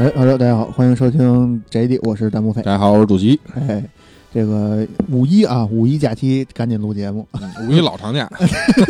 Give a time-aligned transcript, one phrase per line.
[0.00, 2.62] 哎，Hello，大家好，欢迎收听 JD，我是弹幕飞。
[2.62, 3.36] 大家好，我是主席。
[3.54, 3.82] 哎，
[4.32, 7.26] 这个五一啊，五一假期赶紧录节目。
[7.66, 8.30] 五一老长假，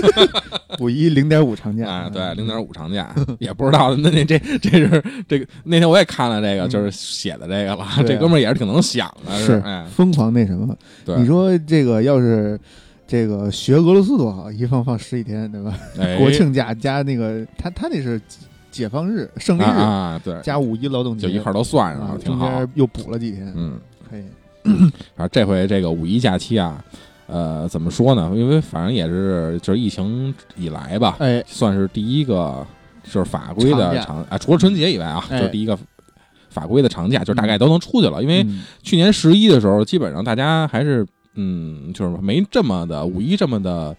[0.79, 7.87] 五一零点五长假啊，对，零点五长假，也不知道那那这这是这个那天我也看了这个，就是写的这个了。
[8.07, 10.77] 这哥们儿也是挺能想的，是哎，疯狂那什么。
[11.07, 12.61] 对，你说这个要是
[13.07, 15.75] 这个学俄罗斯多好，一放放十几天，对吧？
[16.19, 18.21] 国庆假加那个他他那是
[18.79, 22.49] 解放日、胜利日啊，对，加五一劳动节就一块都算上了，挺好。
[22.75, 23.77] 又补了几天，嗯，
[24.09, 24.23] 可以。
[25.19, 26.85] 啊，这回这个五一假期啊，
[27.27, 28.31] 呃，怎么说呢？
[28.37, 32.65] 因为反正也是就是疫情以来吧，哎，算是第一个
[33.03, 35.77] 就是法规的长啊，除了春节以外啊，就是第一个
[36.49, 38.23] 法规的长假，就是大概都能出去了。
[38.23, 38.47] 因为
[38.85, 41.05] 去年十一的时候，基本上大家还是
[41.35, 43.97] 嗯，就是没这么的五一这么的。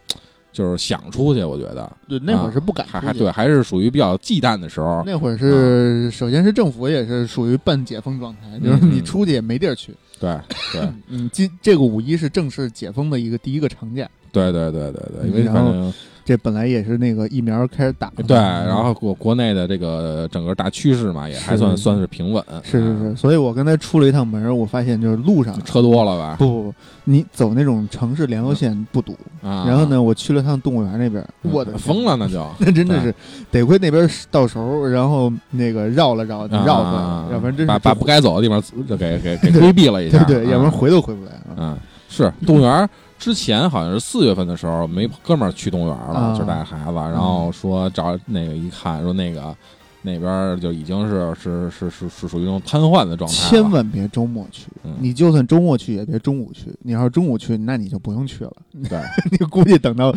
[0.51, 5.03] 就是想出去，我觉得对那会儿是不敢，还还对，还是属于比较忌惮的时候。
[5.05, 9.93] 那会儿是首先是政府也是属于半解封状态，就是你出去也没地儿去。
[10.19, 10.37] 对
[10.73, 14.07] 对，嗯，今这个五一是正式解封的一个第一个长假。
[14.31, 15.93] 对对对对对，因为反正。
[16.29, 22.43] 这本来也是那个疫苗开始打，对，然后国国内的这个整个大趋势嘛，也还算算是平稳。
[22.61, 26.35] 是是是，所以我刚才出了一趟门，我发现就是路上车多了吧？
[26.37, 26.73] 不不不，
[27.05, 29.17] 你走那种城市联络线不堵。
[29.41, 33.11] 然后呢，我去了趟动物园那边，我的疯了，那就 那真的是
[33.49, 41.75] 得亏那边到时候，然后那个绕了绕绕回来，要不然真是把把不该走的地方就给给给规避了一下，对，要不然回都回不来嗯。
[42.07, 42.87] 是动物园。
[43.19, 49.55] 之前好像是四月份的时候，没哥们儿去动物园了，就带孩子，然后说找那个一看，说那个。
[50.01, 53.35] 那边就已经是是是是是属于那种瘫痪的状态。
[53.35, 54.67] 千万别周末去，
[54.99, 56.73] 你就算周末去也别中午去。
[56.81, 58.53] 你要是中午去，那你就不用去了。
[58.89, 58.97] 对，
[59.31, 60.15] 你估计等到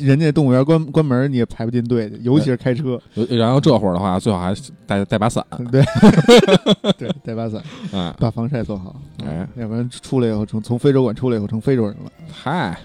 [0.00, 3.00] 人家动物园关关门，你也排不进队，尤其是开车。
[3.28, 4.52] 然后这会儿的话，最好还
[4.86, 5.44] 带带把伞。
[5.70, 5.84] 对，
[6.98, 9.00] 对，带把伞，嗯，把防晒做好。
[9.24, 12.10] 哎，要不然出来以后成从非洲馆出来以后成非洲人了。
[12.32, 12.76] 嗨。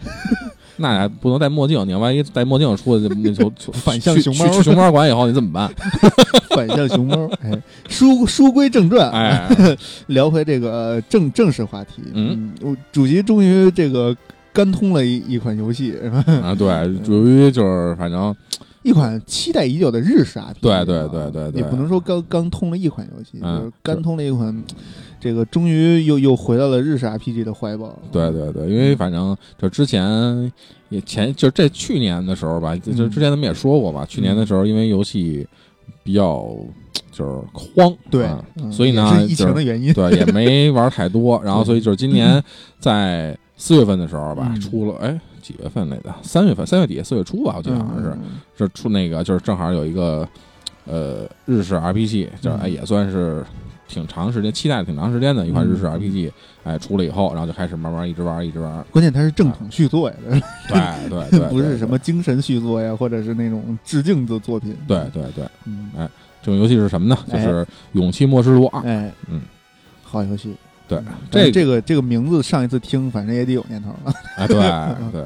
[0.77, 5.71] 那还不能戴墨镜，你要万一戴墨镜出去，那就 反向熊猫去熊猫馆以后你怎么办？
[6.55, 7.29] 反向熊猫。
[7.41, 9.47] 哎，书书归正传，哎，
[10.07, 12.01] 聊回这个正正式话题。
[12.13, 14.15] 嗯，我主席终于这个
[14.51, 15.93] 干通了一一款游戏，
[16.43, 16.67] 啊，对，
[17.05, 18.35] 属于就是反正
[18.83, 20.55] 一款期待已久的日式 RPG。
[20.61, 24.63] 对对对对，也不能说刚刚通了一款游戏，就是干通了一款。
[25.25, 27.97] 这个终于又又回到了日式 RPG 的怀抱。
[28.11, 30.53] 对对对，因为反正就之前
[30.89, 35.47] 也前就这去年的时候吧，就之前咱们也说过吧，去年的时候因为游戏
[36.03, 36.47] 比较
[37.11, 38.29] 就是慌，对，
[38.71, 41.41] 所以呢，疫情的原因，对，也没玩太多。
[41.43, 42.39] 然后所以就是今年
[42.79, 46.13] 在四月份的时候吧，出了哎几月份来的？
[46.21, 48.15] 三月份，三月底四月初吧，我记得好像是
[48.59, 50.29] 是出那个就是正好有一个
[50.85, 53.43] 呃日式 RPG，就是哎也算是。
[53.87, 56.31] 挺长时间期待挺长时间的一款日式 RPG，
[56.63, 58.83] 哎，出了以后，然后就开始慢慢一直玩，一直玩。
[58.91, 60.15] 关键它是正统续作呀，
[60.67, 64.75] 对对对， 不是什么精神续作呀，或者是那种致敬的作品。
[64.87, 66.09] 对对对，嗯，哎，
[66.41, 67.17] 这种游戏是什么呢？
[67.31, 67.63] 就是
[67.93, 68.81] 《勇气末世录二》。
[68.85, 69.41] 哎，嗯，
[70.03, 70.55] 好游戏。
[70.87, 70.99] 对，
[71.31, 74.13] 这这个这个名字上一次听，反正也得有年头了。
[74.37, 74.57] 哎，对
[75.11, 75.23] 对。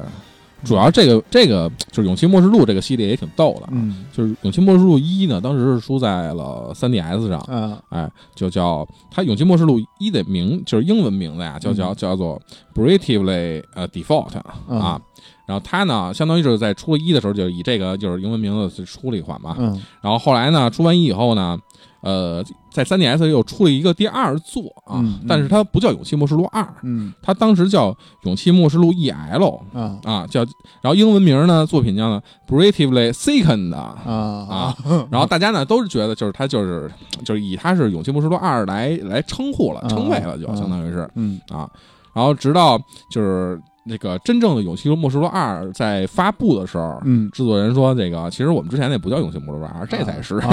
[0.64, 12.40] 主要这个这个就是《勇气末世录》这个系列也挺逗的，嗯，就是《勇气末世录一》呢，当时是出在了 3DS 上，嗯，哎，就叫它《勇气末世录一》的名就是英文名字呀，叫叫叫做
[12.74, 14.38] Bravely 呃 Default
[14.68, 15.00] 啊，
[15.46, 21.58] 然后它呢，相当于就是在出一的时候就以这个就是英文名字出了一款嘛，嗯，然后后来呢，出完一以后呢。
[22.02, 27.92] 呃，在 3DS 又出了一个第二作啊，但是它不叫《勇气末世录二》，嗯，它当时叫
[28.24, 29.38] 《勇气末世录 EL》
[29.78, 29.98] 啊。
[30.04, 30.40] 啊，叫，
[30.80, 33.98] 然后英文名呢，作品叫呢《Bravely Second》啊。
[34.06, 34.76] 啊，
[35.10, 36.90] 然后大家呢都是觉得就是它就是
[37.24, 41.38] 就是以它是《勇气末世录二》来来称呼了，称谓了，就相当于是，嗯。
[41.50, 41.68] 啊，
[42.14, 42.78] 然后直到
[43.10, 50.40] 就是那个真正的《勇气末世录二》在发布的时候，嗯，制作人说这个其实我们之前那不叫《勇气末世录二》，这才是。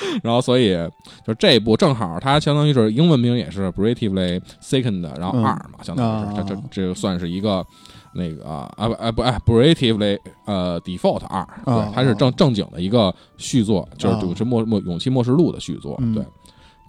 [0.22, 0.76] 然后，所以
[1.26, 7.64] 就这一部正好，它相当于是英文名也是 Bravely Second，然后二嘛，相当于是这这这算是一个
[8.14, 16.24] 那个啊啊不哎 Bravely 呃 Default 二，对，它是正正经的一个续作，就是《就是末末勇气末世录》的续作，对。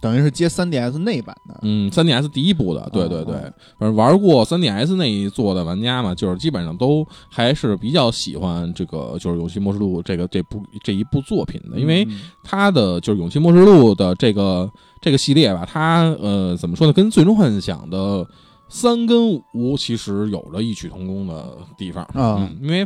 [0.03, 3.33] 等于是接 3DS 内版的，嗯，3DS 第一部的，对对对，
[3.79, 12.05] 反正玩过 3DS 那一座的玩家嘛，就是基本上都还是比较喜欢这个，就是《勇气末世录》这个这部这一部作品的，因为
[12.43, 14.69] 它的就是《勇气末世录》的这个
[14.99, 18.27] 这个系列吧，它呃怎么说呢，跟《最终幻想》的
[18.67, 22.03] 三跟五其实有着异曲同工的地方。
[22.13, 22.85] 啊，因为。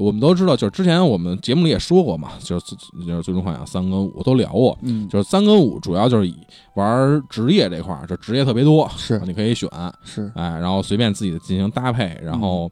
[0.00, 2.74] 我们都知道，就是之前我们节目里也说过嘛，就是
[3.06, 6.34] 就是最终幻想三跟五都聊过，嗯，就是三跟五主要就是以
[6.74, 9.20] 玩职业这块儿，就职业特别多，是。
[9.26, 9.68] 你可以选，
[10.02, 12.70] 是，哎，然后随便自己的进行搭配，然后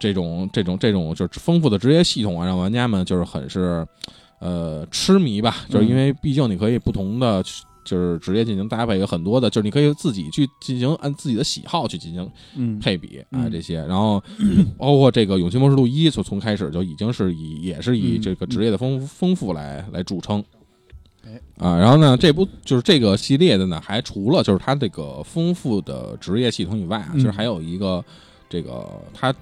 [0.00, 3.86] 这种这种这种就是丰富的职业系统啊，让玩家们就是很是
[4.40, 7.44] 呃痴迷吧，就是因为毕竟你可以不同的。
[7.84, 14.22] 就是职业进行搭配，有很多的，就是你可以自己去进行按自己的喜好去进行配比啊这些，然后
[14.78, 20.42] 包括这个《勇气模式录一》从从开始就已经是以也是以这个职业的丰丰富来来著称，
[21.24, 21.40] 哎。
[21.58, 28.04] 啊，然后呢这部就是这个系列的呢，还除了就是它这个丰富的职业系统以外啊，其实还有一个
[28.48, 29.34] 这个它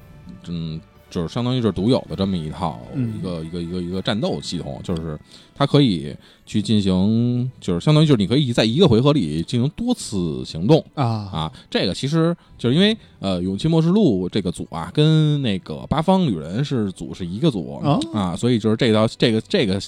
[0.49, 0.81] 嗯。
[1.13, 5.19] 就是相当于是独有的这么一套一个一个一个一个战斗系统，就是
[5.55, 6.17] 它可以
[6.47, 11.53] 去进行，就是相当于就是你可以在一个回合里进行多次行动啊啊！
[11.71, 17.79] 这个其实就是因为呃，《勇气末世录》这个组啊，跟那个八方旅人是组是一个组
[18.15, 19.79] 啊，所以就是这套这个这个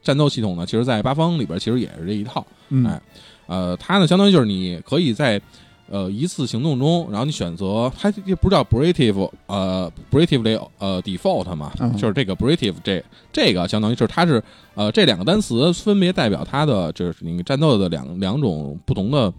[0.00, 2.46] 战斗系统呢，其实，在八方里边其实也是这一套，
[2.86, 3.02] 哎，
[3.48, 5.42] 呃，它呢相当于就是你可以在。
[5.90, 13.02] 呃，一次行动中，然后你选择它这不是叫 brave，呃，bravely 呃 default 嘛，就是这个 brave 这
[13.32, 14.42] 这个相当于就是它是
[14.74, 19.32] 呃这两个单词分别代表它的就是你战斗的两两种不同的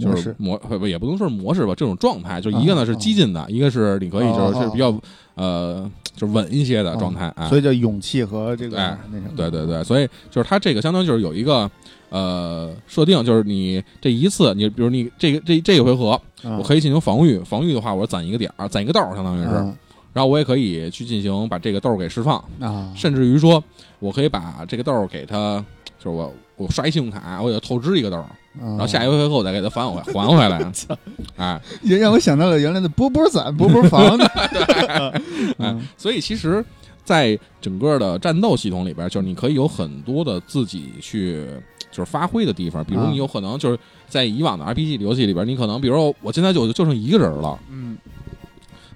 [0.00, 4.96] 就是模不也不能说是模式吧，这种状态就一个呢是激进的，一个是你可以就是是比较
[5.34, 11.70] 呃就是稳一些的状态啊，所以叫勇气和这个那什么，对对对，所以就是它这个相当于就是有一个。
[12.08, 19.54] 呃，设定就是你这一次，你比如你这个这这一回合，我可以进行防御，防御的话，我攒一个点儿，攒一个豆儿，相当于是，
[20.12, 22.42] 然后我也可以去进行把这个豆儿给释放。
[22.60, 23.62] 啊，甚至于说，
[23.98, 25.62] 我可以把这个豆儿给他，
[25.98, 28.24] 就是我我刷一信用卡，我给他透支一个豆儿，
[28.60, 30.72] 然后下一回合我再给他返回还回来，
[31.36, 34.16] 哎，也让我想到了原来的波波攒、波波房，
[35.58, 36.64] 哎，所以其实，
[37.04, 41.44] 在整个的战斗系统里边，就是你可以有很多的自己去。
[41.96, 47.96] 就是发挥的地方，比如你有可能就是在以往的 RPG 游戏里边，你可能比如说我现在就就剩一个人了，嗯，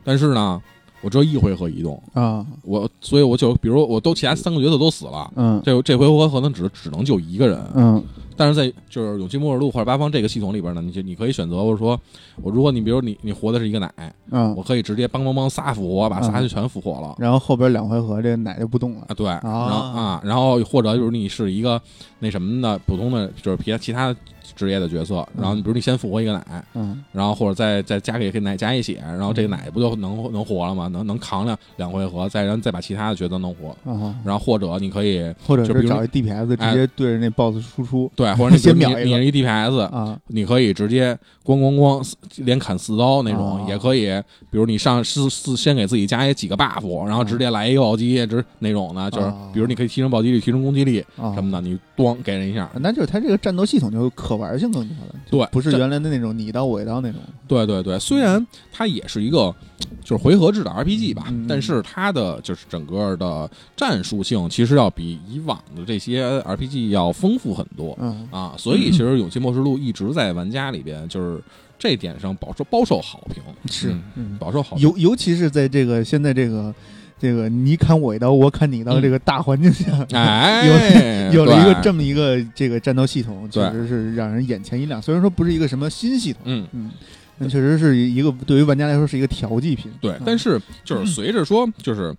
[0.05, 0.61] 但是呢，
[1.01, 2.01] 我只有一回合移动。
[2.13, 8.05] 啊，我所以我就比如我都其他三个角色都死了，嗯，这这回合可能只只能救一个人，嗯。
[8.41, 12.01] 但是在就是勇气末日录或者八方这个系统里边呢，你就你可以选择，或者说，
[12.41, 13.93] 我如果你比如你你活的是一个奶，
[14.31, 19.05] 嗯，我可以直接帮帮帮仨复活，把仨就全复活了，然后后边两回合这奶就不动了。
[19.09, 21.79] 啊，对，然后啊，然后或者就是你是一个
[22.21, 24.17] 那什么的普通的，就是其他其他。
[24.55, 30.89] 职业的角色，然后你比如你先复活一个奶，嗯，然后或者再再加给给奶加一血，然后这个奶不就能能活了吗？
[30.89, 33.77] 能能扛两两回合，再然后再把其他的角色弄活，
[34.25, 44.09] 然后或者你可以，或者是找一 DPS 直接对着那 BOSS 输出，对，或者你先秒你是一 DPS 啊，你可以直接咣咣咣连砍四刀那种，也可以，
[44.51, 51.05] 比如你上四四先给自己加一几个 buff，然后直接来一个暴击，直那种的，就是比如你可以提升暴击率、提升攻击力
[51.35, 55.15] 什么的，你咣给人一下，那就是它这个战斗系统就可玩性更强了。
[55.31, 57.21] 对，不是原来的那种你一刀我一刀那种。
[57.47, 59.55] 对对对，虽然它也是一个
[60.03, 67.97] 就是回合制的 RPG 吧，但是它的就是整个的战术性其实要比以往的这些 RPG 要丰富很多。
[68.01, 71.41] 嗯啊，所以其实《勇气末世录》一直在玩家里边就是
[71.79, 76.75] 这点上饱受饱受好评，是嗯饱受好评，尤尤其是在这个现在这个。
[77.21, 85.03] 这个你砍我一刀，我砍你一刀，这个大环境下， 哎，有有了一个这么一个这个战斗系统，确实是让人眼前一亮。
[85.03, 86.67] 虽然说不是一个什么新系统，嗯。
[86.73, 86.91] 嗯，
[87.37, 89.93] 那确实是一个对于玩家来说是一个调剂品。
[90.01, 92.17] 对，但是就是随着说，就是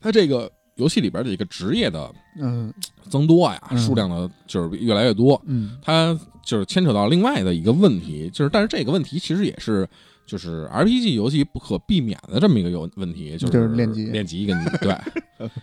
[0.00, 2.70] 它这个游戏里边的一个职业的嗯。
[3.08, 9.88] 增多呀，数量的就是越来越多，嗯，它就是牵扯到另外的一个问题，就是但是这个问题其实也是。
[10.28, 14.94] 就是 RPG 游戏不可避免的这么一个有问题，就是练级，练级跟对，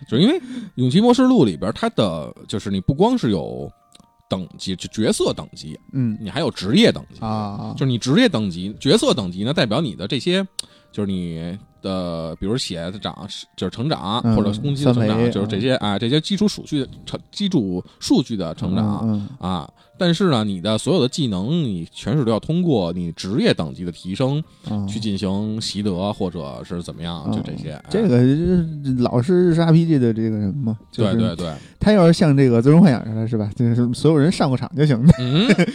[0.08, 0.36] 就是因为
[0.74, 3.70] 《勇气模式录》里边，它的就是你不光是有
[4.28, 10.44] 等级，就角色等级，嗯，你还有职业等级啊，就是你职业等级、角色等级呢，代表你的这些，
[10.90, 13.24] 就是你的，比如血的长，
[13.56, 19.70] 就是成长或者攻击的成长，就是这些啊，这些基础数据成基础数据的成长啊。
[19.98, 24.42] 但是呢，你的所有的技能，你全是都要通过你职业等级的提升
[24.88, 27.80] 去进行习得，或者是怎么样，就这些。
[27.88, 28.18] 这个
[28.98, 30.76] 老是 RPG 的这个什么？
[30.92, 33.50] 对对对，他要是像这个《最终幻想》似的，是吧？
[33.56, 35.02] 就是所有人上过场就行，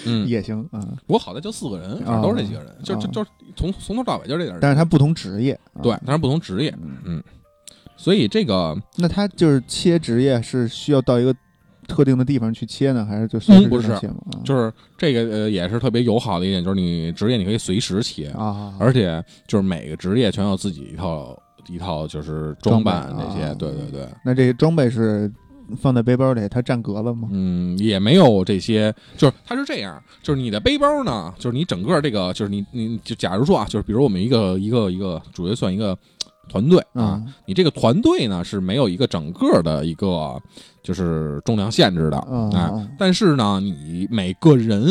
[0.06, 0.80] 嗯， 也行啊。
[1.08, 3.26] 不过好在就四个人，反正都是这几个人，就就就
[3.56, 4.58] 从从头到尾就这点。
[4.62, 6.76] 但是他不同职业，对，但是不同职业，
[7.06, 7.24] 嗯，
[7.98, 11.36] 所以这个那他就是切职业是需要到一个。
[11.92, 13.70] 特定的地方去切呢，还是就随时
[14.00, 14.16] 切吗？
[14.44, 24.08] 就是这个呃，也是特别友好的一点，就是你职业你可以随时切啊，而且就是每个职业全有自己一套一套就是装扮这些，对对对。
[24.26, 25.32] 那这些装备是
[25.78, 27.28] 放在背包里，它占格了吗？
[27.32, 35.98] 嗯，也没有这些，就是它是这样，就是你的背包呢，就是你整个这个，就是你你就假如说啊，就是比如我们一个一个一个主角算一个。
[36.52, 40.38] 团队啊，你这个团队呢是没有一个整个的一个
[40.84, 42.18] 就是重量限制的
[42.52, 44.86] 啊，但是呢，你每个人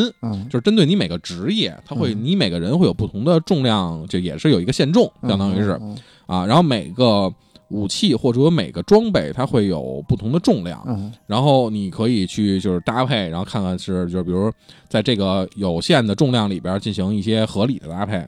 [0.49, 5.79] 就是针对你每个职业，他会你每个人会有不同的重量，就也是有一个限重，相当于是
[6.25, 7.31] 啊，然后每个
[7.67, 10.83] 武器或者每个装备它会有不同的重量，
[11.27, 14.51] 然后你可以去就是搭配，然后看看是就是比如
[14.89, 18.25] 在这个有限的重量里边进行一些合理的搭配。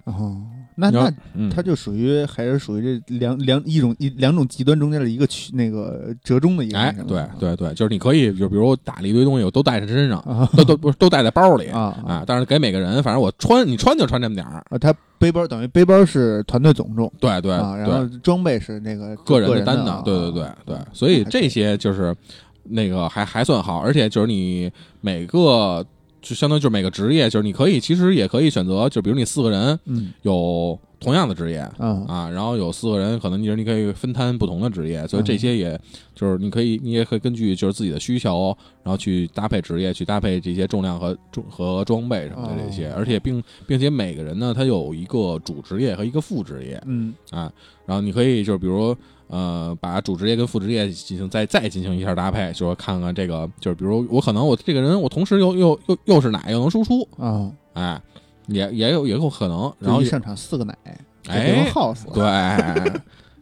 [0.75, 1.13] 那那
[1.50, 6.77] 它就属于还是属于这两两一种一两种极端中间的一个区那个折中的一个。
[6.77, 12.24] 哎，对对对，就是你可以就比如打了一堆东西，我都带在身上，都都不是都带在包里啊啊！
[12.25, 14.77] 但是给每个人，反正我穿你穿就穿这么点儿啊。
[14.77, 20.77] 他背包等于背包是团队总重，对对，然后装备是那个个人的单的，对对对对。
[20.92, 22.15] 所以这些就是
[22.63, 25.86] 那个还还算好，而且就是你每个。
[26.24, 35.77] 就相当于就是每个职业，就是你可以其实也可以选择，就比如你四个人，嗯，有同样的职业，嗯啊，然后有四个人，可能你你可以分摊不同的职业，所以这些也
[36.15, 47.13] 就是你可以，你也可以根据就是自己的需求，然后去搭配职业，去搭配这些重量和重和装备什么的这些，而且并并且每个人呢，他有一个主职业和一个副职业，嗯。
[47.32, 47.51] 啊，
[47.86, 48.96] 然后你可以就是比如。
[49.34, 57.02] 呃，把主职业跟副职业进行再再进行一下搭配，就说看看这个，就是比如我可能我这个人我同时又又又又是奶又能输出。
[57.18, 58.00] 啊，哎，
[58.46, 60.78] 也也有也有可能，然后上场四个奶，
[61.28, 62.94] 哎，耗死，对，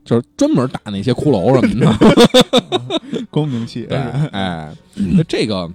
[0.05, 5.69] 就是专门打那些骷髅什么的，光明器，哎，那这个。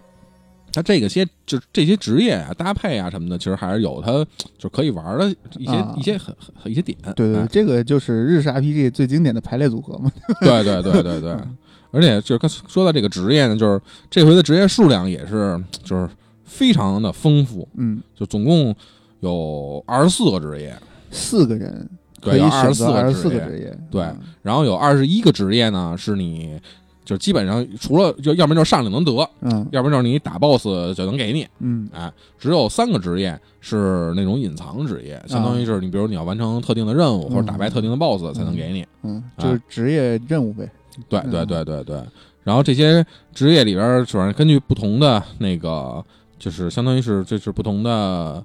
[0.76, 4.12] 它这个些就这些职业啊、搭配啊什么的，其实还是有它
[4.58, 6.98] 就可以玩的一些一些很很一些点。
[7.16, 10.12] 对对，这个就是日式 RPG 最经典的排列组合嘛。
[10.42, 11.34] 对对对对对，
[11.92, 13.80] 而且就是说到这个职业呢，就是
[14.10, 16.06] 这回的职业数量也是就是
[16.44, 17.66] 非常的丰富。
[17.78, 18.76] 嗯，就总共
[19.20, 20.76] 有二十四个职业，
[21.10, 21.88] 四个人
[22.20, 22.84] 对，二十四
[23.30, 24.04] 个职业，对，
[24.42, 26.60] 然后有二十一个职业呢是你。
[27.06, 40.68] 就基本上除了就要不然就是上就能得，嗯，要不然就是你打 boss 就能给你，嗯，哎，只有三个职业是那种隐藏职业，相当于是你比如你要完成特定的任务或者打败特定的 boss 才能给你，嗯，就是职业任务呗，
[41.08, 42.02] 对对对对对，
[42.42, 46.04] 然后这些职业里边主要根据不同的那个，
[46.38, 48.44] 就是相当于是这是不同的。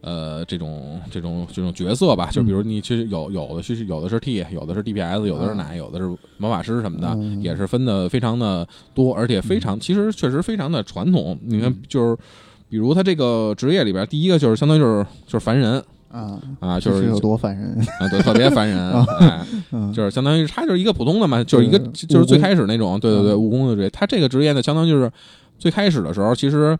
[0.00, 11.36] 呃，这种这种这种角色吧，就比如你其实有有的是有的是 T，有的是 DPS，有的是奶，有的是魔法师什么的，也是分的非常的多，而且非常其实确实非常的传统。
[11.42, 12.16] 你看，就是
[12.68, 16.40] 比如他这个职业里边，第一个就是相当于就是就是凡人啊。
[16.60, 19.44] 啊，就是有多烦人啊，对，特别烦人，哎，
[19.92, 23.90] 就是相当于他就是一个普通的嘛，就是一个就是最开始那种，对对对，务工的职业。
[23.90, 25.10] 他这个职业呢，相当于就是
[25.58, 26.78] 最开始的时候，其实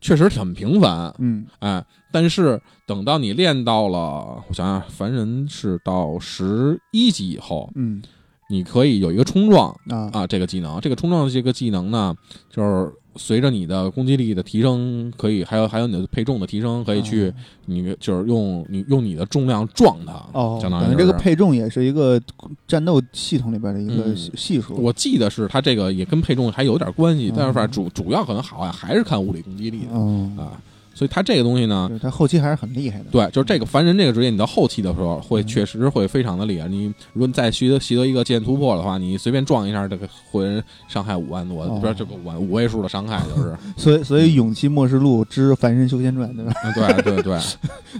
[0.00, 1.84] 确实很平凡，嗯，哎。
[2.10, 8.02] 但是等到你练到了，我想想，凡人是到十一级以后，嗯，
[8.48, 12.16] 你可以有一个冲撞啊啊，这个技能，这个冲撞这个技能呢，
[12.48, 17.30] 就是随着你的攻击力的提升，可以还有还有你的配重的提升，可以去
[17.66, 22.18] 你就是用你用你的重量撞它，哦，相当于这个配重也是一个
[22.66, 24.74] 战斗系统里边的一个系数。
[24.76, 30.52] 我记得是它这个也跟配重还有点关系，但是反正主主要可能好像还是看物理攻击力的啊。
[30.98, 33.04] 所以他这个东西呢，他后期还是很厉害的。
[33.12, 36.66] 对，就是这个凡人这个职业，你到后期的时候会确实会非常的厉害。
[36.66, 43.56] 你如果你再习得习得一个剑突破的话，你随便撞一下，这个魂伤害五万多，不是这个五五位数的伤害，就是。
[43.78, 46.92] 所以，所以《勇气末世录之凡人修仙传》对吧？
[46.94, 47.38] 对对对。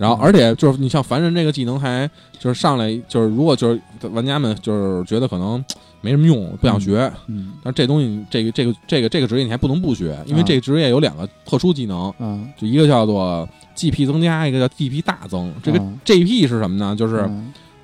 [0.00, 3.80] 然后， 而且就是你像凡人这个技能，还就是上来就是，如果就是
[4.12, 5.64] 玩家们就是觉得可能。
[6.00, 7.12] 没什么用，不想学。
[7.26, 12.14] 嗯，但是这东西，这个这个这个这个职业你还不能不学，因为这个职业有两个特殊技能。
[12.20, 15.52] 嗯，就一个叫做 GP 增加，一个叫 GP 大增。
[15.60, 16.94] 这个 GP 是什么呢？
[16.94, 17.28] 就是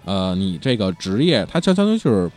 [0.05, 2.31] 呃，你这个职业它相相当于是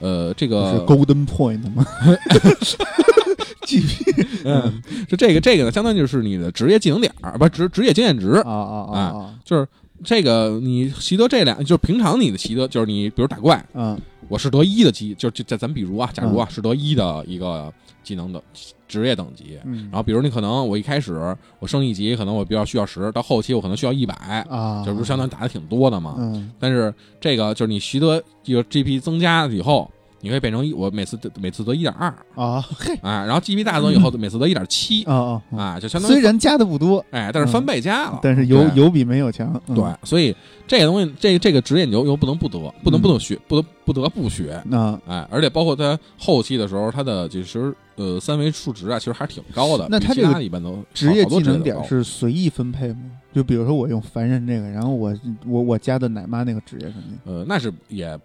[0.00, 1.86] 呃这个是 Golden Point 吗？
[3.62, 9.64] GP， 嗯，就这个这个呢，相当于就是你的职业技能点儿，不职职业经验值啊啊啊，就是
[10.04, 13.98] 这个你习得这两，就是平常你的习得就是你比如打怪，嗯。
[14.28, 17.72] 我是得一的级，就就咱比如啊，假如啊是得一的一个
[18.04, 18.40] 技能的
[18.86, 24.14] 职业等级，然后比如你可能我一开始我升一级，可能我比较需要十，到后期我可能需要一百
[24.48, 26.14] 啊，就是相当于打的挺多的嘛。
[26.18, 26.48] 嗯。
[26.60, 40.34] 但是这个就是你习得这个 GP 增加以后，你会变成一，我每次得每次得一点二啊，嘿，啊，然后 GP 大增以后，每次得一点七啊啊，就相当于虽然加的不多，哎，但是翻倍加了，但是有有比没有强，对，所以
[40.66, 49.86] 这个东西，这这个职业你又又不能不得，不能不能学，不得不得不学啊，哎，而且包括它后期的时候，它的其实呃三维数值啊，其实还是挺高的。
[49.90, 53.00] 那它这个一般都职业技能点是随意分配吗？
[53.32, 58.18] 就比如说我用凡人这个，然后我我我加的奶妈那个职业什么的，呃，那是也。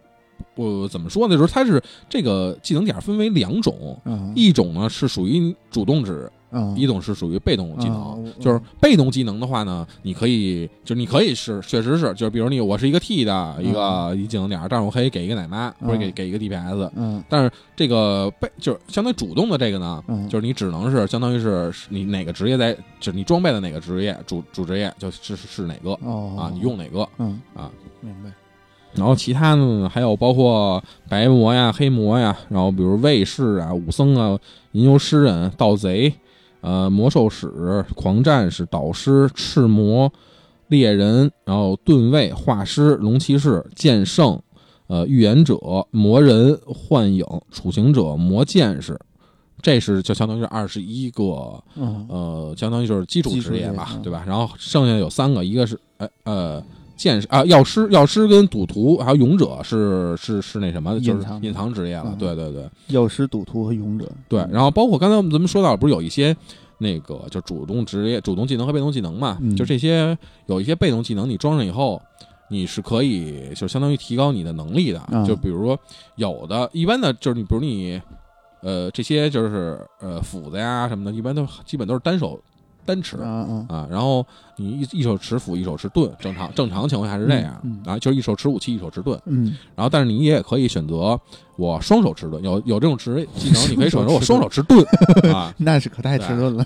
[0.56, 1.36] 我怎么说呢？
[1.38, 4.00] 就是它是这个技能点分为两种，
[4.36, 6.32] 一种呢是属于主动值，
[6.76, 8.34] 一种是属于被动技能。
[8.40, 16.90] 就是被动技能的话呢，你可以，就是你可以是，确实是，就是比如你我是一个 T 的一个一技能点，但是我可以给一个奶妈，或者给给一个 DPS。
[16.96, 25.92] 嗯，但是这个被就是相当于主动的这个呢，就是你只能是相当于是你哪个职业在，就是你装备的哪个职业主主职业就是是哪个。
[26.38, 27.08] 啊，你用哪个？
[27.18, 27.42] 嗯。
[27.54, 27.70] 啊，
[28.00, 28.30] 明白。
[28.96, 34.40] 然后其他呢，还有包括白魔呀、黑魔呀，然后比如卫士啊、武僧啊、
[34.72, 36.14] 吟游诗人、盗贼，
[36.62, 40.10] 呃，魔兽使、狂战士、导师、赤魔、
[40.70, 44.42] 猎人，然后盾卫、画师、龙骑士、剑圣，
[44.88, 45.60] 呃，预言者、
[45.92, 48.98] 魔人、幻影、处刑者、魔剑士，
[49.62, 51.62] 这是就相当于二十一个，
[52.08, 54.24] 呃，相当于就是基础职业吧，对吧？
[54.26, 56.64] 然后剩下有三个，一个是，呃呃。
[56.96, 62.16] 剑士啊，药师、药师跟赌徒还有勇者是是是那什么，就是隐藏职业了。
[62.18, 64.10] 对对对，药师、赌徒和勇者。
[64.30, 66.36] 对，然后包括刚才我们咱们说到，不是有一些
[66.78, 69.38] 那个就主动职业、主动技能和被动技能嘛？
[69.56, 72.02] 就这些有一些被动技能，你装上以后，
[72.50, 75.02] 你是可以就相当于提高你的能力的。
[75.28, 75.78] 就比如说
[76.16, 78.02] 有的一般的，就是你比如你
[78.62, 82.40] 呃这些就是呃斧子呀什么的，一般都基本都是单手。
[82.86, 84.26] 单持啊啊，然后
[84.58, 89.20] 你一一手持斧，一手持盾，正常正常情况下是这样啊，就是一手持武器，一手持盾。
[89.26, 91.20] 嗯，然后但是你也可以选择
[91.56, 94.86] 我双手持盾，有有这种持 技能，你可以选择我双手持盾
[95.34, 96.66] 啊，那是可太迟钝了，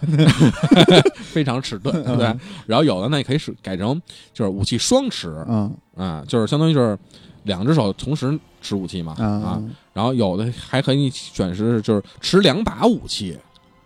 [1.24, 2.36] 非常迟钝，对。
[2.66, 4.00] 然后有的呢你可以是改成
[4.34, 6.98] 就是武器双持，嗯啊，就是相当于就是
[7.44, 9.62] 两只手同时持武器嘛啊，
[9.94, 13.38] 然后有的还可以选是就是持两把武器。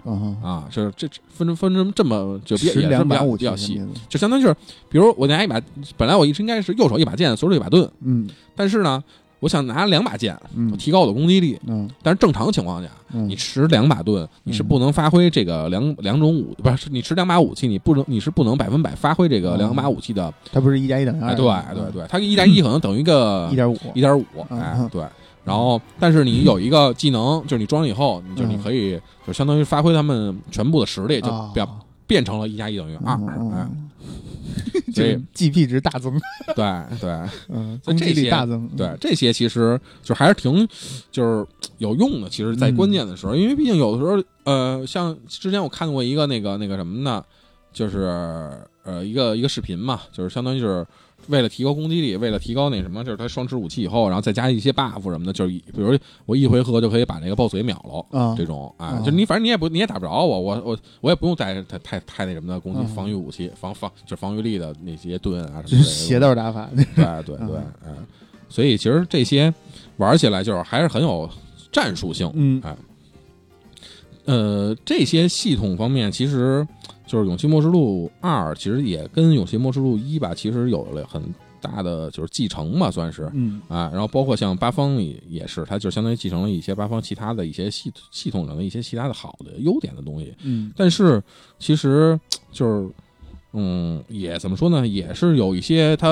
[0.03, 2.81] 啊啊，就是这分成分成这么就比也是
[3.37, 4.55] 比较细，就相当于就是，
[4.89, 5.61] 比如我拿一把，
[5.97, 9.03] 本来我一直应该是右手一把剑，左手一把盾，嗯，但是呢，
[9.39, 10.37] 我想拿两把剑，
[10.77, 23.77] 提高我的攻击力，嗯，但是正常情况下，你持两把盾，你是不能发挥这个两两种武，不是你持两把武器，你不能你是不能百分百发挥这个两把武器的，它不是一加一等于二，对对对，它一加一可能等于一个一点五。
[23.93, 25.03] 一点五，哎，对。
[25.45, 31.67] 然后，但是你有一个技能，就是你装了以后，你就你可以就相当于发挥他们全部的实力，就变
[32.07, 33.13] 变成了一加一等于二，
[33.51, 33.67] 哎，
[34.95, 36.13] 所以 GP 值大增，
[36.55, 36.65] 对
[37.01, 37.09] 对，
[37.49, 40.67] 嗯，这些大增，对这些其实就还是挺
[41.11, 41.45] 就是
[41.77, 42.29] 有用的。
[42.29, 47.21] 其实，在关键的时候，因为毕竟有的时候，呃，像之前我看过一个那个那个什么呢，
[47.73, 48.49] 就是
[48.83, 50.85] 呃一个一个视频嘛，就是相当于是。
[51.27, 57.75] 为了提高攻击力，为了提高那什么，就是他双持武器以后，然后再加一些 buff 什么的，就是比如我一回合就可以把那个 boss 给秒
[58.11, 66.83] 了，这种啊，就你反正你也不你也打不着我，我我我也不用带太太太那什么的攻击防御武器，防防就防御力的那些盾啊什么的，邪道打法，对
[67.23, 68.05] 对对，嗯，
[68.49, 69.53] 所以其实这些
[69.97, 71.29] 玩起来就是还是很有
[71.71, 72.75] 战术性，嗯，哎，
[74.25, 76.67] 呃，这些系统方面其实。
[77.13, 81.21] 就是《勇气末世录二》，其实也跟《勇气末世录一》吧，其实有了很
[81.61, 91.21] 大的就是继承嘛，算是，嗯啊，然后包括像八方也也是，它就相当于继承了一些八方其他的一些系系统上的一些其他的好的优点的东西，嗯，但是
[91.59, 92.19] 其实
[92.51, 92.89] 就是，
[93.51, 96.09] 嗯，也怎么说呢，也是有一些它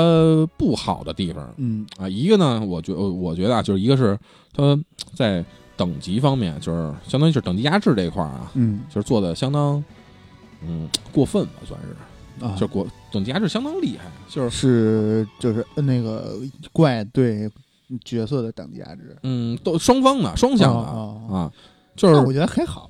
[0.55, 4.15] 不好的地方，嗯啊，一个呢，我觉我觉得啊，就是一个是
[4.53, 4.79] 它
[5.15, 5.43] 在
[5.75, 9.83] 等级方面，就是相当于是等级压制这一块啊，嗯，就是做的相当。
[10.61, 11.95] 嗯，过分吧，算是。
[12.43, 16.39] 啊，就过等级还是相当厉害，就是是就是那个
[16.71, 17.47] 怪对
[18.03, 20.81] 角色的等级压制，嗯，都双方的双向的
[21.35, 21.51] 啊，
[21.95, 22.89] 就是我觉得还好，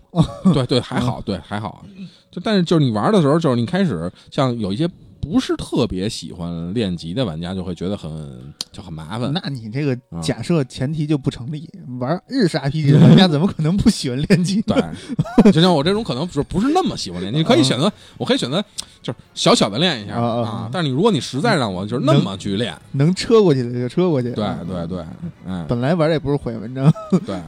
[0.53, 1.83] 对对还好，对还好，
[2.29, 4.89] 就但是就是你玩的时候，就是你开始像有一些。
[5.21, 8.11] 不是特别喜欢练级的玩家就会觉得很
[8.71, 9.31] 就很麻烦。
[9.31, 11.69] 那你这个假设前提就不成立。
[11.99, 14.61] 玩日式 RPG 的玩家怎么可能不喜欢练级？
[14.63, 18.63] 对，就像我这种可能不是不是那么喜欢练，你可以选择，我可以选择
[19.01, 20.69] 就是小小的练一下啊。
[20.71, 24.31] 但是你如果你实在让我就是那么去练，能车过去的就车过去。
[24.31, 25.05] 对对对，
[25.45, 26.91] 嗯，本来玩也不是毁文章。
[27.25, 27.39] 对，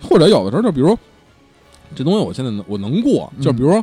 [0.00, 0.96] 或者有的时候就比如
[1.94, 3.82] 这东西我现在能我能过，就比如。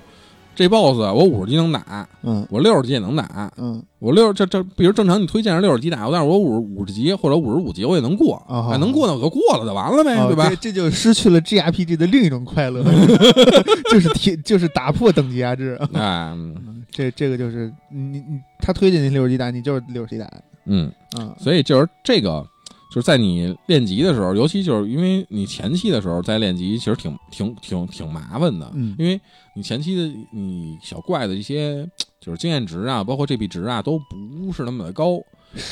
[0.55, 10.55] 这 boss 我五十级能打，嗯我六十级也能打，嗯我六这这，比如正常你推荐是六十级打，但是我五五十级或者五十五级我也能过，啊哎，能过那我就过了，就完了呗，哦对吧这？
[10.55, 12.83] 这就失去了 GRPG 的另一种快乐，
[13.89, 15.79] 就是提就是打破等级压制。
[15.93, 16.37] 啊，
[16.91, 20.29] 这这个就是你你他推荐你六十级打，你就是六十级打。
[20.65, 22.45] 嗯，嗯，所以就是这个，
[22.93, 28.95] 就是在你练级的时候，尤其就是因为你前期的时候在练级，其实挺挺挺挺麻烦的，嗯。
[28.99, 29.19] 因为
[29.55, 31.89] 你前期的你小怪的一些
[32.21, 35.19] 就是经验值啊，包括这币值啊，都不是那么的高，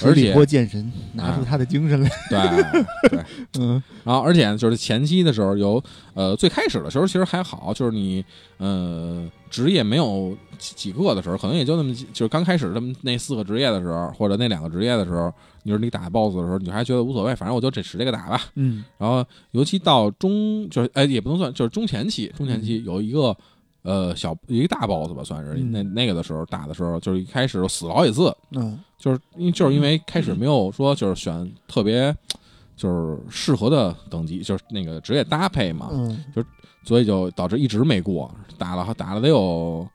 [0.03, 2.09] 而且波剑神，拿出啊他的精神来。
[2.27, 3.23] 对对。
[3.61, 3.83] 嗯。
[4.03, 5.83] 然后，而且就是前期的时候有，
[6.15, 8.25] 呃，最开始的时候其实还好，就是你
[8.57, 18.39] 呃职业没有几几个的时候，可能也就那么几，就是刚开始这么那四个职业的时候，或者那两个职业的时候，你说你打 BOSS 的时候，你还觉得无所谓，反正我就这使这个打吧。
[18.55, 18.85] 嗯。
[18.97, 23.35] 然后尤其到中，就是哎也不能算，就是中前期，中前期有一个。
[23.83, 25.71] 呃，小一个大 boss 吧，算是、嗯。
[25.71, 28.79] 那那个的时候打的时候，就是一开始死了好几次，嗯。
[28.95, 32.15] 就是因为就是因为开始没有说就是选特别
[32.77, 36.23] 就是适合的等级，就是那个职业搭配嘛，嗯。
[36.35, 36.43] 就
[36.83, 39.89] 所以就导致一直没过，打了打了得有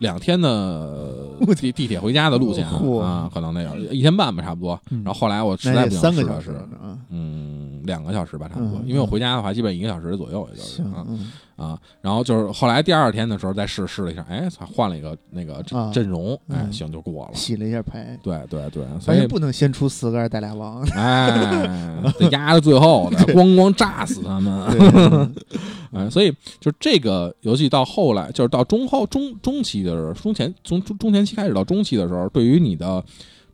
[0.00, 1.06] 两天的
[1.56, 2.66] 地地铁回家的路线
[3.00, 4.78] 啊，可能那样一天半吧，差不多。
[4.90, 6.54] 嗯然后后来我实在不想三个小时。
[7.10, 7.49] 嗯，
[7.84, 11.78] 两个小时吧，差不多，嗯因为我回家的话，基本一个小时左右，也就是啊嗯啊。
[12.00, 17.34] 然后就是后来第二天的时候再试试了一下，哎，才，换了一个那个阵啊阵容，哎，嗯行就过了。
[17.34, 20.82] 洗了一下牌，对对对，所以不能先出四个二带俩王。
[20.92, 21.30] 哎，
[22.18, 24.70] 得压到最后的，咣咣炸死他们。
[24.78, 25.28] 对
[25.92, 33.02] 哎，所以就这个游戏到后来，就是到中后中中期的时候，中前从中中前期开始到中期的时候，对于你的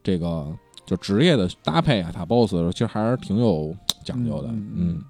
[0.02, 0.46] 这个
[0.84, 3.74] 就职业的搭配啊，打 BOSS 的时候，其实还是挺有
[4.06, 4.48] 讲究的。
[4.48, 5.02] 嗯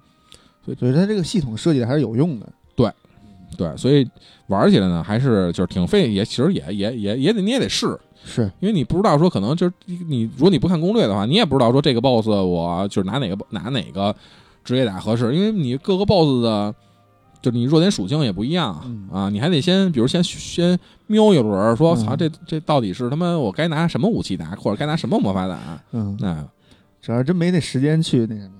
[0.65, 2.49] 所以，所以它这个系统设计的还是有用的。
[2.75, 2.91] 对，
[3.55, 4.05] 对所以
[4.47, 14.13] 玩起来呢，还是就是挺费，也其实也也也也得你也得试，是，因为你不知道说可能就是你如果你不看攻略的话，你也不知道说这个 BOSS 我就是拿哪个拿哪个
[14.65, 16.75] 职业打合适，因为你各个 BOSS 的。
[17.39, 25.59] 就你弱点属性也不一样、嗯啊，你还得先，比如先先瞄一轮，说嗯操、这这到底是他妈我该拿什么武器打，或者该拿什么魔法打？
[25.91, 26.43] 嗯，那、
[26.99, 28.56] 主要真没那时间去那什么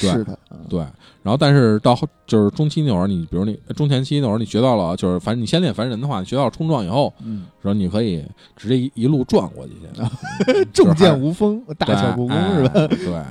[0.00, 0.32] 对试它。
[0.32, 0.78] 啊对，
[1.22, 8.24] 然后但是到后就是中期那会儿，你比如你中前期那会儿，你学到了，就是反正你先练凡人的话，你学到了冲撞以后，嗯，然后你可以
[8.56, 12.72] 直接一一路撞过去去， 重剑无锋，大巧不工是吧？
[12.74, 13.24] 哎对，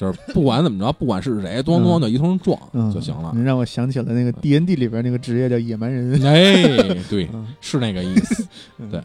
[0.00, 3.34] 就是不管怎么着，不管是谁，咚咚就一通撞嗯，就行了。
[3.44, 6.12] 让我想起了那个 D N D 里边那个职业叫野蛮人。
[6.24, 8.46] 哎，对，嗯是那个意思。
[8.80, 9.02] 嗯对，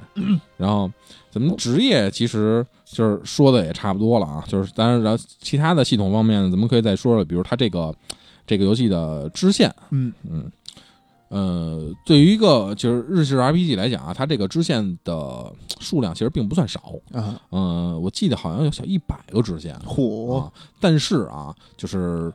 [0.55, 0.89] 然后
[1.29, 7.93] 咱们职业其实就是说的也差不多了啊，就是当然，然后其他的系统方面，咱们可以再说说，比如它这个
[8.47, 10.49] 这个游戏的支线，嗯嗯。
[11.29, 16.93] 呃，对于一个就是日式 RPG 来讲啊，它这个支线的数量其实并不算少。
[17.11, 20.37] 啊，嗯、我记得好像有小一百个支线嚯。
[20.37, 22.31] 啊，但是啊，就是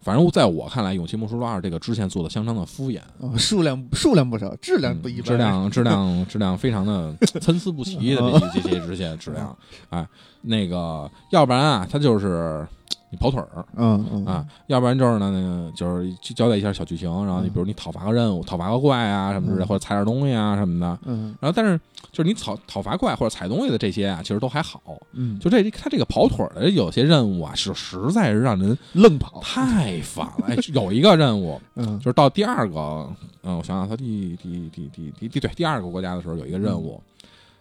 [0.00, 5.22] 反正在我看来，《勇气梦书二》这个支线做的相当的敷衍，哦数量数量不少，质量不一般。
[5.22, 8.22] 嗯质量质量 质量非常的参差不齐的
[8.54, 9.54] 这些这些支线质量，
[9.90, 10.08] 哎，
[10.40, 12.66] 那个要不然啊，它就是
[13.10, 14.24] 你跑腿儿嗯嗯。
[14.26, 19.66] 啊，要不然就是呢，那个就是去交代一下小剧情，然后你比如你讨伐个任务、讨伐个怪啊什么之类，嗯。
[19.66, 21.34] 或者采点东西啊什么的，嗯。
[21.40, 21.78] 然后但是
[22.12, 24.80] 就是你讨讨伐怪或者采东西的这些啊，其实都还好，
[25.12, 29.40] 嗯，就这他这个跑腿儿的有些任务啊，是实在是让人愣跑。
[29.42, 30.46] 太烦了。
[30.46, 31.98] 哎，有一个任务， 嗯。
[31.98, 33.08] 就是到第二个，
[33.42, 37.02] 嗯，我想想，他第第第第第第对第二个国家的时候，有一个任务、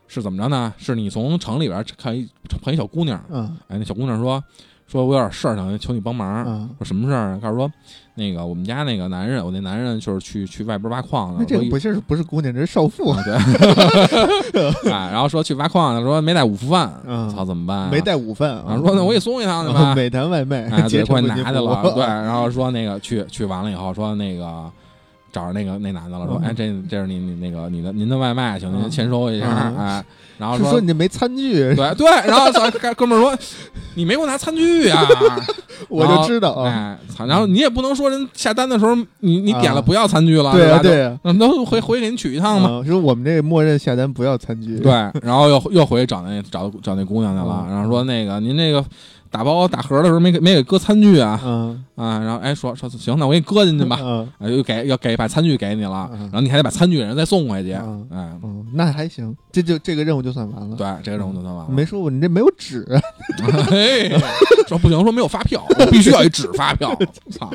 [0.08, 0.74] 是怎么着呢？
[0.78, 2.28] 是你从城里边看一
[2.62, 3.58] 碰一小姑娘，嗯。
[3.68, 4.44] 哎，那小姑娘说
[4.90, 6.44] 说我有点事儿想求你帮忙。
[6.48, 7.40] 嗯，说什么事儿啊？
[7.42, 7.72] 告诉说，
[8.16, 11.36] 那个我们家那个男人，我那男人就是去去外边挖矿的。
[11.40, 13.24] 那这个不是不是姑娘，这是少妇啊，。
[14.52, 17.90] 对， 啊，然后说去挖矿的，说没带午饭，嗯操，怎么办、啊？
[17.92, 19.94] 没带午饭然后说那我给送一趟去吧。
[19.94, 24.72] 美团 外卖哎，对， 结成快拿去了，对，然后说那个去去完了以后，说那个
[25.32, 30.06] 找着那个那男的了，说，嗯哎，这这是你你那个你的您的外卖，请您嗯签收一下，嗯哎，
[30.38, 33.38] 然后是说你这没餐具，对对，然后操哥哥们儿说，
[33.96, 35.06] 你没给我拿餐具啊，
[35.90, 36.70] 我就知道啊。
[36.70, 40.84] 哎，操，然后你也不能说人下单的时候你你点了啊不要餐具了，对啊吧？
[40.84, 42.80] 对啊，那，都回回给你取一趟嘛。
[42.80, 44.78] 啊说我们这默认下单不要餐具。
[44.80, 48.84] 对，然后又又回去找那找找那姑娘去了，嗯然后说那个您那个
[49.32, 51.40] 打包打盒的时候没给没给搁餐具啊。
[51.44, 51.86] 嗯。
[51.96, 54.30] 啊，然后哎说说行，那我给你搁进去吧，嗯。
[54.40, 56.20] 啊又给要给把餐具给你了，嗯。
[56.22, 58.08] 然后你还得把餐具给人再送回去，嗯。
[58.12, 60.76] 哎，嗯，那还行，这就这个任务就算完了。
[60.76, 61.72] 对，这个任务就算完了。
[61.72, 62.86] 没说过你这没有纸，
[64.68, 66.98] 说不行，说没有发票， 我必须要一纸发票。
[67.32, 67.52] 操，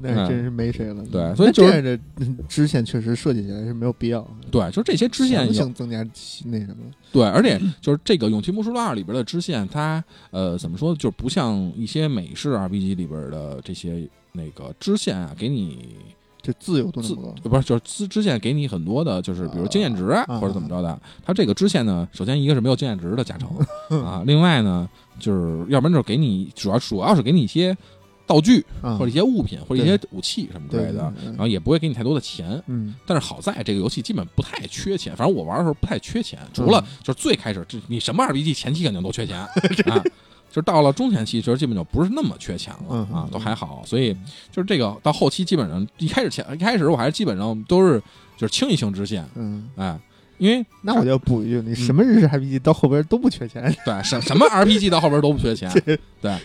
[0.00, 1.04] 那真是没谁了。
[1.12, 4.26] 对，所以就是这支线确实设计起来是没有必要。
[4.50, 5.98] 对，就这些支线性增加
[6.46, 6.76] 那什么。
[7.12, 15.96] 对，而且就是这个《勇气魔术二》里边的支线，它呃怎么说，就不像一些美式 RPG 里边的这些那个支线啊，给你。
[16.40, 20.98] 这自由度自不是就是支支线给你很多的，就是比如经验值或者怎么着的。
[21.22, 23.50] 它这个支线呢，首先一个是没有经验值的加成
[24.02, 27.76] 啊，另外呢，就是要不然就是给你主要主要是给你一些
[28.28, 32.62] 道具或者一些物品或者一些武器什么之类的，然后也不会给你太多的钱。
[32.66, 39.48] 嗯，但是好在这个游戏基本不太缺钱，反正我玩的时候不太缺钱，除了就是最开始这你什么 RPG 前期肯定都缺钱啊。
[40.52, 43.82] 就到了中前期，其实基本就不是那么缺钱了啊，都还好。
[43.84, 44.14] 所以
[44.52, 47.98] 就是这个到后期，基本上一开始前一开始我还是基本上都是
[48.36, 49.98] 就是清一清支线，嗯，哎。
[50.38, 55.70] 因为那我就补一句，你什么日式 RPG 到后边都不缺钱，对，什什么 RPG 到后边都不缺钱，
[56.20, 56.36] 对。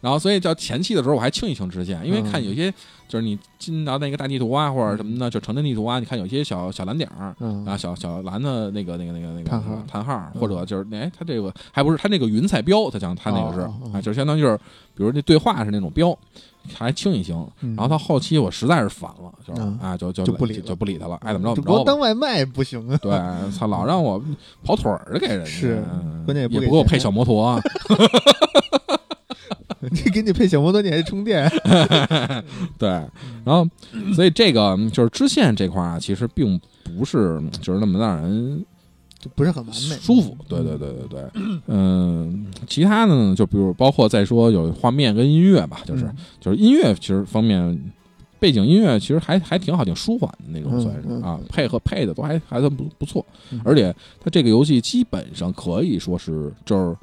[0.00, 2.72] 然后所以叫前期的时候，我还清一清支线，因为看有些
[3.08, 7.34] 就是你进到那个大地图啊或者什么的，就城镇地图啊，你看有些小小蓝点儿
[7.66, 13.60] 啊，小小蓝的那个那个那个那个叹号叹号，或者就是哎，它这个还不是它那个云彩标，它讲它那个是
[13.92, 14.56] 啊，就相当于就是
[14.94, 16.16] 比如那对话是那种标。
[16.74, 21.78] 还清一清，然后到后期我实在是烦了，就是啊，就就就不理就不理他了，爱怎么着怎么着。
[21.78, 22.96] 我当外卖不行啊？
[23.02, 23.10] 对，
[23.58, 24.22] 他，老让我
[24.64, 25.82] 跑腿儿给人家，是
[26.24, 27.60] 关键也不给我配小摩托。
[29.80, 31.50] 你 给你配小摩托，你还充电？
[32.78, 32.88] 对，
[33.44, 33.66] 然后
[34.14, 38.64] 所以这个就是支线这块啊，其实并不是就是那么让人。
[39.20, 40.36] 就不是很完美，舒服。
[40.48, 41.30] 对对对对对，
[41.66, 47.92] 嗯，其他的呢，就比如包括再说有画面跟音乐吧，就是就是音乐其实方面，
[48.38, 53.24] 背景音乐其实还还挺好，挺舒缓的那种，算是啊，配合配的都还还算不不错。
[53.62, 56.96] 而且它这个游戏基本上可以说是就是。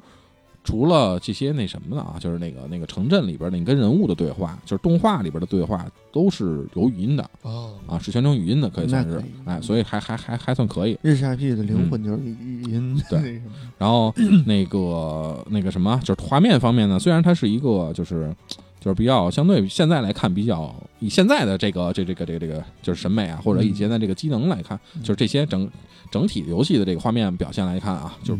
[0.64, 10.98] 除了这些那什么的啊，就是那个那个城镇里边，你跟人物的对话，就是动画里边的对话，都是有语音的哦，啊，是全程语音的，可以算是，哎，所以还还还还算可以。
[11.00, 13.40] 日式 IP 的灵魂就是语音，对。
[13.78, 14.12] 然后
[14.44, 18.30] 那个那个什么，就是画面方面呢，虽然它是一个就是
[18.78, 25.66] 就是比较相对现在来看比较以现在的这个这这个这个这个就是审美啊，或者以现在这个机能来看，就是这些整
[26.10, 28.38] 整体游戏的这个画面表现来看啊，就。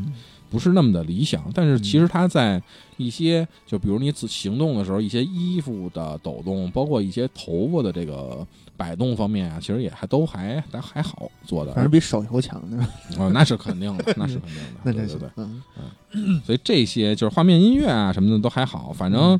[0.50, 2.62] 不是那么的理想，但是其实它在
[2.96, 8.46] 一些，就比如你行动的时候，一些衣服的抖动，包括一些头发的这个
[8.78, 12.78] 摆动方面啊，其实也还都还还还好做的，反正比手游强的。
[13.18, 15.62] 哦，那是肯定的，那是肯定的， 对对对，嗯
[16.12, 16.40] 嗯。
[16.46, 19.38] 所以这些就是画面、音乐啊什么的都还好，反正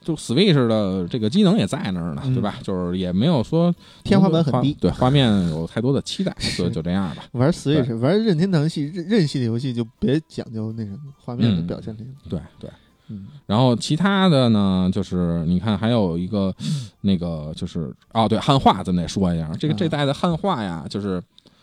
[0.00, 2.56] 就 Switch 的这个机能也在那儿呢，对吧？
[2.62, 7.24] 就是也没有说天花板很低，对画面有太多的期待，所以就这样吧。
[7.32, 12.06] 玩 Switch 玩任天堂系任任系的游戏就别讲究那什么画面的表现力。
[12.28, 12.70] 对对。
[13.08, 16.54] 嗯，然后其他的呢，就是你看还有一个
[17.02, 21.22] 那个就是哦，对汉化咱们得说一下，这个这代的汉化呀，就是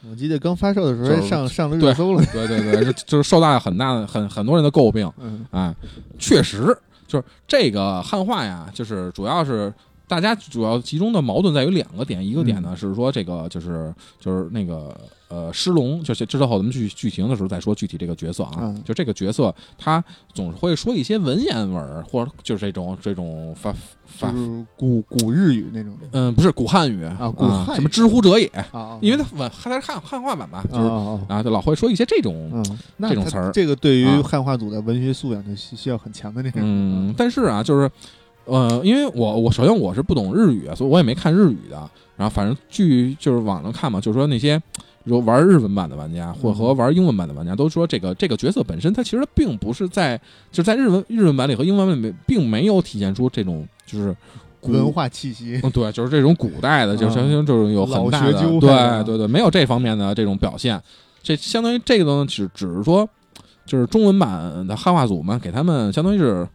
[0.09, 5.75] 我记得刚发售的时候上上了热搜了，对对对，就是受到了很大的很很多人的诟病，嗯啊，
[6.19, 6.77] 确实
[7.07, 9.73] 就是这个汉化呀，就是主要是。
[10.07, 14.95] 大家主要集中的矛盾在于两个点，一个点呢是说这个就是就是那个
[15.35, 20.01] 呃狮龙，就是之后咱们剧剧情的时候再说具体这个角色啊，就这个角色他
[20.33, 23.73] 总是会说一些文言文或者就是这种这种发
[24.05, 24.33] 发
[24.77, 30.87] 古古日语那种，嗯，不是古汉语啊，古什么知乎者也啊，因为他文他是汉汉化版吧，就是
[31.27, 32.63] 啊，就老会说一些这种
[32.99, 37.91] 这种词儿，这个对于汉化组的文学素养就需要很强的那种，嗯，但是啊，就是。
[38.47, 41.77] 呃，因为我我首先我是不懂日语，所以我也没看日语的。
[42.15, 44.61] 然后反正据就是网上看嘛，就是说那些
[45.05, 50.19] 如玩日文版的玩家，或和玩英文版的玩家都说，这个这个角色本身它其实并不是在
[50.51, 54.13] 就在日文日文版里和英文版里并没有体现出这种就是
[54.61, 55.59] 文化气息。
[55.63, 60.81] 嗯，对，就是这种古代的，就相当于就是有很大的对对对，没有这方面的这种表现。
[61.23, 63.07] 这相当于这个东西，只只是说
[63.65, 66.47] 就是中文版的汉化组嘛，给他们相当于是。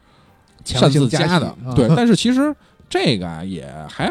[0.63, 2.55] 擅自加的，对，但是其实
[2.91, 4.11] 这个啊也还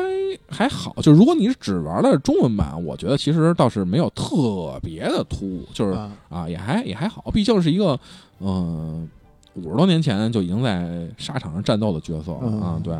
[0.49, 5.91] 还好，就如果你只玩了中文版，我觉得其实倒是没有特别的突兀，就是
[6.29, 6.47] 啊。
[6.47, 7.99] 也还也还好，毕竟是一个
[8.39, 9.07] 嗯
[9.55, 12.97] 五十多年前就已经在沙场上战斗的角色啊，对。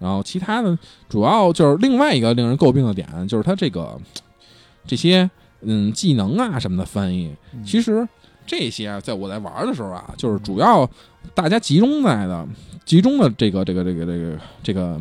[0.00, 0.76] 然后其他的
[1.08, 3.96] 主要就是另外一个令人诟病的点，就是它这个
[4.84, 7.32] 这些嗯技能啊什么的翻译，
[7.64, 8.06] 其实
[8.44, 10.90] 这些在我在玩的时候啊，就是主要
[11.34, 12.46] 大家集中在的。
[12.84, 15.00] 集中的这个这个这个这个这个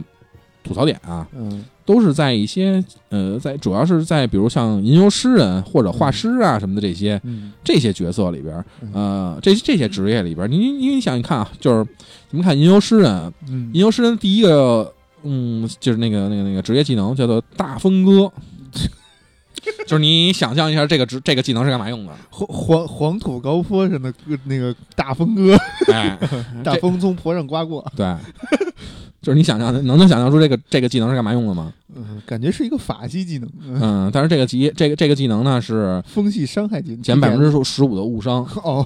[0.64, 1.28] 吐槽点啊，
[1.86, 7.22] 都是在一些呃，在主要是在比如像吟游诗人或者画师啊什么的这些
[7.62, 11.86] 这些角色里边，呃，这这些职业里边，你你想你看啊，就是
[12.30, 13.34] 你们看吟游诗人，
[13.74, 14.94] 吟游诗人第一个，
[15.24, 18.32] 嗯，就是那个那个那个职业技能叫做大风歌。
[19.88, 22.14] 就是你想象一下，这个职这个技能是干嘛用的？
[22.30, 24.14] 黄黄黄土高坡上的
[24.46, 25.56] 那个大风哥，
[25.92, 26.18] 哎，
[26.64, 27.86] 大风从坡上刮过。
[27.96, 28.16] 对，
[29.22, 31.74] 就是你想象，能能想象出这个这个技能是干嘛用的吗？
[31.96, 33.50] 嗯，感觉是一个法系技能。
[33.62, 38.44] 嗯，但是这个技这个这个技能呢是风系伤害技能，减百分之十五的误伤。
[38.64, 38.86] 哦，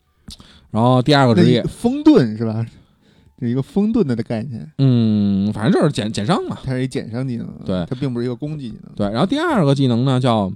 [0.70, 2.66] 然后第二个职业风盾是吧？
[3.46, 9.06] 是一个风盾的的概念，嗯，反正就是减减伤嘛，它是一减伤技能，对，它并不是一个攻击技能，对。
[9.10, 10.52] 然后第二个技能呢，叫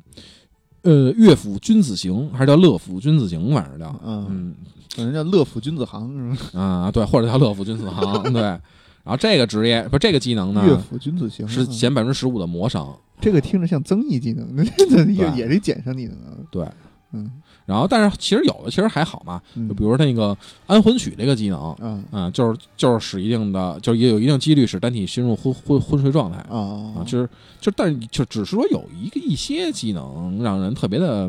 [0.82, 4.54] 呃乐府君子行，还是叫乐府君子行，反正叫，嗯，
[4.94, 6.60] 可能叫乐府君子行是吧？
[6.60, 8.42] 啊，对，或者叫乐府君子行，对。
[8.42, 16.16] 然后这个职业不，这个技能呢，乐府君子行是减百分之十五的魔伤，这个听着像增益技能， 那也也是减伤技能，
[16.50, 16.66] 对，
[17.12, 17.30] 嗯。
[17.66, 20.36] 然后，但是其实有的其实还好嘛，就比如那个
[20.68, 21.76] 安魂曲这个技能，
[22.12, 26.38] 嗯，就是就是使一定的，就是也有一定几率使单体进入昏昏昏睡状态。
[26.48, 27.28] 啊啊，就是
[27.60, 31.28] 就但是就只是说有一个一些技能让人特别的，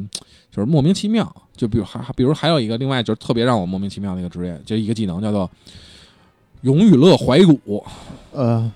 [0.51, 5.49] 就是莫名其妙，就比如还比如还有一个另外就是特别让我莫名其妙的一个职业，就一个技能叫做
[6.61, 7.83] 永与乐怀古，
[8.31, 8.71] 呃，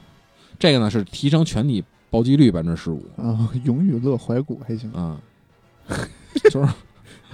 [0.58, 3.06] 这个呢是提升全体暴击率百分之十五。
[3.18, 4.92] 啊，永与乐怀古还行。
[4.94, 5.20] 啊，
[6.50, 6.68] 就是。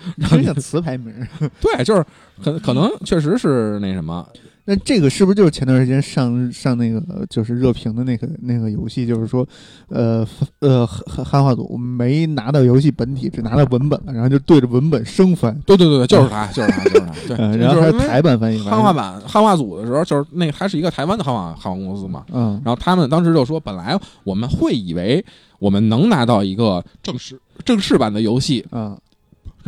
[0.28, 1.14] 听像词牌名，
[1.62, 2.06] 对，就是
[2.44, 4.28] 可可能确实是那什么。
[4.70, 9.08] 那这个是不是就是前段时间上上那个就是热评的那个那个游戏？
[9.08, 9.48] 就是说，
[9.88, 10.28] 呃
[10.60, 15.58] 呃，汉汉化组没拿到游戏本体，只拿到文本了，然后就对着文本生翻。
[15.66, 17.36] 对对对对，就是他，就是他，就是他。
[17.36, 18.60] 对，然后还是台版翻译。
[18.60, 22.26] 汉化版汉化组的时候，就是那还是一个台湾的汉化汉化公司嘛。
[22.34, 22.62] 嗯。
[22.66, 25.24] 然后他们当时就说，本来我们会以为
[25.60, 28.66] 我们能拿到一个正式正式版的游戏。
[28.74, 28.98] 嗯。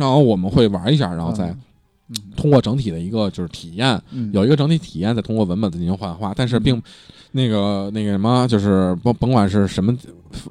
[0.00, 1.54] 然后我们会玩一下，然后再
[2.36, 4.00] 通过整体的一个就是体验，
[4.32, 6.32] 有一个整体体验，再通过文本进行幻化。
[6.34, 6.82] 但是并
[7.30, 9.96] 那个那个什么，就是甭甭管是什么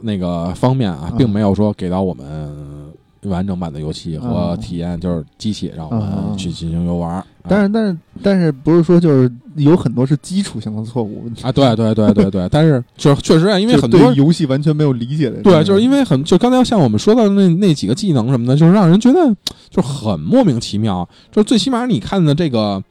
[0.02, 2.89] 那个方面啊，并没有说给到我们。
[3.24, 11.52] 完整版的游戏和体验就是机器让我们去进行游玩，但是但是但是不是说就是有很多是基础性的错误啊？
[11.52, 19.36] 对对对对对，但是就是确实啊，因为很多游戏完全没有理解的，对，就是因为很就刚才像我们说到的那那几个技能什么的，就是让人觉得
[19.70, 21.08] 就很莫名其妙。
[21.30, 22.82] 就是最起码你看的这个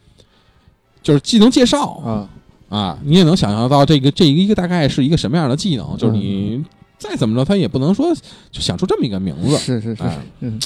[1.02, 2.28] 就是技能介绍啊。
[2.68, 6.62] 啊，你也能想象到这个这一个大概是一个什么样的技能，就是你。
[6.98, 8.12] 再怎么着，他也不能说
[8.50, 9.56] 就想出这么一个名字。
[9.56, 10.02] 是是是，
[10.40, 10.58] 嗯，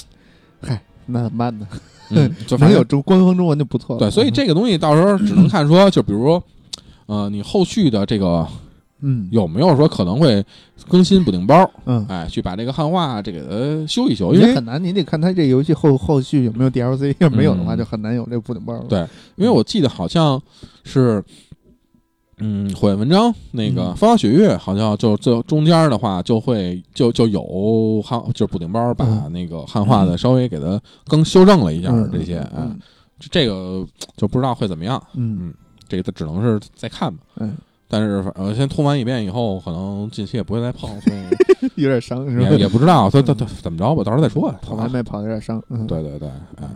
[0.61, 1.67] 嗨，那怎么办呢？
[2.09, 3.99] 嗯， 能有中官方中文就不错了。
[3.99, 6.41] 对，所以这个东西到时候只能看说，就比如，
[7.05, 8.47] 呃，你后续的这个，
[9.01, 10.43] 嗯，有没有说可能会
[10.87, 11.69] 更新补丁包？
[11.85, 18.85] 嗯，哎，去把这个汉化这个修一修，因为很难，你得看他这游戏后后续有没有 DLC，要没有的话，就很难有这个补丁包了。
[18.89, 18.99] 对，
[19.35, 20.41] 因为我记得好像
[20.83, 21.23] 是。
[22.45, 30.77] 嗯，火焰文章那个《风花雪月》好像就就中间的话就会就就有汉就是补丁包把那个汉化的稍微给它
[31.07, 32.77] 更修正了一下这些，嗯，
[33.31, 33.85] 这个
[34.17, 35.53] 就不知道会怎么样，嗯，
[35.87, 37.55] 这个只能是再看吧，嗯，
[37.87, 45.87] 但是呃，先通完一遍以后，可能近期也不会再碰，所以 有点伤，也也不知道他他他怎么着吧，到时候再说吧，跑完没跑有点伤，嗯。
[45.87, 46.27] 对对对，
[46.61, 46.67] 嗯，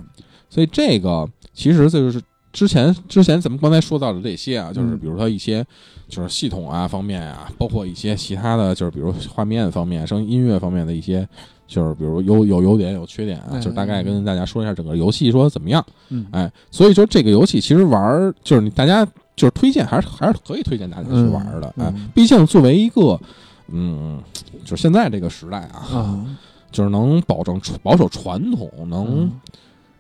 [0.50, 2.22] 所以这个其实这就是。
[2.58, 5.64] 之前之前咱们刚才说到的这些啊，就是比如说一些
[6.10, 11.30] 就是系统啊方面啊，包括一些其他的就是比如画面方面、声音乐方面的一些，
[11.68, 15.86] 就是比如有有优点有缺点啊，就是大概跟大家说一下整个游戏说怎么样。
[16.10, 21.72] 嗯，哎，所以说这个游戏其实玩就是你大家就是推荐还是还是可以推荐大家去玩的。
[21.78, 23.20] 哎，毕竟作为一个
[23.68, 24.20] 嗯，
[24.66, 26.26] 就是现在这个时代啊，
[26.72, 29.32] 就是能保证保守传统能。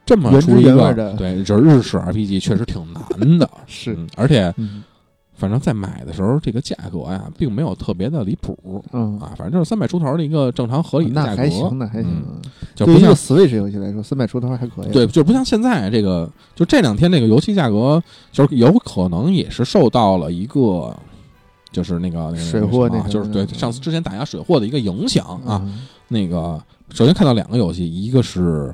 [0.07, 4.53] 这么出一个对，就是日式 RPG 确实挺难的， 是，而且
[5.35, 8.57] 反正在买的时候，这个价格呀，并没有特别的离谱，
[8.93, 12.23] 嗯啊，反正就是三百出头的一个正常合理的价格，那还行，那还行，
[12.73, 20.95] 就不像 Switch 游戏来说，三百出头还可以，对，就不像现在这个，就这两天这个游戏价格，就是有可能也是受到了一个，
[21.71, 25.61] 就是那个那个水货，那就是对上次之前打压水货的一个影响啊，
[26.07, 26.59] 那个
[26.91, 28.73] 首先看到两个游戏，一个是。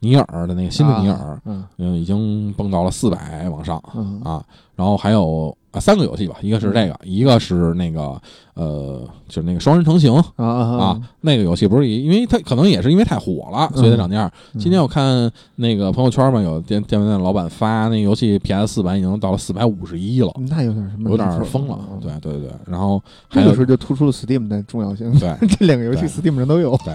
[0.00, 3.76] 尼尔的那个新的尼尔，嗯，已经蹦到了四百往上
[4.24, 4.42] 啊，
[4.74, 8.20] 然后还有啊三个游戏吧，一个是这个，一个是那个
[8.54, 14.30] 呃，就是那个双人成行啊啊啊，那个游戏不是因为它可能也是因为太火了，所以它涨价。
[14.58, 21.78] 今天我看那个朋友圈嘛，有电电玩店老板发那个游戏 PS 四版已经到了四百五十一了，那有点什么有点疯了。
[22.00, 25.12] 对对对对，然后还有时候就突出了 Steam 的重要性。
[25.18, 26.74] 对， 这两个游戏 Steam 上都有。
[26.86, 26.94] 对，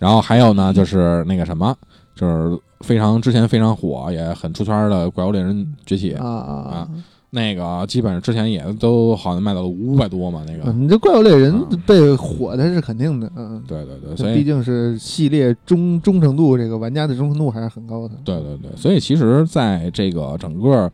[0.00, 1.74] 然后还有呢，就是那个什么，
[2.14, 6.88] 就是非常之前非常火也很出圈的《怪物猎人崛起》啊啊啊。
[7.34, 10.70] 那个基本上之前也都好像卖到了五百多嘛，那个。
[10.72, 18.14] 你这怪物猎人被火的是肯定的，嗯，对对对，所以毕竟是系列忠忠诚度，这个玩家的忠诚度还是很高的。
[18.22, 20.92] 对对对，所以其实在这个整个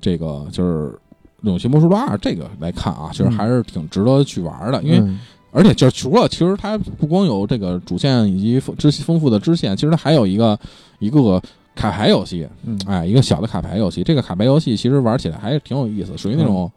[0.00, 0.88] 这个就是
[1.42, 5.14] 《勇气魔术二》这个来看啊，其实还是挺值得去玩的，因为
[5.54, 10.58] 而且就是除了其实它不光有这个主线以及支丰富的支线，其实它还有一个
[10.98, 11.40] 一个。
[11.76, 16.70] 卡牌游戏，嗯，哎，一个小的卡牌游戏，这个卡牌游戏其实玩起来还是挺有意思，属于那种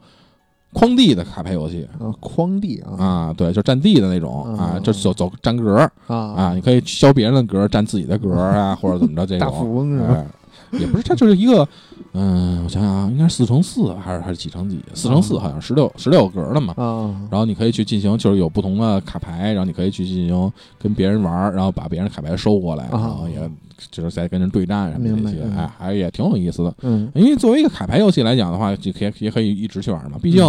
[0.72, 10.26] 框地的卡牌游戏啊，框地啊，啊，对，就占地的那种啊，就走走占格啊啊，你可以削别人的格，占自己的格啊， 或者怎么着这种，大富翁是吧？
[10.72, 11.66] 也不是，它就是一个，
[12.12, 14.78] 嗯，我想想啊，应该是四乘四还是还是几乘几？
[14.94, 23.50] 四乘四好像十六十六格的嘛，啊，然后你可以去进行，就是有不同的卡牌，然后你可以去进行跟别人玩，然后把别人卡牌收过来，然后也。
[23.92, 26.74] 就是在跟人对战什么这些，哎，还也挺有意思的。
[26.82, 30.18] 嗯，因为作为一个卡牌游戏来讲的话，就可以也可以一直去玩嘛。
[30.20, 30.44] 毕竟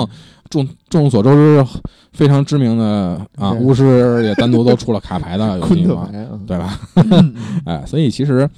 [0.50, 1.64] 众众所周知，
[2.12, 6.10] 非常知名的啊，巫师也单独都出了卡牌的游戏嘛，
[6.48, 6.80] 对吧？
[7.66, 8.50] 哎，所以其实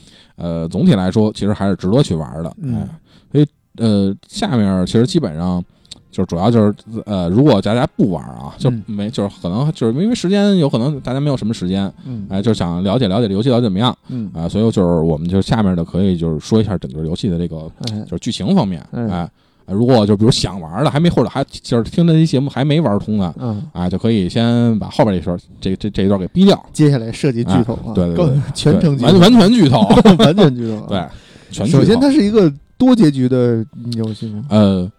[0.41, 2.51] 呃，总体来说，其实还是值得去玩的。
[2.61, 2.87] 嗯，
[3.31, 5.63] 所以呃，下面其实基本上。
[6.11, 6.75] 就是主要就是
[7.05, 14.29] 呃，如果大家不玩啊，就没就是可能就是因为时间有可能大家没有什么时间，嗯，哎，就想了解了解这游戏到底怎么样，嗯。
[14.33, 17.71] 啊，所以就是我们就下面的可以就是说一下整个游戏的这个
[18.03, 19.29] 就是剧情方面，哎，
[19.67, 29.81] 如果就比如想玩的还没或者还就是听这期节目还没玩通的，嗯啊，就可以先把后边这段这这这一段给逼掉，接下来涉及剧透，对对 对，全程完完全剧透，
[30.17, 31.05] 完全剧透，对，
[31.51, 34.45] 全首先它是一个多结局的游戏吗？
[34.49, 34.91] 呃。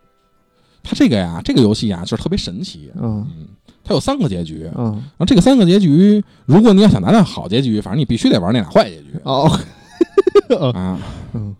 [0.84, 2.90] 它这个呀，这个游戏呀，就是特别神奇。
[3.00, 3.24] 嗯，
[3.84, 4.68] 它有三个结局。
[4.76, 9.04] 嗯，然后这个三个结局，如果你要想拿到好结局，反正你必须得玩那俩坏结局。
[9.22, 9.48] 哦，
[10.74, 10.98] 啊，
[11.34, 11.54] 嗯，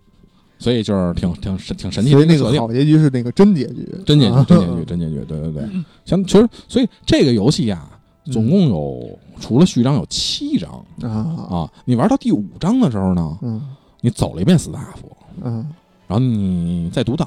[0.63, 2.25] 所以就是挺挺神挺神奇的。
[2.25, 5.25] 那个好结局是那个真结局，真结局，真结局，真结局。
[5.27, 5.69] 对对对，
[6.05, 7.87] 像其实，所以这个游戏呀，
[8.27, 10.71] 总共有除了序章有七章
[11.03, 11.11] 啊
[11.51, 11.73] 啊。
[11.85, 13.61] 你玩到第五章的时候呢，嗯，
[14.01, 15.67] 你走了一遍斯大夫，嗯。
[16.09, 17.27] 然后你再读档，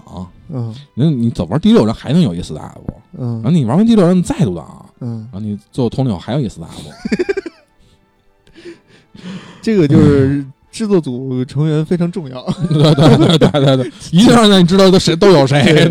[0.49, 2.69] 嗯，那你走完第六章还能有一 staff，
[3.17, 6.67] 嗯，然后你玩完第六章你再读档，嗯，然后你最后通了后还有一 staff，
[9.63, 10.45] 这个就是
[10.75, 15.89] 制作组成员非常重要，对对对对对对， 一定要让你知道都谁都有谁，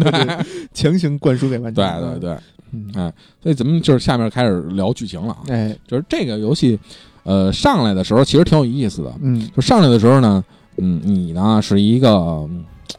[0.74, 3.10] 强行灌输给玩家，对对对，哎，
[3.42, 6.78] 所以咱们就是下面开始聊剧情了啊，哎，就是这个游戏，
[7.22, 10.44] 呃，上来的时候其实挺有意思的，嗯，就上来的时候呢，
[10.76, 12.46] 嗯，你呢是一个。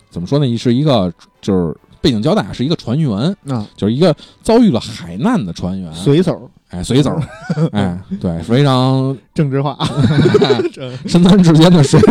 [0.09, 0.57] 怎么说呢？
[0.57, 3.11] 是一个就是背景交代，是一个船员。
[3.49, 7.17] 啊，就是一个遭遇了海难的船员，水手，哎，水手，
[7.71, 9.77] 哎，对，非常 政治化，
[11.07, 12.05] 身残志坚的水手，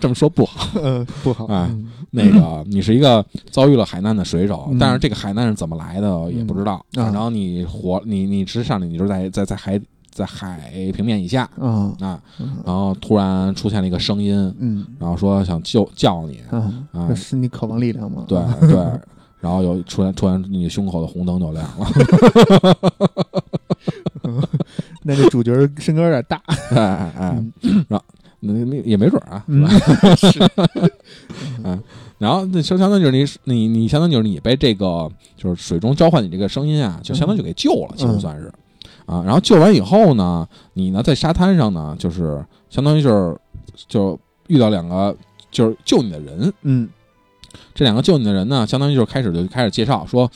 [0.00, 1.70] 这么说不好，嗯，不好，哎，
[2.10, 9.80] 那个你是一个遭遇了海难的水手，但是这个海难是怎么来的也不知道，然后你活，你你实际上你就是在在在海。
[10.12, 12.20] 在海平面以下，啊啊，
[12.66, 18.24] 然后突然出现了一个声音，嗯，然后说想救叫你，啊，是你渴望力量吗？
[18.26, 18.76] 对对，
[19.40, 21.86] 然后有突然突然你胸口的红灯就亮了，
[25.02, 27.44] 那这主角身高有点大，哎哎，
[27.88, 28.04] 然后
[28.40, 29.68] 那那也没准啊，是吧？
[30.16, 30.90] 是。
[31.64, 31.82] 嗯，
[32.18, 38.52] 然后那相相当于就是你你你相当于就是你被这个就是水中召唤你这个声音啊，就相当于就给救了，其实算是。
[39.06, 43.36] 啊，然后救完以后呢，你呢在沙滩上呢，就是相当于就是
[43.88, 44.18] 就
[44.48, 45.16] 遇到两个
[45.50, 46.88] 就是救你的人，嗯，
[47.74, 50.30] 这两个救你的人呢，相当于就是开始就开始介绍说，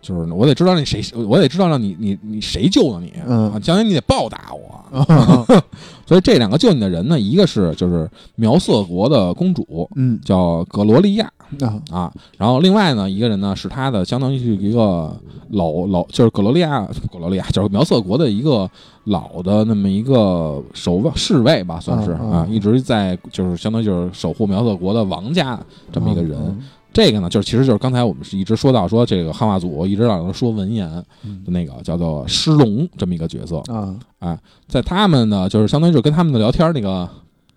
[0.00, 5.46] 就是我得知道那谁，我得知道让你你你谁救的你，嗯，将来你得报答我，
[6.06, 11.30] 所以这两个救你的人呢，一个是就是苗瑟国的公主，嗯，叫格罗利亚。
[11.60, 15.14] 啊啊，然后另外呢，一个人呢是他的，相当于是一个
[15.50, 16.80] 老老，就是格罗利亚，
[17.12, 18.68] 格罗利亚就是苗瑟国的一个
[19.04, 25.60] 老的那么一个守卫侍卫吧，算是啊，一直在就是相当于就是守护苗瑟国的王家
[25.92, 26.58] 这么一个人。
[26.92, 34.38] 这个呢，就是其实就是刚才我们是一直说到说这个汉化组一直让人说文言的那个叫做狮龙这么一个角色啊，哎，
[34.68, 37.08] 在他们呢就是相当于就是跟他们的聊天那个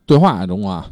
[0.05, 0.87] 对话中啊。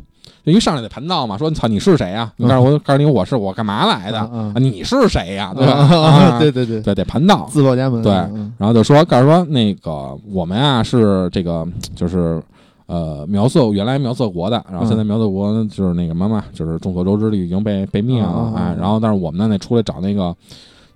[0.46, 2.32] 就一上来得盘道嘛，说操你是谁呀？
[2.38, 4.30] 你告诉我，告诉你我是我干嘛来的？
[4.60, 5.52] 你是谁呀？
[5.56, 6.38] 对吧？
[6.40, 7.48] 对对对，对，得盘道。
[7.50, 12.42] 自报家门，对嗯然后就说，告诉说那个我们啊是这个就是
[12.86, 20.36] 呃苗色原来苗色国的，然后现在苗色国就是那个嘛嘛，就是众所周知的已经被被灭了哎，然后但是我们呢得出来找那个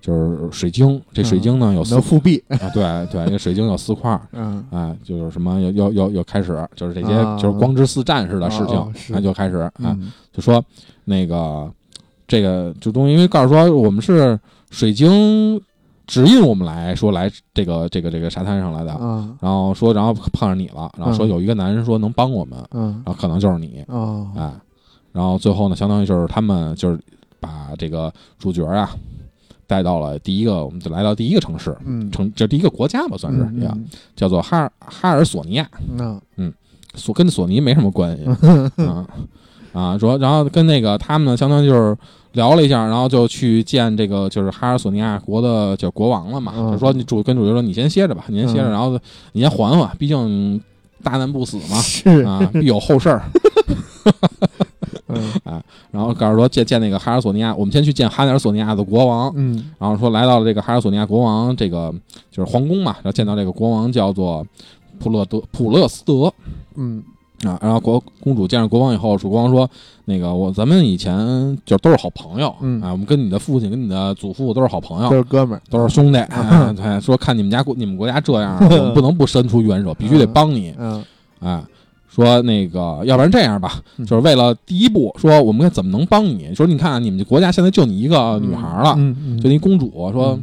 [0.00, 2.82] 就是水晶，这水晶呢有四能复壁，啊对
[3.12, 4.22] 对，那个水晶有四块儿。
[4.32, 4.64] 嗯。
[4.70, 7.36] 哎，就是什么又又又又开始，就是这些啊。
[7.36, 10.10] 就是光之四战士的事情那就开始啊，嗯。
[10.32, 10.64] 就说
[11.04, 11.70] 那个
[12.26, 14.38] 这个这东西，因为告诉说我们是
[14.70, 15.60] 水晶
[16.06, 19.28] 指引我们来说来这个这个这个沙滩上来的，啊。
[19.40, 21.28] 然后说然后碰上你了，然后说嗯。
[21.28, 23.02] 有一个男人说能帮我们，嗯。
[23.04, 24.26] 然后可能就是你，哦。
[24.34, 24.50] 哎，
[25.12, 26.98] 然后最后呢，相当于就是他们就是
[27.38, 28.90] 把这个主角啊
[29.70, 31.72] 带到了第一个，我们就来到第一个城市。
[31.86, 32.10] 嗯。
[32.10, 33.72] 城这第一个国家吧，算是嗯呀，
[34.16, 36.20] 叫做哈尔哈尔索尼亚，那
[36.96, 38.24] 索跟索尼没什么关系
[38.84, 39.06] 啊
[39.72, 41.96] 啊，主要然后跟那个他们呢，相当于就是
[42.32, 46.72] 聊了一下，然后就去见这个就是哈尔索尼亚国的叫国王了嘛，嗯。
[46.72, 48.72] 就说你主跟主角说你先歇着吧，你先歇着，嗯。
[48.72, 48.98] 然后
[49.30, 50.60] 你先缓缓，毕竟
[51.04, 52.24] 大难不死嘛是。
[52.24, 53.22] 啊，必有后事儿。
[55.44, 61.94] 嗯 然后告诉说见见那个哈尔索尼亚，我们先去见哈尔索尼亚的国王，嗯然后说来到了这个哈尔索尼亚国王这个
[62.30, 64.46] 就是皇宫嘛，然后见到这个国王叫做
[64.98, 66.32] 普勒德普勒斯德。
[66.76, 67.02] 嗯
[67.42, 69.66] 啊，然后国公主见着国王以后，主国王说
[70.04, 76.18] ：“那个我咱们以前就都是好朋友，嗯啊，我们跟你的父亲跟你的祖父都是好朋友都，是哥们儿，都是兄弟。
[76.18, 80.74] 哎对，说看你们家国你们国家这样，我们不能不伸出援手，必须得帮你。
[80.78, 81.02] 嗯
[81.40, 81.64] 哎，
[82.14, 86.52] 说那个要不然这样吧，嗯就是为了第一步，说我们该怎么能帮你？
[86.54, 90.42] 说你看啊你们这国家现在就你一个女孩了，嗯嗯，就你公主，说嗯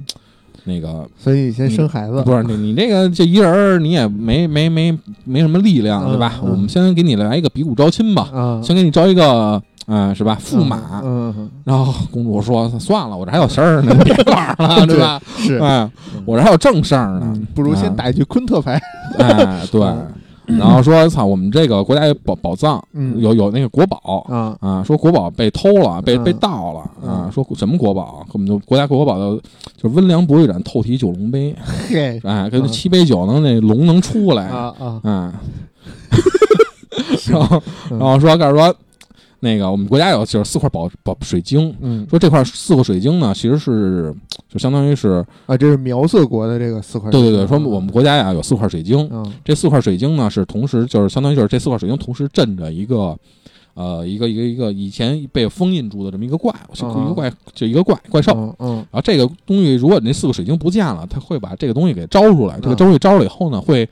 [0.64, 6.34] 那个所以先生孩子，不是你，你这个这一人儿你也没没没没什么力量，嗯对吧？
[6.44, 10.38] 嗯我们先给你来一个比武招亲吧，啊，先给你招一个，嗯、是吧？
[10.44, 11.02] 驸马。
[11.04, 15.22] 嗯嗯然后公主说：“算了，我这还有事儿呢， 别玩了，对吧？
[15.40, 15.90] 嗯是，哎，
[16.26, 18.82] 我这还有正事儿呢嗯，不如先啊打一局昆特牌，
[19.20, 19.82] 哎，对。
[20.48, 27.26] 然后说：操，我们这个国家有宝宝藏，嗯有有那个国宝。”啊啊，说国宝被偷了，被嗯被盗了啊！
[27.28, 28.26] 嗯说什么国宝？
[28.32, 29.36] 我们就国家国宝的，
[29.76, 31.54] 就是温良博一盏透体九龙杯，
[31.90, 35.34] 嘿哎，跟嗯七杯酒能那龙能出来，啊啊 嗯，
[37.30, 38.74] 然后然后说告诉说，
[39.40, 42.06] 那个我们国家有就是四块宝宝水晶，嗯。
[42.10, 44.14] 说这块四个水晶呢，其实是
[44.50, 49.34] 就相当于是啊，这是苗色国的这个四块，对对对，说我们国家呀有四块水晶，嗯。
[49.44, 53.18] 这四块水晶呢是同时就是相当于就是这四块水晶同时镇着一个。
[53.80, 58.32] 呃，一个一个一个以前被封印住的这么一个怪一个怪，就一个怪怪兽。
[58.32, 58.76] 嗯嗯。
[58.78, 62.56] 然后这个东西，如果你那四个水晶不见了，它会把这个东西给招出来。
[62.60, 62.76] 这个嗯。
[62.76, 63.88] 东西招了以后呢，会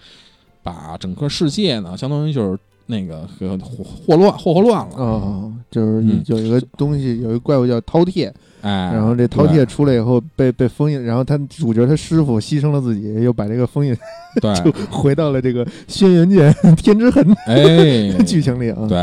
[0.63, 2.57] 把整个世界呢，相当于就是
[2.88, 4.95] 那个和霍霍乱霍霍乱了。
[4.97, 8.31] 嗯，就是嗯有一个东西，有一个怪物叫饕餮，
[8.66, 13.95] 哎，然后这饕餮出来以后被被封印，然后他主角他师傅牺牲了自己，又把这个封印
[14.41, 18.97] 对， 就回到了这个轩辕剑 天之痕哎， 剧情里啊。，对。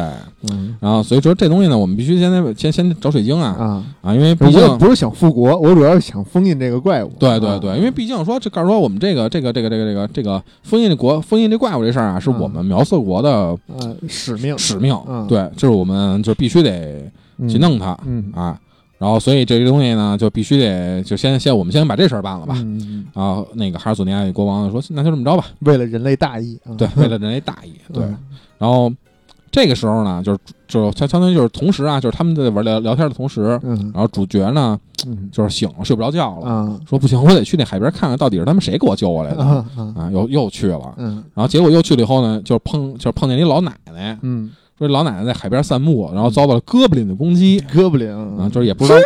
[0.51, 7.07] 嗯然后所以说这东西呢，我们必须先得先先找水晶啊啊，啊，因为我毕竟也不是想复国，我主要是想封印这个怪物。
[7.09, 17.09] 啊对对对，因为毕竟说这告诉说我们这个这个这个这个这个这个封印这国封印这怪物这事儿啊，是我们苗色国的呃使命使命嗯，对，就是我们就必须得
[17.49, 18.59] 去弄它嗯啊。
[19.03, 22.55] 然后所以这个东西呢，就必须得就先先我们先把这事儿办了吧。
[22.59, 25.45] 嗯嗯嗯啊，那个哈尔索尼亚国王说：“那就这么着吧。
[25.63, 26.71] 为了人类大义啊。
[26.79, 27.73] 对，为了人类大义。
[27.93, 28.17] 对，嗯
[28.59, 28.93] 然后
[29.51, 30.39] 这个时候呢，就是
[30.69, 40.95] 就相相当于就是同时啊，就是他们在玩聊聊天的同时，嗯然后主角呢嗯就是醒了，睡不着觉了，啊说不行，我得去那海边看看到底是他们谁给我救过来的啊又又去了。
[40.97, 44.49] 嗯然后结果又去了以后呢，就碰就是碰见一老奶奶，嗯，
[44.87, 47.61] 说老奶奶在海边散步，然后遭到了哥布林的攻击。
[47.73, 48.11] 哥布林。
[48.13, 48.99] 啊，就是也不知道，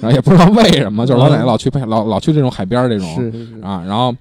[0.00, 3.08] 然后也不知道为什么，就是老奶奶老去老老去这种海边这种。
[3.14, 3.60] 是是是。
[3.60, 4.14] 啊，然后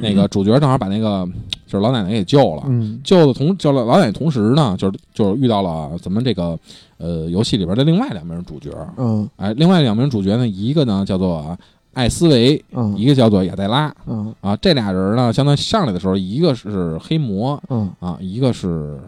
[0.00, 1.26] 那个主角正好把那个
[1.66, 3.00] 就是老奶奶给救了，嗯。
[3.02, 6.58] 救的同救了老奶奶同时呢，就是就是遇到了咱们这个
[6.98, 9.28] 呃游戏里边的另外两名主角，嗯。
[9.36, 11.56] 哎，另外两名主角呢，一个呢叫做
[11.96, 19.00] 艾斯维，嗯一个叫做亚黛拉嗯啊，这俩人呢，相当于上来的时候，一个是黑魔嗯啊，一个是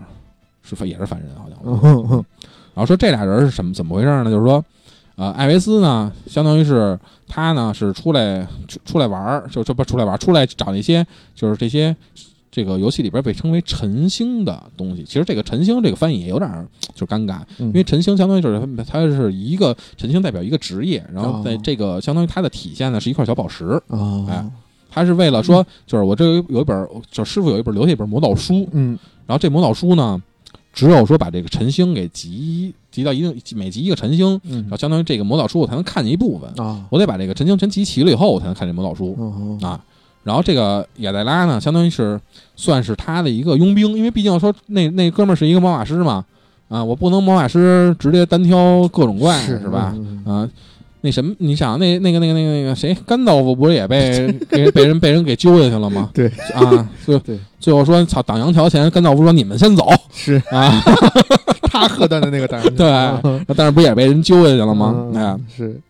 [0.63, 1.59] 是反也是凡人，好像。
[1.65, 2.25] 嗯嗯
[2.75, 4.31] 然后说这俩人是什么怎么回事呢？
[4.31, 4.65] 就是说，
[5.17, 11.95] 呃，艾维斯呢，相当于是他呢是出来出出来玩儿，就这不出来玩儿，出来找那些就是这些
[12.51, 15.05] 这个游戏里边被称为晨星的东西。
[15.05, 23.81] 其实这个晨星这个翻译也有点儿就尴尬，嗯因为晨星相当于就是它它是一个晨星代表一个职业，然后在哦这个相当于它的体现呢是一块小宝石。
[23.89, 24.51] 啊哎
[24.91, 30.21] 他是为了说，就是我这有有一本，就师傅有一本留下一本魔导书，嗯然后这魔导书呢，
[30.73, 39.15] 只有说把这个晨星给集集到一定每集一个晨星，嗯然后相当于这个魔导书我才能看见一部分，啊，我得把这个晨星全集齐了以后，我才能看这魔导书。
[39.21, 39.85] 嗯啊。
[40.25, 42.21] 然后这个雅黛拉呢，相当于是
[42.57, 46.25] 算是他的一个佣兵，因为毕竟说那那哥们儿是一个魔法师嘛，
[46.69, 49.95] 啊，我不能魔法师直接单挑各种怪是吧？？
[50.27, 50.49] 啊，
[51.01, 56.11] 那什么，你想那那个那个那个那个谁，甘道夫不是也被给被人被人给揪下去了吗？
[56.13, 57.21] 对啊，最
[57.61, 60.83] 最后说操挡阳桥前，甘道夫说你们先走是啊，
[61.63, 62.91] 他喝断的那个胆，对
[63.23, 64.93] 嗯但是不也被人揪下去了吗？
[65.15, 65.81] 嗯哎，是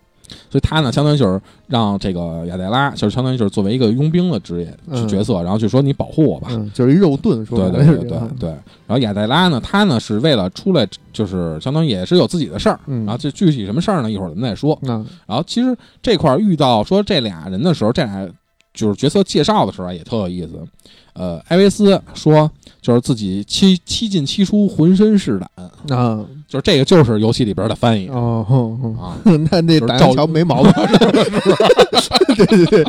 [0.50, 6.48] 所以他呢，相当于就是让这个雅黛拉，就是相当于就是作为一个佣兵的职业嗯角色，然后就说你保护我吧。
[6.50, 8.50] 嗯，就是一肉盾，说对对对对对。
[8.86, 12.80] 然后雅黛拉呢，他呢是为了出来，就是相当于也是有自己的事儿。
[12.86, 14.10] 嗯然后就具体什么事儿呢？
[14.10, 14.78] 一会儿咱们再说。
[14.82, 14.94] 那
[15.26, 18.28] 然后其实这块儿遇到说这俩人的时候，这俩
[18.72, 20.52] 就是角色介绍的时候啊也特有意思。
[21.18, 22.48] 呃，艾维斯说
[22.80, 29.18] 就是自己七七进七出，浑身是胆，啊就是这个就是游戏里边的翻译哦哦哦，啊，
[29.50, 30.72] 那那胆桥没毛病，
[32.36, 32.84] 对对对，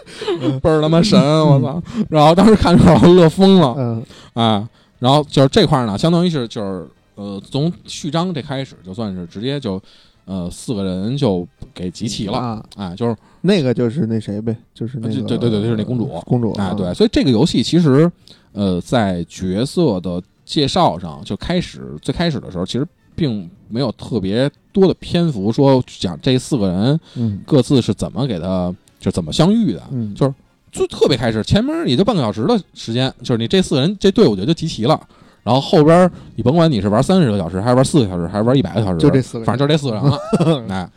[0.60, 1.82] 倍儿他妈神，我操！
[2.08, 4.02] 然后当时看着我乐疯了嗯
[4.34, 4.68] 啊。
[4.98, 9.80] 然后就是这块呢，相当于是就是呃，从序章这开始就算是直接就
[10.26, 12.36] 呃四个人就给集齐了。
[12.36, 16.04] 啊，哎，就是那个就是那谁呗，就是那个对对对对就是那公主。
[16.26, 18.10] 公主啊，对，，所以这个游戏其实，
[18.52, 27.40] 呃，在角色的介绍上就开始最开始的时候，其实并没有特别多的篇幅说讲这四个人嗯。
[27.46, 30.34] 各自是怎么给他就怎么相遇的，嗯，就是
[30.70, 35.00] 就特别开始前面也就半个小时的时间，就是你这四个人这队伍就就集齐了。
[35.46, 40.18] 然后后边你甭管你是玩三十个小时，还是玩四个小时，还是玩一百个小时，就这四个反正就这四个人了。
[40.68, 40.90] 哎，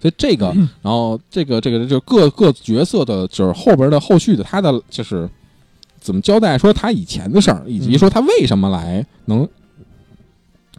[0.00, 5.28] 所以这个，然后这个这个就各各角色的，就是后边的后续的他的就是
[5.98, 9.48] 怎么交代说他以前的事儿，以及说他为什么来能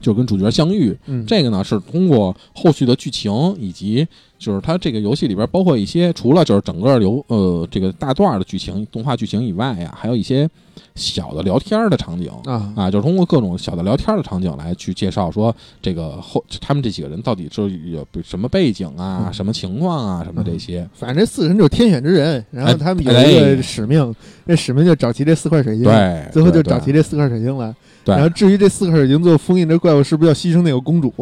[0.04, 0.95] 就跟主角相遇。
[1.08, 4.06] 嗯，这个呢是通过后续的剧情以及
[4.38, 10.47] 就是它这个游戏里边包括一些除了就是整个游呃这个大段的剧情动画剧情以外呀，还有一些
[10.95, 12.30] 小的聊天的场景。
[12.43, 20.88] 啊啊，就是通过各种小的聊天的场景来去介绍说这个后他们这几个人到底是有什么背景啊、嗯什么情况啊、什么这些。
[20.93, 24.14] 反正这四个人就是天选之人，然后哎他们有一哎个使命，
[24.45, 27.72] 这使命就找齐这四块水晶，，对，最后就找齐这四块水晶来。
[27.72, 31.14] 对然后至于这四个水晶最后封印这怪物是不是要牺牲那个公主，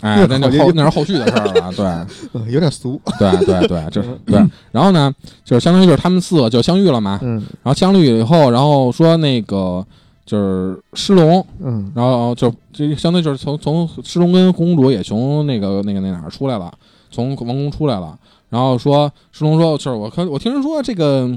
[0.00, 1.84] 哎， 那那后那是后续的事儿了， 对。
[2.32, 3.00] 呃有点俗。
[3.18, 4.38] 对对对，就 是对。
[4.72, 5.12] 然后呢，
[5.44, 7.18] 就是相当于就是他们四个就相遇了嘛。
[7.22, 9.84] 嗯然后相遇以后，然后说那个
[10.26, 16.70] 就是狮龙，嗯然后就就相当于就是从从狮龙跟公主也从那个那个那哪儿出来了，
[17.10, 18.18] 从王宫出来了。
[18.50, 21.28] 然后说狮龙说，就是我看我听人说这个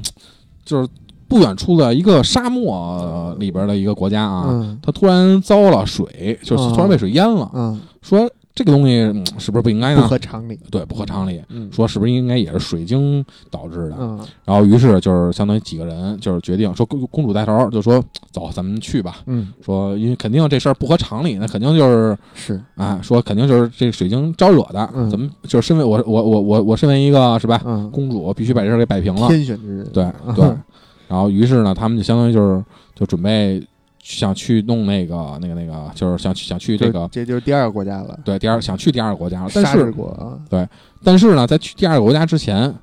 [0.65, 0.87] 就是
[1.29, 7.49] 不远处的一个沙漠里边的一个国家啊，嗯它突然遭了水，就是突然被水淹了。
[7.53, 10.07] 嗯，说这个东西、嗯是不是不应该呢不呢？
[10.09, 10.59] 合常理。
[10.69, 11.41] 对，不合常理。
[11.47, 13.95] 嗯，说是不是应该也是水晶导致的？
[13.99, 19.17] 嗯然后于是就是相当于几个人就是决定说公公主带头就说走，咱们去吧。
[19.27, 24.89] 嗯说因为肯定这事儿不合常理，那肯定就是是啊，说肯定就是这水晶招惹的。
[24.93, 29.27] 嗯咱们就是身为我我我我我身为一个是吧嗯公主，必须把这事儿给摆平了。
[29.29, 29.87] 天选之人。
[29.93, 30.05] 对
[30.35, 30.45] 对。
[31.09, 32.63] 然后于是呢，他们就相当于就是
[32.95, 33.61] 就准备
[34.01, 40.39] 想去弄那个那个那个，就是想去想去这个这就是第二个国家了，对第二想去第二个国家了，但是国啊。
[41.03, 42.73] 但是呢，在去第二个国家之前，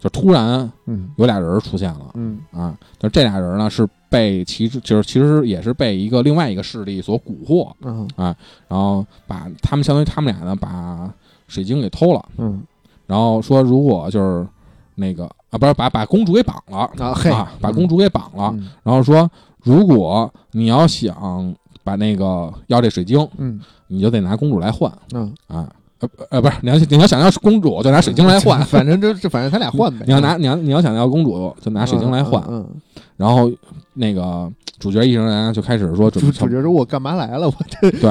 [0.00, 1.10] 就突然嗯。
[1.16, 2.10] 有俩人出现了。
[2.14, 2.38] 嗯。
[2.52, 8.08] 啊，但这俩人呢是被其实就是其实也是被一个另外一个势力所蛊惑，嗯。
[8.16, 11.12] 然后把他们相当于他们俩呢把
[11.48, 12.62] 水晶给偷了，嗯。
[13.06, 14.46] 然后说如果就是
[14.94, 19.28] 那个啊不是把把公主给绑了啊嘿啊，把公主给绑了，嗯然后说
[19.62, 25.68] 如果你要想把那个要这水晶，嗯你就得拿公主来换嗯，啊。
[25.98, 28.60] 呃呃，不是，你要你要想要公主，就拿水晶来换。
[28.66, 30.04] 反正就是反正他俩换呗。
[30.06, 32.44] 你要拿你要你要想要公主，就拿水晶来换。
[32.50, 32.68] 嗯，
[33.16, 33.50] 然后
[33.94, 34.46] 那个
[34.78, 37.48] 主角一行人就开始说准备主主角说：“我干嘛来了？
[37.48, 38.10] 我这对，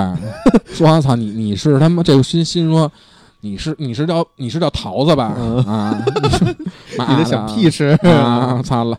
[0.65, 2.91] 说我操你你是他妈这个心心说
[3.45, 5.35] 你是你是叫你是叫桃子吧？
[5.37, 6.03] 嗯啊，
[7.09, 8.59] 你的小屁吃啊！
[8.63, 8.97] 操了，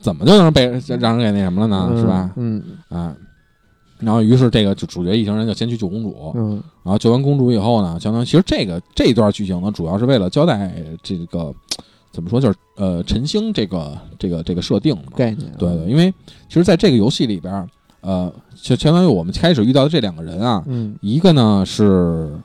[0.00, 0.66] 怎么就能被
[0.98, 1.96] 让人给那什么了呢？
[1.96, 2.30] 是吧？
[2.34, 3.14] 嗯啊，
[4.00, 11.54] 然后于是这个主主角一行人就先去救公主，嗯然后救完公主以后呢，相当于其实这个这段剧情呢，主要是为了交代这个
[12.10, 15.04] 怎么说，就是呃陈星这个这个这个设定嘛。
[15.14, 16.12] 概念啊，对对，因为
[16.48, 17.68] 其实在这个游戏里边儿，
[18.00, 22.36] 呃，就相当于我们开始遇到的这两个人啊，嗯一个呢是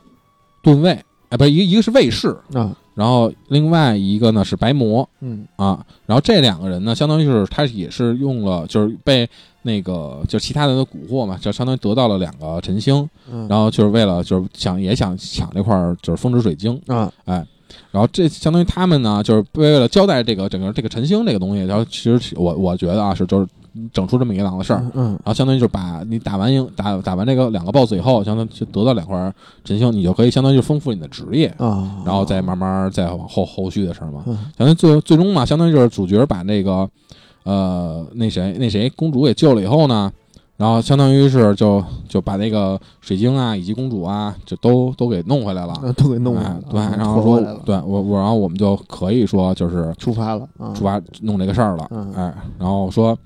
[0.61, 0.97] 盾卫，
[1.29, 9.29] 哎，不是一个一个是卫士，啊然后另外一个呢是白魔嗯啊，然后这两个人呢，相当于是他也是用了，就是被
[9.61, 17.09] 那个就其他人的蛊惑嘛，就相当于得到了两个晨星，嗯，然后就是为了就是想也想抢这块儿就是风之水晶，啊
[17.91, 23.47] 然后这相当于他们呢，就是为了交代这个整个这个晨星这个东西，然后其实我我觉得啊是就是
[23.93, 34.23] 整出这么一档子事儿，嗯然后相当于就是把你打完赢打打完这个两个 BOSS 以后，相当于就得到两块晨星，你就可以相当于就丰富你的职业，啊，然后再慢慢再往后后续的事儿嘛。
[34.27, 36.89] 嗯相当于最最终嘛，相当于就是主角把那个
[37.43, 40.11] 呃那谁那谁公主给救了以后呢，
[40.57, 45.73] 然后相当于是就就把那个水晶啊以及公主啊就都都给弄回来了。
[45.73, 53.17] 啊都给弄回来了，对，啊然后说对我我，然后我们就可以说就是出发了啊，出发弄这个事儿了，嗯哎，然后说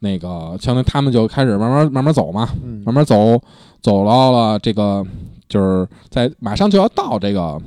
[0.00, 2.82] 那个相当于他们就开始慢慢慢慢走嘛，嗯。
[2.84, 3.40] 慢慢走
[3.80, 5.04] 走到了这个
[5.48, 7.60] 就是在马上就要到这个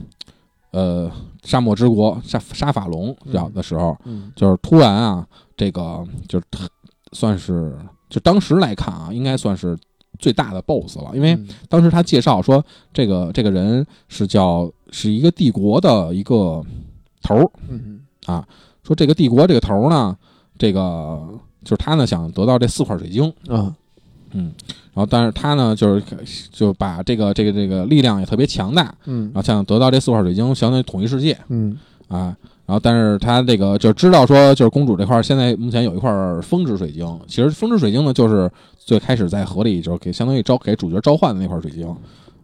[0.71, 1.11] 呃
[1.43, 5.27] 沙漠之国沙沙法隆要的时候，嗯就是突然啊，
[5.57, 6.67] 这个就是特
[7.13, 7.75] 算是
[8.09, 9.77] 就当时来看啊，应该算是
[10.19, 11.47] 最大的 BOSS 了，因为嗯。
[11.67, 12.63] 当时他介绍说，
[12.93, 16.61] 这个这个人是叫是一个帝国的一个
[17.21, 18.01] 头儿，嗯
[18.84, 20.15] 说这个帝国这个头儿呢，
[20.57, 21.21] 这个
[21.64, 23.74] 就是他呢想得到这四块水晶，啊
[24.32, 24.53] 嗯，
[24.93, 26.03] 然后但是他呢就是
[26.51, 32.36] 就把这个这个这个力量也特别强大，嗯然后想得到这四块水晶，相当于统一世界嗯啊。
[32.66, 36.12] 然后，但是他这个就知道说，就是公主这块儿现在目前有一块
[36.43, 37.20] 风之水晶。
[37.26, 38.47] 其实风之水晶呢，就是
[38.78, 41.91] 最开始在河里就是给相当于召给主角召唤的那块水晶。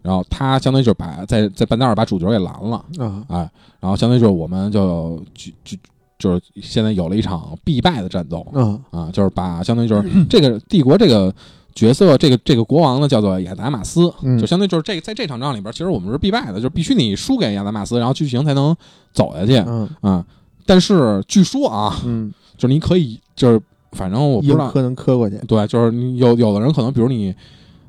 [0.01, 3.49] 然后他相当于就是把在在半道儿把主角给拦了，啊哎，
[3.79, 5.77] 然后相当于就是我们就就就
[6.17, 11.33] 就是现在有了一场必败的战斗嗯啊，就是把相当于就是 这个帝国这个
[11.73, 18.75] 角色，这个这个国王呢叫做亚达马斯，嗯就相当于就是这在这场仗里边，其实我们是必败的，就是必须你输给亚达马斯，然后剧情才能
[19.13, 20.25] 走下去嗯啊。
[20.65, 23.61] 但是据说啊，嗯，就是你可以就是
[23.91, 27.35] 反正我不知道，硬磕能磕过去，对，就是你有有的人可能比如你。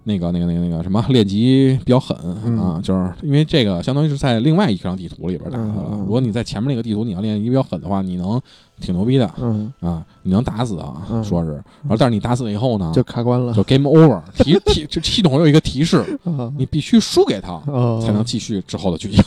[0.08, 2.56] 那个、那个、那个、那个什么练级比较狠、嗯。
[2.58, 5.74] 啊，就是因为这个相当于是在另外一张地图里边打的了。
[5.76, 8.40] 嗯嗯如果你在前面那个地图你要练级比较狠的话，你能
[8.80, 11.24] 挺牛逼的嗯，啊，你能打死啊，嗯。
[11.24, 11.54] 说是。
[11.54, 13.52] 然后但是你打死了以后呢，就卡关了。
[13.52, 18.00] 就 game over，提 提就系统有一个提示，啊 你必须输给他哦。
[18.04, 19.24] 才能继续之后的剧情。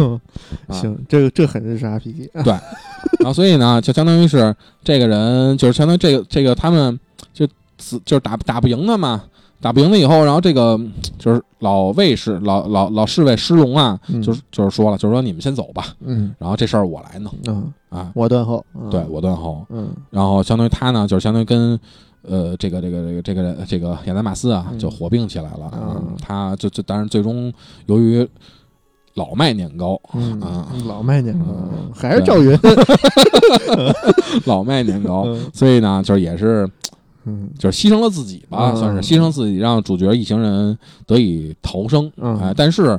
[0.70, 2.52] 行，这个这很日式 RPG，对。
[3.20, 6.98] 然后所以呢，就相当于是这个人，就是相当于这个这个他们
[7.34, 7.46] 就
[7.78, 9.22] 死就是打打不赢的嘛，
[9.64, 10.78] 打不赢了以后，然后这个
[11.18, 14.20] 就是老卫士老老老侍卫施龙啊，嗯。
[14.20, 16.34] 就是就是说了，就是说你们先走吧，嗯。
[16.38, 18.90] 然后这事儿我来弄嗯，啊，我断后，嗯。
[18.90, 19.88] 对我断后，嗯。
[20.10, 21.80] 然后相当于他呢，就是相当于跟。
[22.26, 24.78] 呃，这个这个这个这个这个亚达马斯啊，嗯。
[24.78, 25.70] 就合并起来了。
[25.74, 26.16] 嗯。
[26.20, 27.52] 他就就当然最终
[27.84, 28.26] 由于
[29.12, 32.58] 老卖年糕，嗯啊，老卖年糕嗯，还是赵云，
[34.46, 35.50] 老卖年高，嗯。
[35.52, 36.66] 所以呢，就是也是
[37.24, 37.50] 嗯。
[37.58, 42.10] 就是牺牲了自己吧，嗯算是牺牲自己，让主角一行人得以逃生。
[42.16, 42.38] 嗯。
[42.38, 42.98] 哎，但是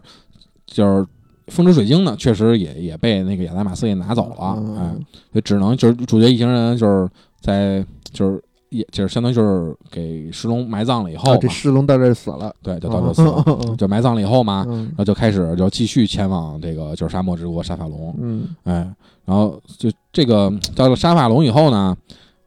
[0.66, 1.06] 就是
[1.48, 4.78] 风之水晶呢，确实也也被那个亚达马斯给拿走了，嗯。
[4.78, 4.96] 哎，
[5.34, 7.10] 就只能就是主角一行人就是
[7.42, 8.42] 在就是。
[8.70, 13.78] 也就是相当于就是给石龙埋葬了以后，啊这石龙到这儿死了，对，就到这死了，嗯。
[13.78, 14.86] 就埋葬了以后嘛，嗯。
[14.88, 18.50] 然后就开始就继续前往这个就是沙漠之国沙法隆，嗯。
[18.64, 18.74] 哎，
[19.24, 21.96] 然后就这个到了沙法隆以后呢，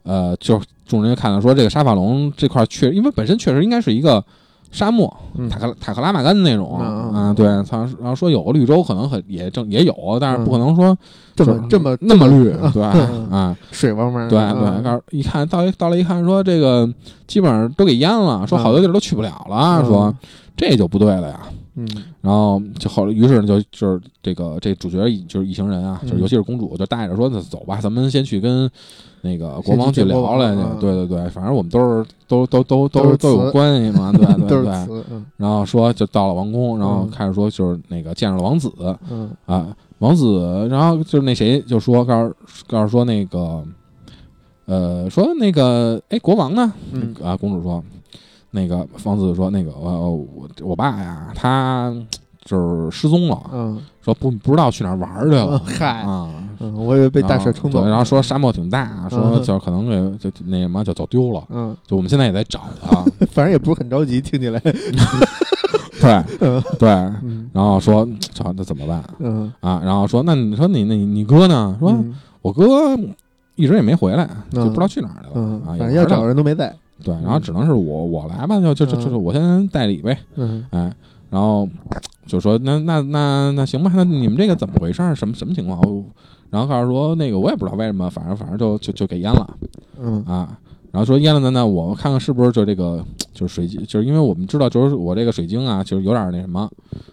[0.08, 4.24] 呃，就众人就看到说这个沙法龙这块儿确，因为本身确实应该是一个
[4.70, 10.96] 沙漠，嗯塔克塔克拉玛干那种，嗯啊，对，他然后说有个绿洲，可能很也正也有，但是不可能说
[11.36, 16.88] 这么这么那么绿，对嗯 啊，水汪汪的，对嗯对，告诉一看到一到了一看说这个
[17.26, 20.14] 基本上都给淹了，说好多地儿都去不了了，嗯说
[20.56, 21.40] 这就不对了呀。
[21.76, 21.86] 嗯
[22.28, 28.70] 然后就后来，于是呢，就就是这个这主角就是一行人啊，嗯就是尤其是公主，就带着说：“那走吧，咱们先去跟
[29.22, 30.60] 那个国王去聊来去。
[30.60, 35.02] 王嗯对对对，反正我们都是都都都都都有关系嘛，对 对对。
[35.38, 38.70] 然后说就到了王宫，然后嗯开始说就是那个见着了王子
[39.10, 42.34] 嗯啊，王子，然后就是那谁就说告诉
[42.66, 43.64] 告诉说那个
[44.66, 46.70] 呃说那个哎国王呢？
[46.92, 47.82] 嗯啊，公主说，
[48.50, 51.92] 那个方子说，那个我我我爸呀，他
[52.44, 56.30] 就是失踪了，嗯说不不知道去哪儿玩去了嗯，嗨啊，
[56.60, 64.58] 嗯，我以为被大水冲走了，然后说沙漠挺大，说嗯就可能给就那什么就走丢了，嗯，就我们现在也在找他， 反正也不是很着急，听起来，
[66.00, 66.88] 对嗯对，
[67.22, 69.82] 嗯然后说操那怎么办嗯，啊？
[69.84, 71.76] 然后说那你说你那你你哥呢？
[71.78, 72.96] 说嗯我哥
[73.56, 80.92] 一直也没回来，就嗯不知道去哪儿去了反正要找也不知道人都没在，对，然后只能是我我来吧，就就就就我先代理呗，嗯哎，
[81.30, 81.68] 然后
[82.26, 85.14] 就说那那那那行吧，那你们这个怎么回事儿？
[85.14, 85.80] 什么什么情况？
[85.80, 86.04] 我
[86.50, 89.56] 然后告诉说那个我也不知道为什么，反正反正就就就给淹了
[90.00, 90.58] 嗯啊。
[90.90, 96.68] 然后说淹了呢，那我看看是不是就这个就是水晶，就是因为我们知道就是我这个水晶啊，就是有点那什么，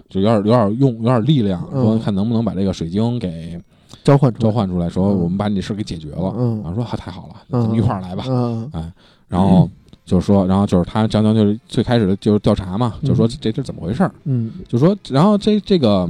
[0.09, 3.59] 就有点有点用有点力量，嗯说看能不能把这个水晶给
[4.05, 6.33] 召唤召唤出来，说嗯我们把你这事儿给解决了。
[6.37, 8.23] 嗯然后说啊太好了，嗯咱们一块儿来吧。
[8.29, 8.93] 嗯哎，
[9.27, 9.69] 然后
[10.05, 13.07] 就是说，然后就是他讲讲就是最开始的就是调查嘛，嗯。
[13.07, 14.51] 就说这是怎么回事儿，嗯。
[14.67, 16.09] 就说然后这这个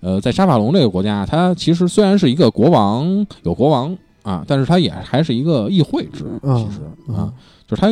[0.00, 6.80] 呃，在沙法隆这个国家，它其实虽然是一个国王有国王啊，但是它也还是一个议会制，嗯其实
[7.12, 7.32] 啊，
[7.66, 7.88] 就是它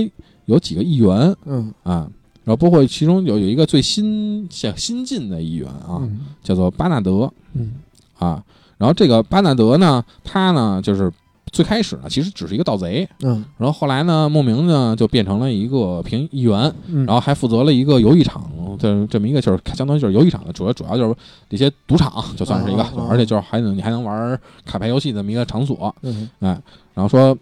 [0.47, 1.73] 有几个议员嗯。
[1.83, 2.09] 啊。
[2.45, 6.21] 然后包括其中有有一个最新像新进的议员啊，嗯。
[6.43, 7.75] 叫做巴纳德嗯。
[8.19, 8.43] 啊。
[8.79, 11.13] 然后这个巴纳德呢，他呢就是
[11.57, 21.17] 最开始呢其实只是一个盗贼，嗯然后后来呢，莫名呢就变成了一个评议员，嗯，然后还负责了一个游艺场的这么一个，就是相当于就是游艺场的主要主要就是
[21.49, 26.61] 这些赌场，就算是一个，而且就是还能你还能玩卡牌游戏这么一个场所，嗯哎，
[26.93, 27.35] 然后说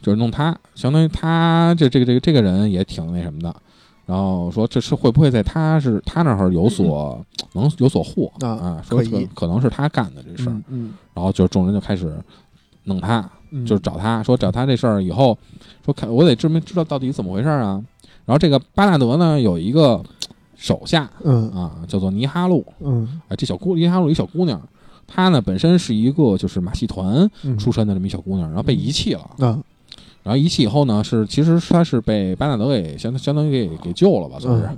[0.00, 3.54] 就是弄他，相当于他这这个这个这个人也挺那什么的。
[4.06, 8.82] 然后说这是会不会在他是他那儿有所能有所获啊啊？
[8.88, 10.56] 说可以可可能是他干的这事儿，
[11.12, 12.18] 然后就众人就开始
[12.84, 15.36] 弄他，嗯，就是找他说找他这事儿以后，
[15.84, 17.82] 说看我得知明知道到底怎么回事儿啊。
[18.24, 20.02] 然后这个巴纳德呢有一个
[20.56, 21.48] 手下嗯。
[21.50, 23.20] 啊，叫做尼哈路，嗯。
[23.28, 24.60] 啊，这小姑尼哈路一小姑娘，
[25.06, 27.56] 她呢本身是一个就是马戏团嗯。
[27.56, 29.30] 出身的这么一小姑娘，然后被遗弃了。
[29.38, 29.62] 嗯。
[30.22, 34.68] 然后遗弃以后呢，是其实她是被巴纳德给相相当于给给救了吧，算是。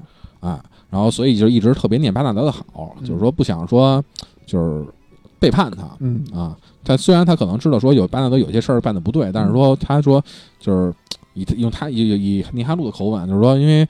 [0.43, 0.51] 嗯。
[0.51, 0.64] 啊。
[0.91, 4.05] 然后所以就一直特别念巴纳德的好，就是说不想说
[4.45, 4.85] 就是
[5.39, 6.23] 背叛他，嗯。
[6.33, 10.22] 啊，他虽然他可能知道说有巴纳德有些事儿办的不对，但是说他说
[10.59, 10.93] 就是
[11.35, 13.87] 以用他以以以尼哈路的口吻，就是说因为。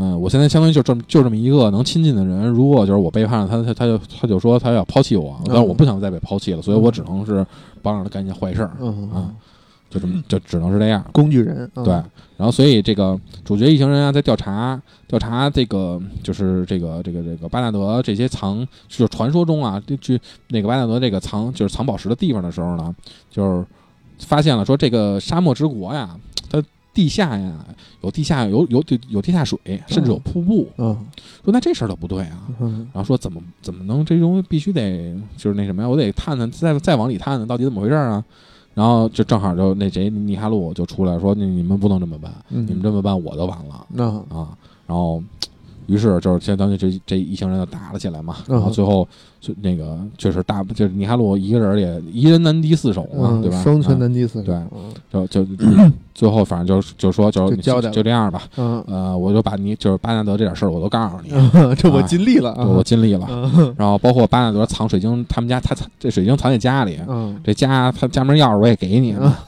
[0.00, 7.44] 嗯，我现在相当于就这么就这么一个能亲近的人，如果就是我背叛了他，他他就他就说他要抛弃我，但是我不想再被抛弃了，所以我只能是
[7.82, 9.34] 帮着他干一件坏事儿，嗯啊
[9.90, 11.04] 就这么就只能是这样。
[11.12, 11.92] 工具人嗯对，
[12.36, 22.94] 然后所以这个主角一行人啊，在调查调查这个就是这个这个这个巴纳德这些藏，就是传说中啊，这这那个巴纳德这个藏就是藏宝石的地方的时候呢，
[23.30, 23.66] 就是
[24.26, 26.14] 发现了说这个沙漠之国呀，
[26.50, 26.62] 它
[26.92, 27.64] 地下呀
[28.02, 30.68] 有地下有有有地下水，甚至有瀑布。
[30.78, 30.96] 嗯
[31.44, 32.48] 说那这事儿都不对啊。
[32.60, 35.88] 嗯然后说怎么怎么能这东西必须得就是那什么呀？
[35.88, 38.24] 我得探探再再往里探探到底怎么回事儿啊？
[38.78, 44.56] 然后就正好就那谁尼哈路就出来说你你们不能这么办，嗯你们这么办我就完了那啊！
[44.86, 45.20] 然后
[45.88, 48.36] 于是就是相当于这这一行人就打了起来嘛。
[48.48, 49.06] 嗯然后最后
[49.40, 53.62] 就那个确实大就是尼哈路一个人也一人难敌四手嘛，嗯对吧？
[53.62, 55.46] 双拳啊难敌四手对嗯就就
[56.14, 57.48] 最后反正就就说就
[57.90, 58.42] 就这样吧。
[58.56, 62.64] 嗯呃，我就把你就是巴纳德这点事儿我都告诉你，嗯，这我尽力了啊！
[62.66, 63.26] 我尽力了。
[63.30, 69.38] 嗯然后包括巴纳德藏水晶，他们家他藏这水晶藏在家里，嗯这家他家门钥匙我也给你， 啊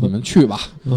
[0.00, 0.58] 你们去吧。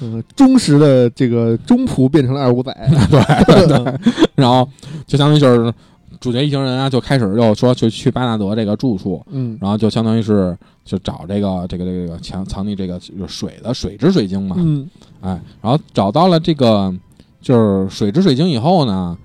[0.00, 2.72] 嗯，忠实的这个中仆变成了二五仔，
[3.10, 3.98] 对 对对，
[4.34, 4.68] 然后
[5.06, 5.72] 就相当于就是
[6.20, 9.56] 主角一行人啊，就开始又说就去巴纳德这个住处，嗯。
[9.60, 14.88] 然后就相当于是就找这个这个这个藏藏匿这个就是水的水之水晶嘛，嗯。
[15.20, 16.92] 哎，然后找到了这个
[17.40, 19.16] 就是水之水晶以后呢，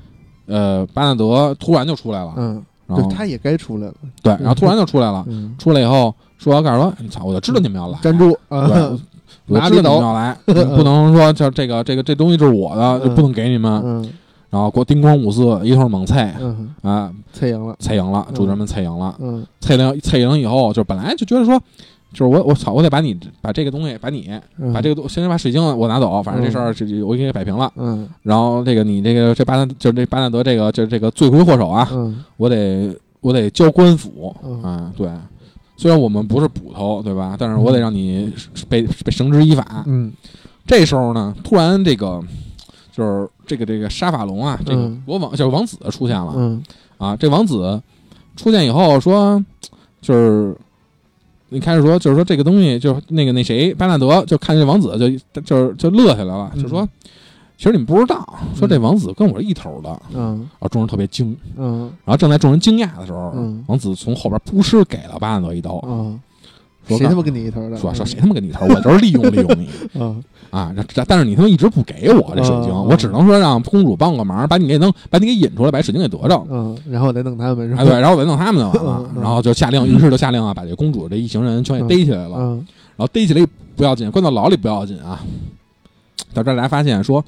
[0.45, 8.67] 呃，巴纳德突然就出来了，嗯，然后对，他也该出来了，对，然后突然就出来了，嗯，出来以后说告诉说，你操，我就知道你们要来，站住啊！
[8.67, 8.99] 对，
[9.47, 10.37] 我知道你们要来，
[10.75, 13.81] 不能说就这个这个这东西就是我的，就不能给你们。
[13.85, 14.09] 嗯
[14.53, 21.59] 然后给我叮咣五四一通猛菜嗯，啊，菜赢了，菜赢了，嗯主角们菜赢了，嗯菜赢菜赢以后，就本来就觉得说，
[22.13, 24.29] 就是我我操，我得把你把这个东西把你
[24.59, 26.67] 嗯，把这个东先把水晶我拿走，反正这事儿
[27.03, 27.67] 我给你摆平了。
[27.77, 35.09] 嗯然后这个你这个这巴纳就是这巴纳德这个就是这个罪魁祸首啊，嗯我得我得交官府嗯啊，对。
[35.83, 37.35] 虽然我们不是捕头，对吧？
[37.37, 38.31] 但是我得让你
[38.69, 39.83] 被被绳之以法。
[39.85, 40.13] 嗯
[40.65, 42.23] 这时候呢，突然这个
[42.93, 46.63] 就是这个这个沙法龙啊，这个嗯国王就是王子出现了嗯
[46.97, 47.17] 啊。
[47.17, 47.81] 这王子
[48.37, 49.43] 出现以后说，
[49.99, 50.55] 就是
[51.49, 54.97] 一开始说就是说这个东西就是那个那谁巴纳德就看见王子
[55.35, 56.87] 就就是就乐起来了，嗯就说
[57.63, 59.89] 其实你们不知道，说这王子跟我是一头的。
[60.13, 66.19] 嗯然后众人特别惊，嗯然后正在众人惊讶的时候，嗯王子从后边扑哧给了巴纳德一刀，嗯，
[66.89, 67.77] 说谁他妈跟你一头的？
[67.77, 69.69] 说说谁他妈跟你一头，我就是利用利用你。
[69.95, 70.75] 嗯啊，
[71.07, 76.45] 但是你他妈一直不给我这水晶，嗯我只能说让公主帮个忙，把你给弄，把你给引出来，把水晶给得着。
[76.51, 77.81] 嗯，然后再弄他们是吧？
[77.81, 82.57] 哎，对，然后我再弄他们就完了然后就下令，于是就下令啊，把这公主这一行人全给逮起来了，嗯
[82.97, 83.47] 然后逮起来
[83.77, 85.23] 不要紧，关到牢里不要紧啊。
[86.33, 87.23] 到这儿来发现说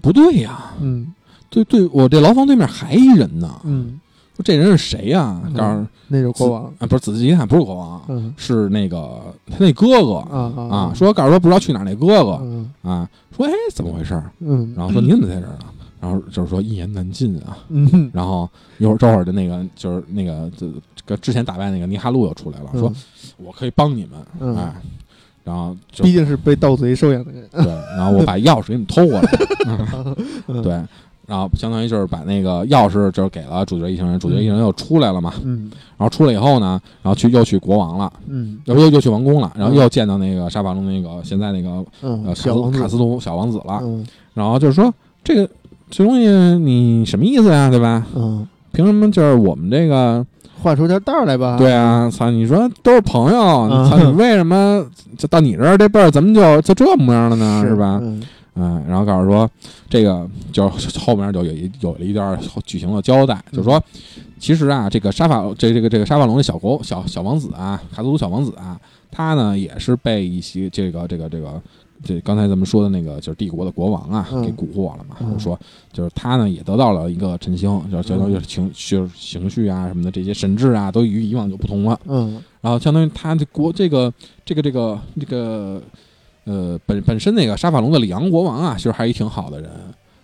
[0.00, 1.12] 不对呀，嗯
[1.48, 3.98] 对对，我这牢房对面还一人呢，嗯，
[4.36, 5.40] 说这人是谁呀？
[5.46, 14.20] 嗯告诉那就是国王，啊，不是仔细一看不是国王，嗯是那个他那哥哥啊啊啊，说告诉说不知道去哪儿那哥哥嗯啊，说哎怎么回事？
[14.40, 15.64] 嗯，然后说你怎么在这儿呢？
[16.00, 17.58] 然后就是说一言难尽啊。
[17.68, 18.48] 嗯， 然后
[18.78, 20.66] 一会儿这会儿的那个就是那个这
[21.04, 22.90] 个之前打败那个尼哈路又出来了，说
[23.36, 24.74] 我可以帮你们，嗯哎，
[25.50, 29.28] 然后就毕竟是被盗贼收养的人，对，然后我把钥匙给你偷过来，
[30.46, 30.72] 嗯，对，
[31.26, 35.68] 然后相当于就是把那个钥匙就是给了主角一行人，主角一行人又出来了嘛，嗯。
[35.96, 38.60] 然后出来以后呢，然后去又去国王了，嗯。
[38.66, 44.06] 又又又去王宫了，然后又见到那个沙法龙那个现在那个嗯，呃卡小卡斯图小王子了，嗯。
[44.34, 44.94] 然后就是说
[45.24, 45.50] 这个
[45.90, 46.28] 这东西
[46.58, 48.06] 你什么意思呀，对吧？
[48.14, 50.24] 嗯，凭什么就是我们这个
[50.62, 52.30] 画出条道儿来吧，对啊，操！
[52.30, 53.40] 你说都是朋友，
[53.70, 53.98] 嗯操！
[53.98, 54.86] 你为什么
[55.18, 57.62] 就到你这儿这辈儿怎么就就这模样了呢？
[57.62, 57.98] 是是吧？
[58.02, 58.22] 嗯
[58.54, 59.48] 嗯，然后告诉说
[59.88, 63.82] 这个就后面就有一有了一段剧情的交代，就是说
[64.38, 68.78] 其实啊，这个沙发这这个这个沙发龙的小国小小王子啊，卡祖鲁小王子啊，
[69.10, 71.60] 他呢也是被一些这个这个这个。
[72.02, 75.16] 这刚才咱们说的那个就是帝国的国王啊，嗯给蛊惑了嘛。
[75.20, 75.58] 嗯就是说，
[75.92, 82.00] 就是他呢也得到了一个晨星，就是相当于情就是情绪啊什么的这些神智啊，都与以往就不同了。
[82.06, 84.12] 嗯然后相当于他的国这个
[84.44, 85.82] 这个这个这个
[86.44, 89.70] 呃本本身那个沙法龙的里昂国王啊，其实还是一挺好的人，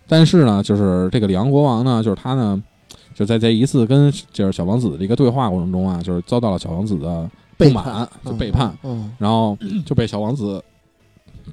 [0.07, 2.62] 但是呢，就是这个里昂国王呢，就是他呢，
[3.14, 9.57] 就在这一次跟就是小王子的这个对话过程中啊，就是遭到了小王子的不满，就背叛，嗯然后
[9.87, 10.62] 就被小王子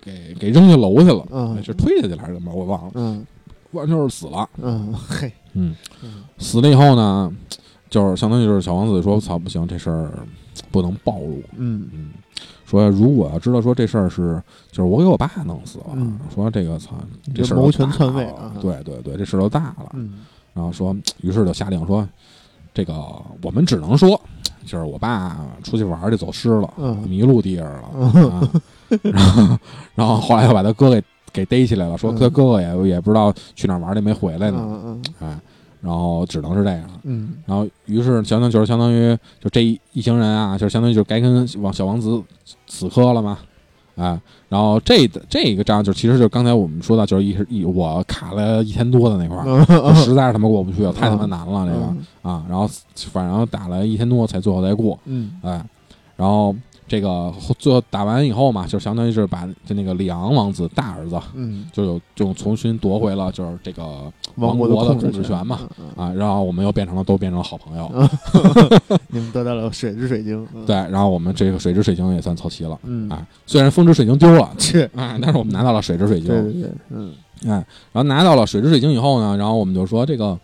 [0.02, 2.58] 给给扔下楼去了，嗯是推下去了还是怎么着？
[2.58, 3.26] 我忘了，嗯
[3.72, 4.48] 反正就是死了。
[4.62, 7.32] 嗯，嘿，嗯，嗯死了以后呢，
[7.90, 10.12] 就是相当于就是小王子说：“操，不行，这事儿
[10.72, 12.12] 不能暴露。”嗯嗯，
[12.66, 14.42] 说如果要知道说这事儿是
[14.72, 16.96] 就是我给我爸弄死了，嗯说这个操
[17.34, 19.92] 这这事儿都谋权大篡位啊对对对，这事儿都大了。
[19.94, 20.20] 嗯
[20.54, 22.08] 然后说，于是就下令说，
[22.76, 22.94] 这个
[23.42, 24.10] 我们只能说，
[24.68, 28.50] 就是我爸出去玩儿去走失了，嗯迷路地儿了。
[29.04, 29.60] 然后
[29.96, 32.16] 然后后来又把他哥给给逮起来了，说嗯。
[32.16, 35.40] 他哥哥也也不知道去哪儿玩儿去没回来呢，嗯嗯哎，
[35.82, 36.84] 然后只能是这样。
[37.04, 37.34] 嗯。
[37.46, 42.22] 然后，于是相当就是相当于就这一一行人啊，就是相当于就该跟王小王子
[42.68, 43.38] 死磕了嘛，
[43.96, 44.20] 啊，
[44.50, 52.06] 然后这这个章就其实就是刚才我们说到，就是一一我卡了一天多的那块儿，实在是他妈过不去了，太他妈难了这个嗯。
[52.22, 52.70] 啊，然后
[53.12, 55.32] 反正打了一天多才最后才过，嗯。
[55.42, 55.64] 哎，
[56.16, 56.56] 然后
[56.88, 65.46] 这个最后打完以后嘛，就相当于是把就那个里昂王子大儿子嗯，就有就重新夺回了，就是这个王国国的控制权。
[65.46, 66.06] 嘛，嗯嗯。
[66.06, 67.90] 啊，然后我们又变成了都变成了好朋友。
[69.10, 70.66] 你们得到了水之水晶，嗯。
[70.66, 72.80] 对，，然后我们这个水之水晶也算凑齐了。
[72.84, 76.28] 嗯，啊，虽然风之水晶丢了， 是，啊，但是我们拿到了水之水晶。
[76.30, 77.14] 对对对，嗯。
[77.46, 77.56] 哎，
[77.92, 80.38] 然后拿到了水之水晶以后呢，然后我们就说这个，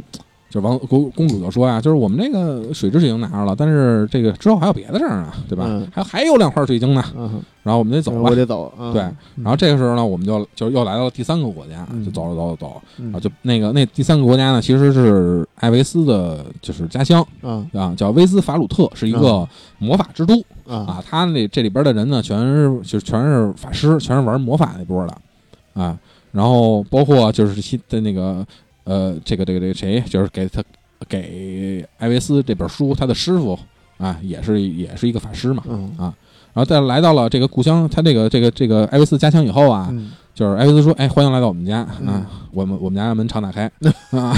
[0.50, 5.66] 就王公公主就说呀，就是我们这个水之水晶拿着了，但是这个之后还有别的事儿呢，对吧？
[5.68, 8.36] 嗯还还有两块水晶呢，嗯，然后我们得走吧我。
[8.36, 9.02] 得走， 嗯对，
[9.36, 19.48] 然后这个时候呢，我们就就又来到了第三个国家，嗯就走着走着走，嗯啊，就那个那第三个国家呢，其实是艾维斯的，就是家乡嗯啊，叫威斯法鲁特，是一个
[19.78, 20.34] 魔法之都。
[20.68, 25.98] 啊啊，他那这里边的人呢，全是就是全是法师，全是玩魔法那波的，啊，
[26.32, 28.46] 然后包括就是新的那个
[28.90, 30.64] 呃，这个这个这个谁，就是给他
[31.08, 33.58] 给艾维斯这本书，他的师傅
[34.00, 35.94] 啊，也是也是一个法师嘛，嗯。
[35.98, 40.12] 然后再来到了这个故乡，他这个这个这个艾维斯家乡以后啊，嗯。
[40.34, 42.08] 就是艾维斯说，哎，欢迎来到我们家嗯。
[42.08, 43.70] 啊，我们我们家的门常打开。
[44.10, 44.36] 啊，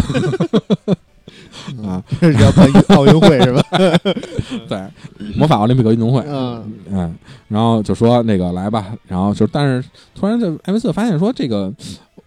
[1.87, 3.63] 啊，这 是要办奥运会是吧？
[4.67, 4.81] 对，
[5.37, 6.73] 魔法奥林匹克运动会，嗯。
[6.91, 7.15] 嗯，
[7.47, 11.71] 然后就说那个来吧，然后就但是突然就艾维斯发现说这个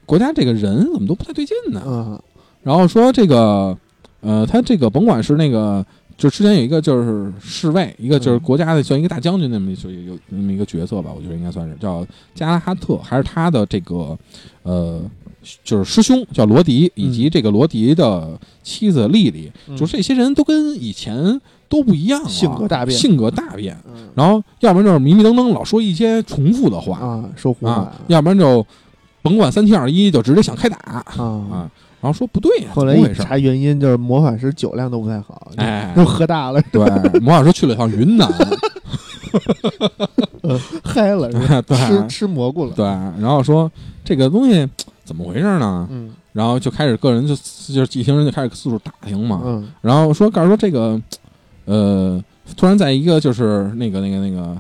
[0.07, 1.83] 国家这个人怎么都不太对劲呢？
[1.87, 2.21] 嗯。
[2.63, 3.77] 然后说这个
[4.21, 5.85] 呃，他这个甭管是那个，
[6.17, 8.41] 就之前有一个就是侍卫，一个就是嗯。
[8.41, 14.19] 国家的算一个大将军那么就有有那么一个角色吧，我觉得应该算是叫加拉哈特，还是他的这个
[14.63, 15.03] 呃。
[15.63, 18.31] 就是师兄叫罗迪，以及这个罗迪的
[18.63, 19.77] 妻子丽丽，嗯。
[19.77, 21.39] 就这些人都跟以前
[21.69, 22.99] 都不一样了，性格大变。
[22.99, 23.77] 性格大变。
[23.87, 24.09] 嗯。
[24.15, 26.99] 然后要不然就是迷迷瞪瞪，老说一些重复的话。
[26.99, 28.67] 啊，说胡啊话，要不然就
[29.25, 31.03] 甭管三七二十一，就直接想开打啊。
[31.19, 31.71] 啊。
[32.01, 33.15] 然后说不对呀，后来一？
[33.15, 36.85] 查原因，就是魔法师酒量都不太好，哎都喝大了，对，
[37.21, 38.31] 魔法师去了趟云南，
[40.85, 41.63] 嗨了，是吧？
[41.67, 43.73] 对吃吃蘑菇了，对，然后说
[44.05, 44.69] 这个东西
[45.03, 45.89] 怎么回事呢？
[45.91, 51.01] 嗯然后就开始个人就就是一行人就开始四处打听嘛，嗯然后说告诉说这个，
[51.65, 52.23] 呃，
[52.57, 54.55] 突然在一个就是那个那个那个，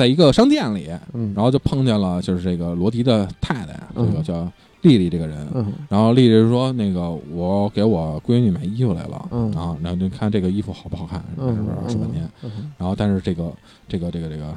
[0.00, 5.46] 在一个商店里，嗯，然后就碰见了就是这个罗迪的太太，这嗯个叫丽丽这个人。
[5.52, 11.92] 嗯然后丽丽就说：“那个，我给我闺女买衣服来了，嗯啊，然后就看这个衣服好不好看，是嗯不是？
[11.92, 12.26] 说半天。
[12.44, 13.52] 嗯然后，但是这个
[13.86, 14.56] 这个这个这个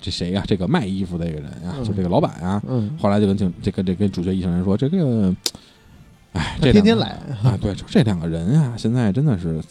[0.00, 5.32] 这谁呀、这个卖衣服的这个人呀、嗯就这个老板呀、嗯，后来就跟警这个这跟主角一行人说，这个，
[6.32, 7.10] 哎，这天天来，
[7.44, 9.62] 啊，对，就这两个人啊，现在真的是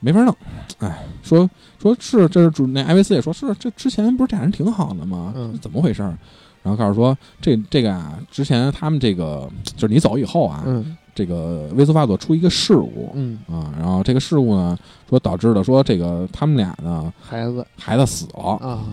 [0.00, 0.34] 没法弄。
[0.78, 1.48] 哎，说
[1.78, 5.32] 说是这是主那艾维斯也说是这之前不是这俩人挺好的吗？
[5.36, 5.58] 嗯。
[5.60, 6.18] 怎么回事儿？
[6.62, 10.96] 然后告诉说这这个啊，之前他们这个就是你走以后啊，嗯。
[11.12, 14.78] 这个威斯法佐出一个事故嗯，啊，然后这个事故呢，
[15.08, 17.66] 说导致了说这个他们俩呢孩子。
[17.76, 18.56] 孩子死了。
[18.60, 18.84] 啊，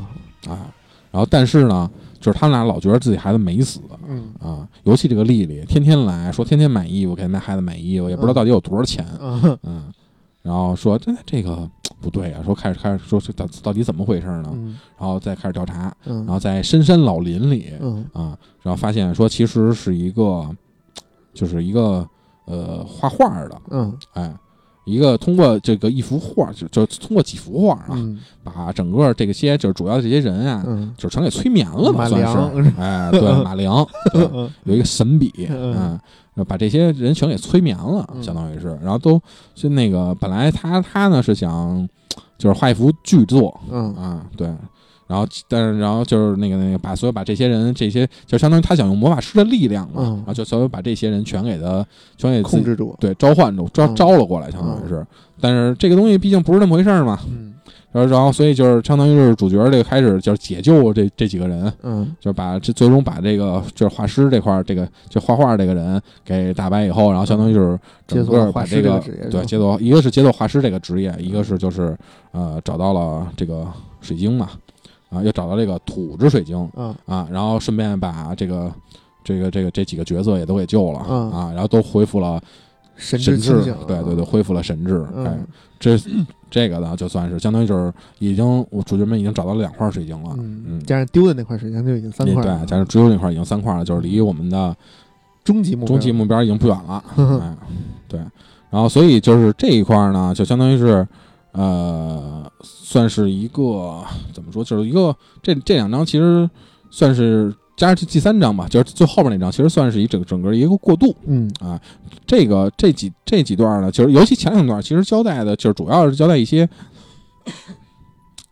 [0.47, 0.73] 啊，
[1.11, 1.89] 然后但是呢，
[2.19, 3.79] 就是他们俩老觉得自己孩子没死。
[4.09, 4.33] 嗯。
[4.41, 9.83] 啊，尤其这个丽丽天天来说天天买衣服给那孩子买衣服，也不知道到底有多少钱，啊，嗯，
[10.47, 11.69] 然后说这这个
[11.99, 14.49] 不对啊，说开始开始说是到到底怎么回事呢？
[14.53, 20.49] 嗯然后再开始调查，嗯，然后在深山老林里嗯啊，然后发现说其实是一个，
[21.33, 22.07] 就是一个
[22.45, 24.33] 呃画画的，嗯哎，
[24.87, 28.17] 一个通过这个一幅画，就就通过几幅画啊，嗯。
[28.43, 30.93] 把整个这个些就是主要这些人啊，嗯。
[30.97, 33.85] 就是全给催眠了吧，算是，哎，对， 马良，
[34.63, 35.99] 有一个神笔，嗯
[36.47, 38.23] 把这些人全给催眠了，嗯。
[38.23, 39.21] 相当于是，然后都
[39.53, 41.87] 就那个本来他他呢是想
[42.37, 43.93] 就是画一幅巨作嗯。
[43.95, 44.47] 啊，对。
[45.07, 51.85] 然后，但是，然后就是那个那个，把所有把这些人，这些就相当于他想用魔法师的力量嘛，嗯然后就所有把这些人全给他，
[52.17, 55.05] 全给控制住，对召唤住，招嗯招了过来，相当于是。
[55.39, 57.53] 但是这个东西毕竟不是那么回事儿嘛，嗯
[57.93, 69.01] 然后然后所以就是相当于是主角这个开始就是解救这这几个人，嗯就是把这最终把这个就是画师这块儿这个就画画这个人给打败以后，然后相当于就是整个把这个
[69.31, 71.97] 对解锁，一个是解锁画师这个职业，一个是就是
[72.33, 73.65] 呃找到了这个
[74.01, 74.49] 水晶嘛，
[75.09, 78.71] 啊又找到这个土之水晶啊啊，然后顺便把这个
[79.23, 82.41] 这个这个这几个角色也都给救了嗯啊，然后都恢复了
[82.95, 85.47] 神神智志，，对对对，恢复了神智，哎嗯，
[85.79, 85.97] 这
[86.49, 94.75] 这个呢就算是相当于就是已经我主角们已经找到了两块水晶了，嗯嗯，加上丢的那块水晶就已经三块了，对，加上只有那块已经三块了，就是离我们的
[95.43, 97.03] 终极目标终极目标已经不远了。
[97.17, 97.57] 嗯哎，
[98.07, 98.19] 对，
[98.71, 101.07] 然后所以就是这一块呢，就相当于是
[101.57, 106.47] 呃，算是一个怎么说，就是一个这这两张其实
[106.91, 111.15] 算是加上这第三张吧，就是最后边那张，其实算是一整整个一个过渡。
[111.25, 111.81] 嗯啊
[112.27, 116.69] 这个这几这几段呢，就是尤其前两段，其实交代的就是主要是交代一些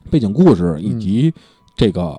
[0.09, 1.31] 背景故事，以及
[1.75, 2.17] 这个、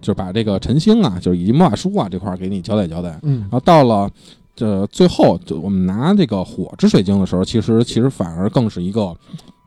[0.00, 3.18] 就是把这个晨星啊，就是以及魔法书啊这块儿给你交代交代。
[3.22, 4.08] 嗯然后到了
[4.56, 9.14] 这最后，就我们拿这个火之水晶的时候，其实其实反而更是一个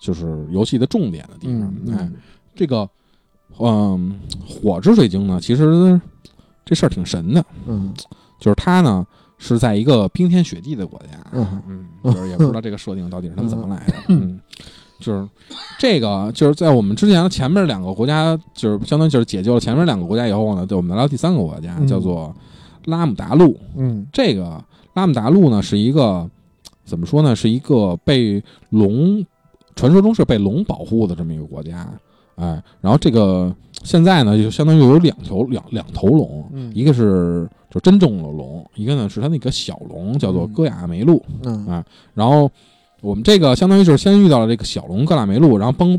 [0.06, 1.64] 就是游戏的重点的地方。
[1.64, 2.14] 哎，嗯嗯
[2.54, 2.88] 这个
[3.58, 6.00] 嗯，火之水晶呢，其实
[6.64, 7.92] 这事儿挺神的，嗯
[8.40, 9.06] 就是它呢
[9.38, 14.40] 是在一个冰天雪地的国家，嗯嗯，就是也不知道这个设定到底是他们怎么来的，嗯。
[14.98, 15.28] 就是
[15.78, 22.34] 这个，就是在我们之前前面两个国家，就是相当于就是解救了前面两个国家以后呢，就我们来到第三个国家，嗯叫做
[22.86, 23.60] 拉姆达路。
[23.76, 26.28] 嗯这个拉姆达路呢，是一个
[26.86, 27.36] 怎么说呢？
[27.36, 29.24] 是一个被龙
[29.76, 31.88] 传说中是被龙保护的这么一个国家。
[32.36, 41.24] 哎，然后这个现在呢，就相当于有两头两两头龙，嗯一个是就真正的龙，一个呢是它那个小龙，叫做嗯戈雅梅路。
[41.44, 42.52] 嗯啊然后
[43.02, 45.98] 我们这个相当于就是先遇到了这个小龙戈雅梅路，然后崩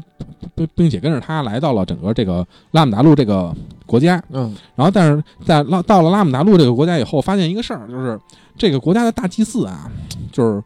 [0.54, 3.54] 并并且跟着他来到了整个这个拉姆达路这个
[3.86, 4.22] 国家。
[4.30, 8.20] 嗯然后，但是在拉到了拉姆达路这个国家以后，发现一个事儿，就是
[8.58, 9.90] 这个国家的大祭祀啊，
[10.30, 10.62] 就是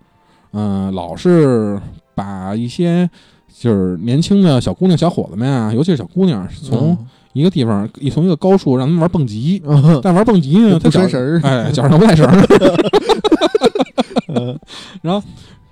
[0.53, 1.81] 嗯、呃老是
[2.21, 3.09] 把一些
[3.49, 6.97] 就是年轻的小姑娘、小伙子们啊，尤其是小姑娘，从
[7.33, 10.01] 一个地方一从一个高处让他们玩蹦极，嗯。
[10.03, 11.41] 但玩蹦极呢，他不脚拴绳儿。
[11.43, 12.47] 哎，脚上不带绳儿，
[14.35, 14.59] 嗯，
[15.03, 15.27] 然后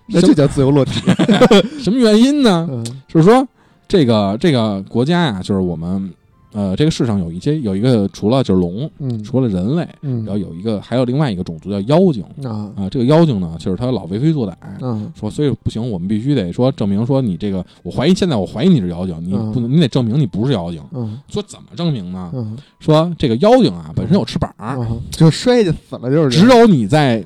[0.06, 1.00] 那这叫自由落体，
[1.82, 2.66] 什么原因呢？
[2.70, 2.84] 嗯。
[3.06, 3.46] 就是说
[3.86, 6.12] 这个这个国家呀、就是我们
[6.52, 9.22] 呃这个世上有一些有一个除了就是龙，嗯。
[9.22, 10.24] 除了人类，嗯。
[10.24, 12.22] 然后有一个还有另外一个种族叫妖精。
[12.44, 12.72] 啊。
[12.76, 20.82] 啊，这个妖精呢，就是他老为非作歹，嗯说所以不行，我们必须得说证明说你这个，我怀疑现在我怀疑你是妖精，你嗯不能，你得证明你不是妖精。
[20.92, 22.30] 嗯说怎么证明呢？
[22.34, 27.24] 嗯说这个妖精啊本身有翅膀，嗯，就摔下死了就是只有你在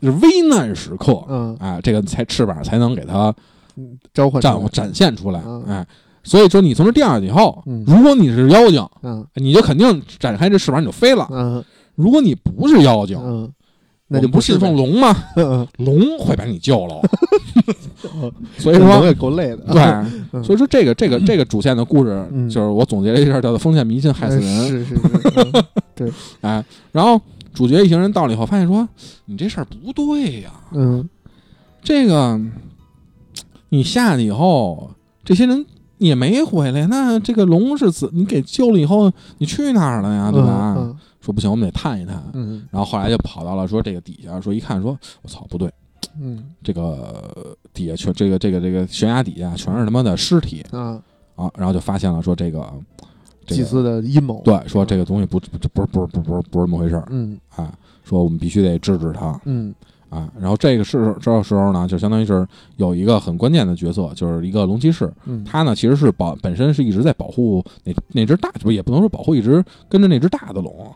[0.00, 3.34] 就是危难时刻，嗯啊，这个才翅膀才能给它
[4.12, 5.86] 召唤展展现出来嗯，哎，
[6.24, 9.26] 所以说你从这掉下去以后嗯，如果你是妖精，嗯。
[9.34, 11.62] 你就肯定展开这翅膀你就飞了；嗯。
[11.94, 13.50] 如果你不是妖精，嗯，
[14.08, 15.14] 那就们不信奉龙吗？
[15.36, 15.66] 嗯。
[15.78, 17.00] 龙会把你救了，
[18.58, 19.82] 所以龙说也够累的，对，
[20.32, 20.44] 嗯。
[20.44, 22.48] 所以说这个这个这个主线的故事，嗯。
[22.48, 24.68] 就是我总结了一下，叫做封建迷信害死哎人。
[24.68, 24.96] 是是
[25.98, 26.12] 是，
[26.42, 27.20] 哎，然后
[27.52, 28.88] 主角一行人到了以后，发现说
[29.26, 31.08] 你这事儿不对呀，嗯。
[31.82, 32.40] 这个
[33.70, 34.92] 你下去以后，
[35.24, 35.66] 这些人
[36.06, 40.30] 也没回来，那这个龙是怎你给救了以后，你去哪儿了呀？
[40.30, 40.74] 对吧？
[40.78, 40.96] 嗯。
[41.20, 42.22] 说不行，我们得探一探。
[42.32, 42.64] 嗯。
[42.70, 45.72] 然后后来就跑到了说这个底下，说一看说，我操，不对，
[46.20, 46.44] 嗯。
[46.62, 50.64] 这个底下全这个这个这个悬崖底下全是他妈的尸体。
[50.72, 51.00] 嗯
[51.36, 52.72] 啊，啊，然后就发现了说这个
[53.46, 57.06] 这个祭司的阴谋，对，说这个东西不这不是不是不是不是不是这么回事儿。
[57.10, 57.38] 嗯。
[57.54, 57.72] 啊，
[58.04, 59.40] 说我们必须得制止他。
[59.44, 59.72] 嗯
[60.12, 60.30] 啊。
[60.38, 70.86] 然后这个是这个时候呢，就相当于是有一个很关键的角色，就是一个龙骑士，嗯，他呢其实是保本身是一直在保护那那只大，不也不能说保护，一直跟着那只大的龙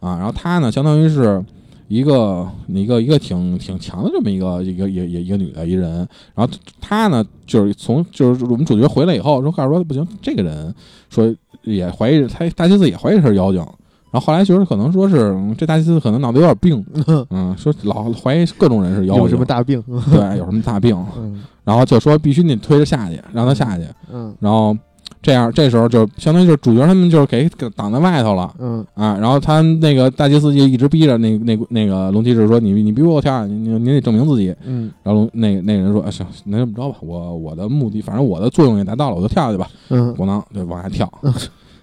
[0.00, 0.16] 啊。
[0.16, 1.44] 然后他呢，相当于是
[1.88, 6.08] 一个一个一个挺挺强的这么一个一个也也一个一个女的一人。
[6.34, 6.48] 然后
[6.80, 10.74] 他呢，就是从就是我们主角回来以后，说告诉说不行，这个人
[11.10, 13.64] 说也怀疑他大祭司也怀疑是妖精。
[14.12, 16.84] 然后后来觉得可能说是嗯这大祭司可能脑子有点病，
[17.30, 19.82] 嗯，说老怀疑各种人是妖精，有什么大病？
[20.12, 23.84] 对有什么大病，嗯然后就说必须得推着下去，让他下去。
[24.12, 24.76] 嗯然后
[25.22, 34.54] 这样这时候就相当于就是主角他们就是给给挡在外头了嗯啊，然后他那个大祭司就一直逼着那那那个龙骑士说你你逼我跳你你得证明自己。
[34.66, 41.32] 嗯然后龙那那人说啊行，那这么着吧，我我的目的反正我的作用也达到了，我就跳下去吧，嗯咣当就往下跳嗯。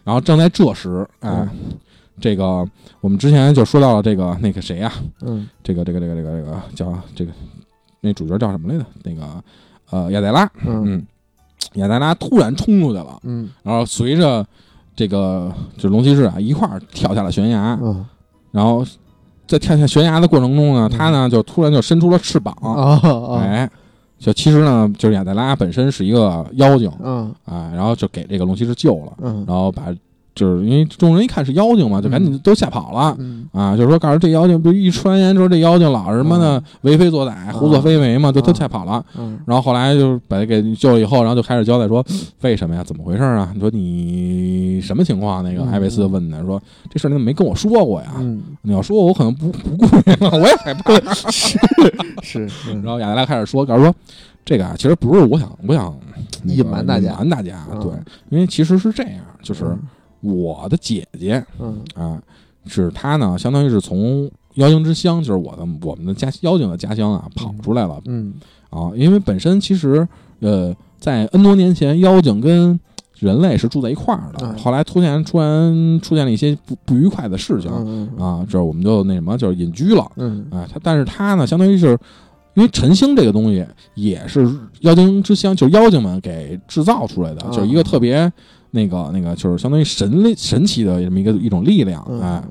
[0.03, 1.47] 然后正在这时，哎，
[2.19, 2.67] 这个
[3.01, 4.91] 我们之前就说到了这个那个谁呀、
[5.21, 5.47] 嗯。
[5.63, 7.31] 这个这个这个这个这个叫这个
[8.01, 8.85] 那主角叫什么来着？
[9.03, 9.43] 那个
[9.89, 10.83] 呃亚黛拉，嗯。
[10.85, 11.05] 嗯，
[11.75, 13.19] 亚黛拉突然冲出去了。
[13.23, 13.49] 嗯。
[13.63, 14.45] 然后随着
[14.95, 18.05] 这个就是龙骑士啊一块儿跳下了悬崖，嗯。
[18.51, 18.85] 然后
[19.47, 20.97] 在跳下悬崖的过程中呢，嗯。
[20.97, 23.69] 他呢就突然就伸出了翅膀，啊啊哎，
[24.17, 26.91] 就其实呢就是亚黛拉本身是一个妖精。
[27.03, 27.33] 嗯。
[27.45, 29.45] 啊，然后就给这个龙骑士救了，嗯。
[29.47, 29.85] 然后把
[30.39, 33.13] 就是因为众人一看是妖精嘛，就赶紧都吓跑了。
[33.19, 39.03] 嗯啊，就是说，告诉这妖精，不是一传言说这妖精老是什么的为非作歹、胡作非为嘛，就都吓跑了。
[39.17, 42.01] 嗯然后后来就是把他给救了以后，然后就开始交代说
[42.41, 42.81] 为什么呀？
[42.83, 43.51] 怎么回事啊？
[43.53, 45.43] 你说你什么情况？
[45.43, 48.13] 那个嗯艾维斯问他说这事你怎么没跟我说过呀？
[48.19, 50.93] 嗯你要说我可能不不顾虑了，我也害怕。
[52.23, 53.93] 是是然后亚黛拉开始说，告诉说
[54.45, 55.93] 这个啊，其实不是我想我想
[56.43, 57.91] 那个隐瞒大家隐瞒大家，嗯对，
[58.29, 59.79] 因为其实是这样，就是嗯
[60.21, 61.81] 我的姐姐嗯。
[61.95, 62.21] 啊，
[62.65, 68.33] 是她呢，相当于是从妖精之乡，就是我的我们的家妖精的家乡啊跑出来了嗯。
[68.69, 70.07] 啊，因为本身其实
[70.39, 72.79] 呃，在 N 多年前，妖精跟
[73.15, 74.57] 人类是住在一块儿的，嗯。
[74.57, 80.45] 后来突然突然出现了一些不不愉快的事情、嗯啊，这我们就那什么，就是隐居了嗯。
[80.51, 80.67] 啊。
[80.71, 81.97] 他但是他呢，相当于是
[82.53, 83.65] 因为晨星这个东西
[83.95, 84.49] 也是
[84.81, 88.31] 妖精之乡，就是妖精们给制造出来的，嗯就是一个特别
[88.71, 92.43] 那个那个，就是相当于神力神奇的这么一个一种力量，嗯哎。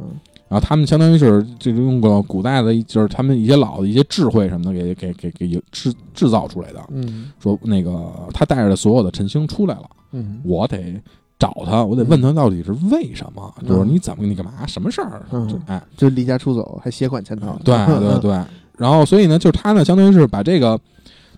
[0.48, 6.82] 然后他们相当于是就是用过古代的，就是他们一些老的一些智慧什么的给给给给制制造出来的。
[6.90, 10.98] 嗯说那个他带着所有的晨星出来了，嗯我得
[11.38, 15.22] 找他，我得问他到底是为什么，嗯就是你怎么你干嘛，什么事儿？
[15.32, 18.42] 嗯哎，就离家出走还携款潜逃，对对对。
[18.78, 20.80] 然后所以呢，就是他呢，相当于是把这个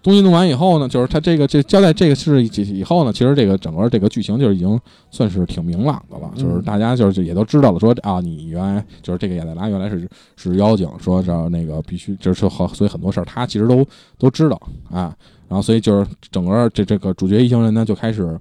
[0.02, 13.86] 东西弄完以后呢，就是他这个这交代这个事以后呢，其实这个整个这个剧情就是已经算是挺明朗的了，嗯就是大家就是也都知道了，说啊，你原来就是这个亚黛拉原来是是妖精，说这那个必须就是好，所以很多事儿他其实都
[14.18, 14.60] 都知道
[14.90, 15.14] 啊。
[15.48, 18.38] 然后所以就是整个这这个主角一行人呢就开始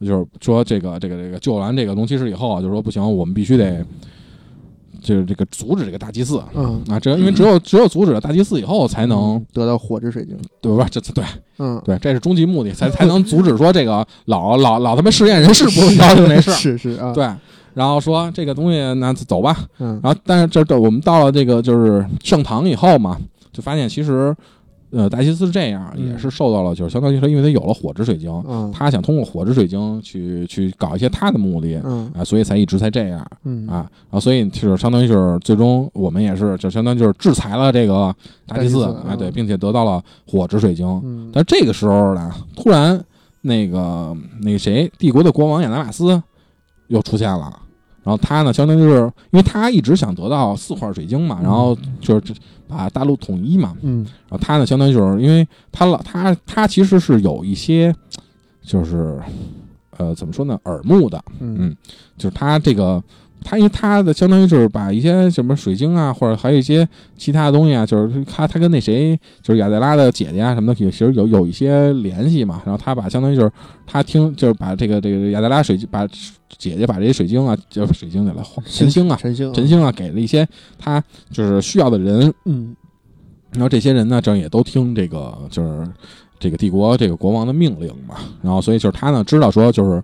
[0.00, 3.84] 就是说这个这个这个救完这个龙骑士以后啊，就说不行，我们必须得。
[5.04, 6.82] 就是这个阻止这个大祭司嗯。
[6.88, 10.88] 啊，这因为只有只有阻止了大祭司以后，才能得到火之水晶，对吧？
[10.90, 11.22] 这这对
[11.58, 16.54] 嗯，对，这是终极目的，才才能阻止说这个老老老他妈试验人是不是妖精那事儿。
[16.58, 17.28] 是是啊，，对，
[17.74, 20.00] 然后说这个东西那走吧，嗯。
[20.02, 23.16] 然后但是这这我们到了这个就是盛唐以后嘛，
[23.52, 24.34] 就发现其实
[24.94, 31.80] 呃大祭司这样嗯也是受到了，就是相当于说因为他有了火之水晶，嗯他想通过火之水晶去去搞一些他的目的。
[31.84, 38.14] 嗯啊，所以才一直才这样嗯啊，然后所以就是相当于就是最终我们也是就相当于就是制裁了这个
[38.46, 43.02] 大祭司大祭司啊，对，嗯并且得到了火之水晶，嗯，但这个时候呢，突然
[43.42, 46.22] 那个那个谁，帝国的国王亚达马斯
[46.88, 47.60] 又出现了。
[48.02, 48.98] 然后他呢，相当于是
[49.30, 52.34] 因为他一直想得到四块水晶嘛，然后就是
[52.68, 53.76] 把大陆统一嘛。
[53.82, 54.04] 嗯。
[54.28, 57.94] 然后他呢，相当于就是因为他老他他其实是有一些，
[58.62, 59.20] 就是
[59.96, 61.56] 呃怎么说呢，耳目的，嗯。
[61.60, 61.76] 嗯，
[62.16, 63.02] 就是他这个
[63.44, 72.62] 他因为他的相当于就是把一些什么水晶啊，或者还有一些其他的东西啊，就是他他跟那谁就是亚黛拉的姐姐啊什么的，其实有有一些联系嘛。
[72.64, 73.52] 然后他把相当于就是
[73.86, 76.06] 他听就是把这个这个亚黛拉水晶把
[76.58, 80.48] 姐姐把这些水晶啊，就水晶给了，神星啊，神星神星啊，给了一些
[80.78, 82.74] 他就是需要的人，嗯
[83.52, 85.86] 然后这些人呢，正也都听这个就是
[86.40, 88.16] 这个帝国这个国王的命令嘛。
[88.42, 90.02] 然后所以就是他呢知道说就是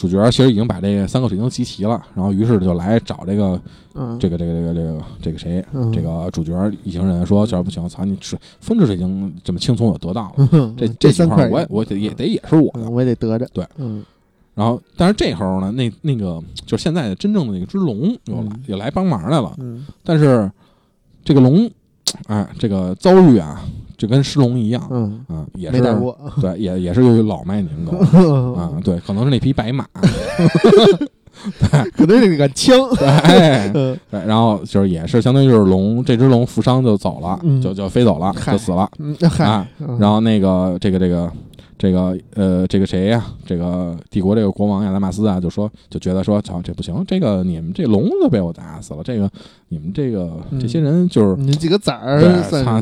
[0.00, 3.60] 主角其实已经把这三个水晶集齐了，然后于是就来找这个
[3.94, 6.54] 嗯，这个这个这个这个这个谁嗯这个主角
[6.84, 12.90] 一行人说，这不行，操你是风之水晶这么轻松就得到了，嗯这这三块我也我得也得也是我的嗯。
[12.90, 14.02] 我也得得着，对，嗯
[14.54, 20.50] 然后但是这时候呢，那那个就是现在的真正的那个只龙又来嗯又来帮忙来了，嗯但是
[21.22, 21.70] 这个龙，
[22.26, 23.62] 哎，这个遭遇啊，
[24.00, 27.98] 就跟狮龙一样嗯，啊，也是没打过，对，也也是由于老迈年高
[28.54, 29.84] 啊，对，可能是那匹白马，
[31.94, 38.88] 可能是那个枪，对， 哎嗯对，然后就是也是相当于就是龙，这只龙负伤就走了，嗯就就飞走了，嗨就死了
[39.38, 41.30] 啊。，嗯然后那个这个这个
[41.80, 49.30] 这个呃这个谁呀、这个帝国这个国王亚达马斯啊，就说就觉得说，操，这不行，这个你们这龙都被我打死了，这个
[49.68, 52.20] 你们这个嗯这些人就是你几个崽儿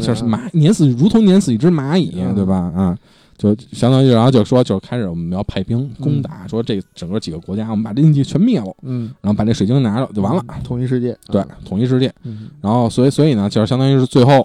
[0.00, 2.56] 就是蚂碾死，如同碾死一只蚂蚁，嗯对吧？
[2.74, 2.98] 啊，
[3.36, 12.12] 就相当于，然后就说，就开始我们要派兵攻打，说这整个几个国家，我们把这印记全灭了，嗯，然后把这水晶拿着就完了，统一世界，对，统一世界。
[12.24, 14.44] 嗯然后，所以，所以呢，就是相当于是最后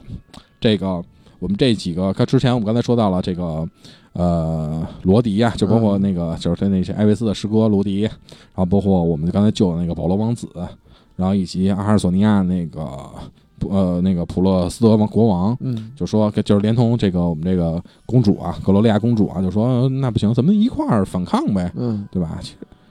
[0.61, 1.03] 这个
[1.39, 3.67] 我们这几个，他之前我们刚才说到了这个。
[4.13, 8.11] 呃，罗迪呀、就包括那个，就是他那些艾维斯的师哥罗迪，然
[8.55, 10.47] 后包括我们刚才救的那个保罗王子，
[11.15, 12.81] 然后以及阿尔索尼亚那个
[13.67, 15.91] 呃那个普洛斯德王国王，嗯。
[15.95, 22.39] 就说就是连同这个我们这个公主啊，格罗利亚公主啊，就说呃那不行，咱们一块儿反抗呗，嗯，对吧？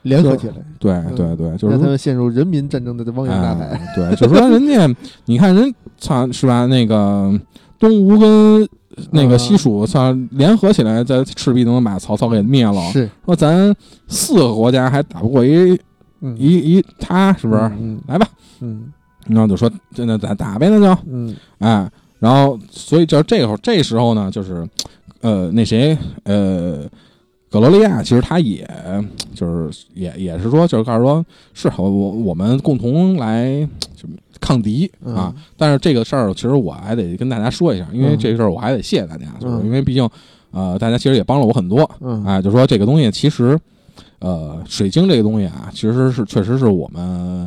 [0.01, 1.15] 联合起来，对嗯。
[1.15, 4.93] 对对，就是他们陷入人民战争的汪洋大海，哎，对，就是说人家，
[5.23, 6.65] 你看人操是吧？
[6.65, 7.33] 那个
[7.79, 8.67] 东吴跟
[9.11, 12.81] 那个西蜀算联合起来，在赤壁能把曹操给灭了。
[12.91, 13.75] 是，说咱
[14.07, 15.79] 四个国家还打不过一
[16.21, 17.61] 嗯，一一他，是不是？
[17.79, 18.27] 嗯来吧，
[18.61, 18.91] 嗯
[19.27, 21.89] 然后就说真的咱打呗，那就嗯哎，
[22.19, 24.67] 然后所以就这会儿这时候呢，就是
[25.21, 26.85] 呃那谁呃。
[27.49, 28.67] 格罗利亚其实他也
[29.35, 33.45] 就是也也是说，就是告诉说，是我我我们共同来
[33.95, 34.09] 就
[34.43, 35.15] 抗敌嗯。
[35.15, 35.33] 啊。
[35.57, 38.17] 但是这个事儿，其实我还得跟大家说一下，因为嗯。
[38.17, 39.65] 这个事儿我还得谢谢大家，就是嗯。
[39.65, 40.07] 因为毕竟
[40.51, 42.23] 呃大家其实也帮了我很多，嗯。
[42.25, 43.59] 哎，就说这个东西其实。
[44.19, 47.45] 呃，水晶这个东西啊，其实是确实是我们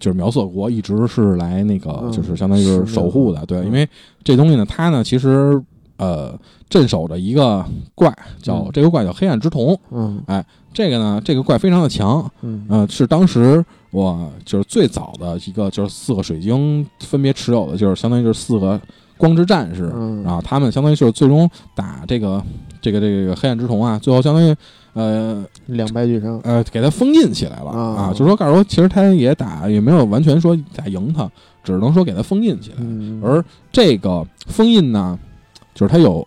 [0.00, 3.66] 就是苗色国一直是来那个，嗯就是相当于是是守护的，对，嗯。
[3.66, 3.88] 因为
[4.24, 5.62] 这东西呢，它呢其实
[5.98, 6.36] 呃
[6.68, 7.64] 镇守着一个
[7.94, 8.12] 怪，
[8.42, 8.70] 叫、嗯。
[8.72, 10.20] 这个怪叫黑暗之瞳，嗯。
[10.26, 10.44] 哎
[10.74, 12.66] 这个呢这个怪非常的强，嗯。
[12.68, 18.80] 呃，是当时我就是最早的一个，就是四个水晶分别持有的，就是相当于就是四个
[19.16, 20.22] 光之战士，嗯。
[20.22, 22.42] 然后他们相当于就是最终打这个
[22.80, 24.54] 这个这个黑暗之瞳啊，最后相当于
[24.92, 27.80] 呃两败俱伤，呃给他封印起来了啊。
[27.80, 31.30] 啊，就是说告诉说其实他也打也没有完全说打赢他，
[31.64, 33.42] 只能说给他封印起来，嗯，而
[33.72, 35.18] 这个封印呢，
[35.74, 36.26] 就是他有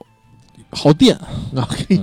[0.71, 1.15] 耗电，
[1.55, 2.01] 啊 嘿，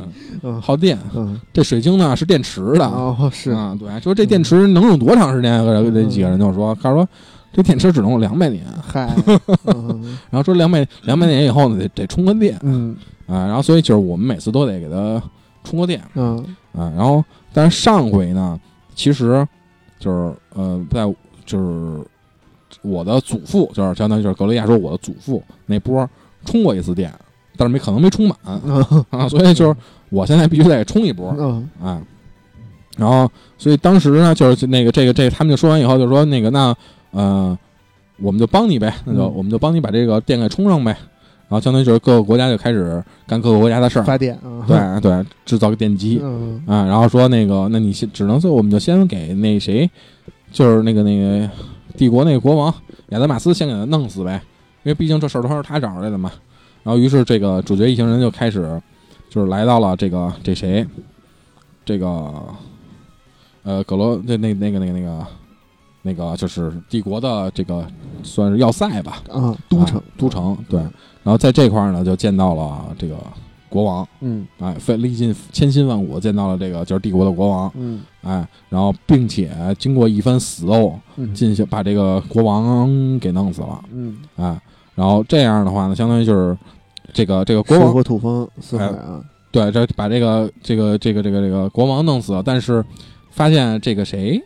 [0.60, 1.40] 耗电，嗯。
[1.52, 5.64] 这水晶呢是电池的，哦是，啊，对，说这电池能用多长时间？
[5.64, 7.08] 这这几个人就说，告诉说
[7.52, 9.14] 这电池只能用两百年，嗨，
[9.66, 10.18] 嗯。
[10.30, 12.96] 然后说两百两百年以后呢，得得充个电嗯。
[13.26, 15.22] 啊，然后所以就是我们每次都得给它
[15.64, 16.36] 充个电嗯。
[16.72, 18.60] 啊，然后但是上回呢，
[18.94, 19.46] 其实
[19.98, 21.14] 就是呃，在
[21.44, 22.04] 就是
[22.82, 26.08] 我的祖父，就是相当于就是格雷亚说我的祖父那波
[26.44, 27.12] 充过一次电，
[27.56, 29.76] 但是没可能没充满嗯 啊，所以就是
[30.10, 32.00] 我现在必须得冲一波，嗯啊，
[32.96, 36.74] 然后所以当时呢，就是那个这个这个，他们就说完以后就说那个那
[37.10, 37.58] 呃，
[38.18, 40.96] 我们就帮你呗，那就、嗯我们就帮你把这个电给充上呗。
[41.48, 46.84] 然后相当于就是各个国家就开始干各个国家的事儿，发电啊，对对，制造个电机嗯啊。
[46.86, 49.88] 然后说那个，那你先只能说我们就先给那谁，
[50.50, 51.48] 就是那个那个
[51.96, 52.74] 帝国那个国王
[53.10, 54.42] 亚德马斯先给他弄死呗，
[54.82, 56.32] 因为毕竟这事儿都是他找出来的嘛。
[56.86, 58.80] 然后于是这个主角一行人就开始
[59.28, 60.86] 就是来到了这个这谁，
[61.84, 62.32] 这个
[63.64, 65.26] 呃葛罗那那那个那个那个
[66.02, 67.84] 那个就是帝国的这个
[68.22, 70.78] 算是要塞吧，啊都城啊都城对。
[70.78, 73.16] 然后在这块儿呢，就见到了这个
[73.68, 74.46] 国王，嗯。
[74.60, 78.00] 哎，费历尽千辛万苦见到了这个就是帝国的国王，嗯。
[78.22, 81.34] 哎，然后并且经过一番死斗，嗯。
[81.34, 84.60] 进行把这个国王给弄死了，嗯，哎，
[84.94, 86.56] 然后这样的话呢，相当于就是
[87.12, 92.84] 这个这个国王水火土风四海啊，对，这把这个这个这个这个这个国王弄死了，但是
[93.30, 94.40] 发现这个谁，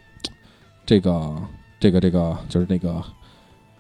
[0.85, 1.35] 这个
[1.79, 3.03] 这个这个就是那个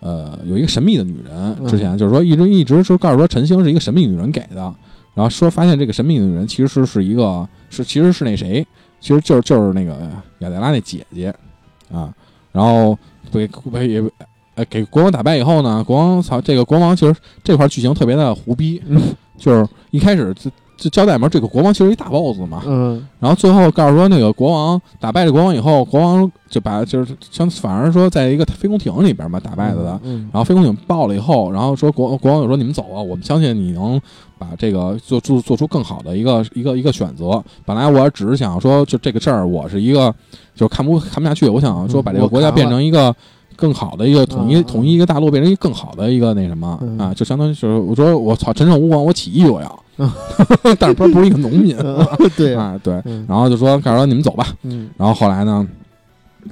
[0.00, 4.74] 呃有一个神秘的女人，嗯之前就是说一直一直说告诉说陈星是一个神秘女人给的，
[5.14, 8.66] 然后说发现这个神秘女人其实是一个是其实是那谁，
[9.00, 9.92] 其实就是就是那个
[10.38, 11.34] 雅黛拉那姐姐
[11.92, 12.12] 啊，
[12.52, 12.96] 然后
[13.30, 14.02] 被被也
[14.60, 19.00] 呃给国王打败以后呢，国王操这个国王其实这块剧情特别的胡逼，嗯
[19.38, 30.00] 就是一开始就就交代嘛，这个国王其实一大 boss 嘛，嗯然后最后告诉说，那个国王打败了国王以后，国王就把就是相反而说在一个飞空艇里边嘛打败了的。
[30.04, 34.00] 嗯然后飞空艇爆了以后，然后说国国王就说你们走啊，我们相信你能
[34.38, 37.42] 把这个做做做出更好的一个一个一个选择。
[37.64, 40.14] 本来我只是想说，就这个事儿，我是一个
[40.54, 43.14] 就是看不看不下去，我想说把这个国家变成一个
[43.60, 46.98] 更好的一个统一嗯统一一个大陆，变成一个更好的一个那什么嗯。
[46.98, 50.10] 啊，就相当于就是我说我操，陈胜吴广，我起义我要嗯，
[50.80, 51.76] 但是不是不是一个农民。
[51.78, 52.08] 啊，
[52.58, 53.00] 啊，对。
[53.04, 53.24] 嗯。
[53.28, 54.88] 然后就说告诉说你们走吧，嗯。
[54.96, 55.66] 然后后来呢，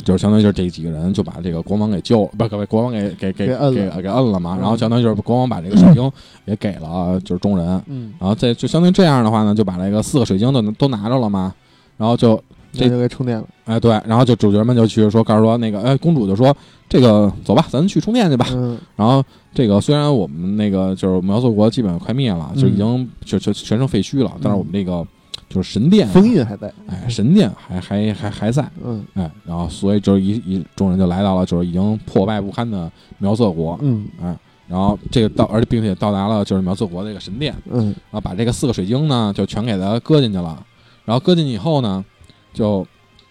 [0.05, 3.97] 就是相当于就是这几个人就把这个国王给救，不是给国王给给给给摁了。
[3.97, 4.55] 给给摁了嘛。
[4.56, 6.12] 嗯然后相当于就是国王把这个水晶
[6.44, 11.55] 也给了就是众人，嗯，然后再就相当于这样的话呢，就把那个四个水晶都都拿着了嘛。
[11.99, 12.43] 然后就
[12.73, 16.57] 这就给充电了，哎对，然后就主角们就去说告诉说那个哎公主就说
[16.89, 18.47] 这个走吧，咱去充电去吧。
[18.53, 18.79] 嗯。
[18.95, 19.23] 然后
[19.53, 25.05] 这个虽然我们那个就是苗族国基本快灭了，就已经就就全成废墟了，但是我们这个
[25.49, 28.70] 就是神殿啊，封印还在，哎神殿还还还还在。
[28.85, 29.05] 嗯。
[29.15, 34.07] 哎，然后所以就是一一众人就来到了就是已经破败不堪的苗色国，嗯。
[34.23, 34.37] 哎，
[34.69, 37.87] 然后这个到而且并且到达了就是苗色国这个神殿，嗯。
[37.87, 40.62] 然后把这个四个水晶呢就全给它搁进去了，
[41.09, 42.05] 然后搁进去以后呢，
[42.52, 42.86] 就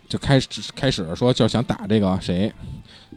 [0.10, 2.52] 就开始开始说就是想打这个谁，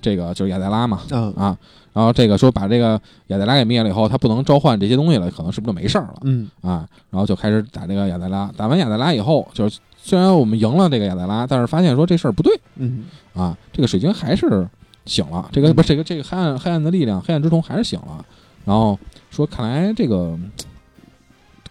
[0.03, 1.59] 这个就是亚黛拉嘛啊啊，
[1.95, 6.51] 然后这个说把这个亚黛拉给灭了以后，他不能召唤这些东西了，可能是不是就没事儿了嗯。
[6.61, 6.87] 啊？
[7.09, 12.61] 然后就开始打这个亚黛拉，打完亚黛拉以后，就是虽然我们赢了这个亚黛拉，但是发现说这事儿不对。
[12.77, 13.07] 嗯。
[13.33, 14.69] 啊，这个水晶还是
[15.07, 15.75] 醒了，这个嗯。
[15.75, 18.23] 不是这个这个黑暗黑暗的力量，黑暗之瞳还是醒了。
[18.67, 18.99] 然后
[19.31, 20.39] 说，看来这个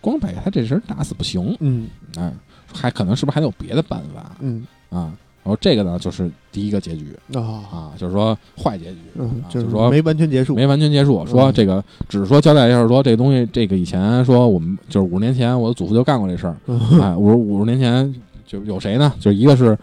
[0.02, 1.88] 光把他这人打死不行，嗯。
[2.18, 2.34] 哎，
[2.74, 4.32] 还可能是不是还有别的办法？
[4.40, 4.66] 嗯。
[4.90, 5.14] 啊？
[5.42, 7.18] 然后这个呢，就是第一个结局。
[7.34, 11.26] 啊啊，就是说坏结局，嗯啊，就就是是说没完全结束，没完全结束。
[11.26, 17.02] 说嗯这个只是说交代一下，说这个东西，这个以前说我们就是五十年前我的祖父就干过这事儿，嗯。
[17.02, 18.14] 哎，五十五十年前
[18.46, 19.12] 就有谁呢？
[19.20, 19.76] 就一个是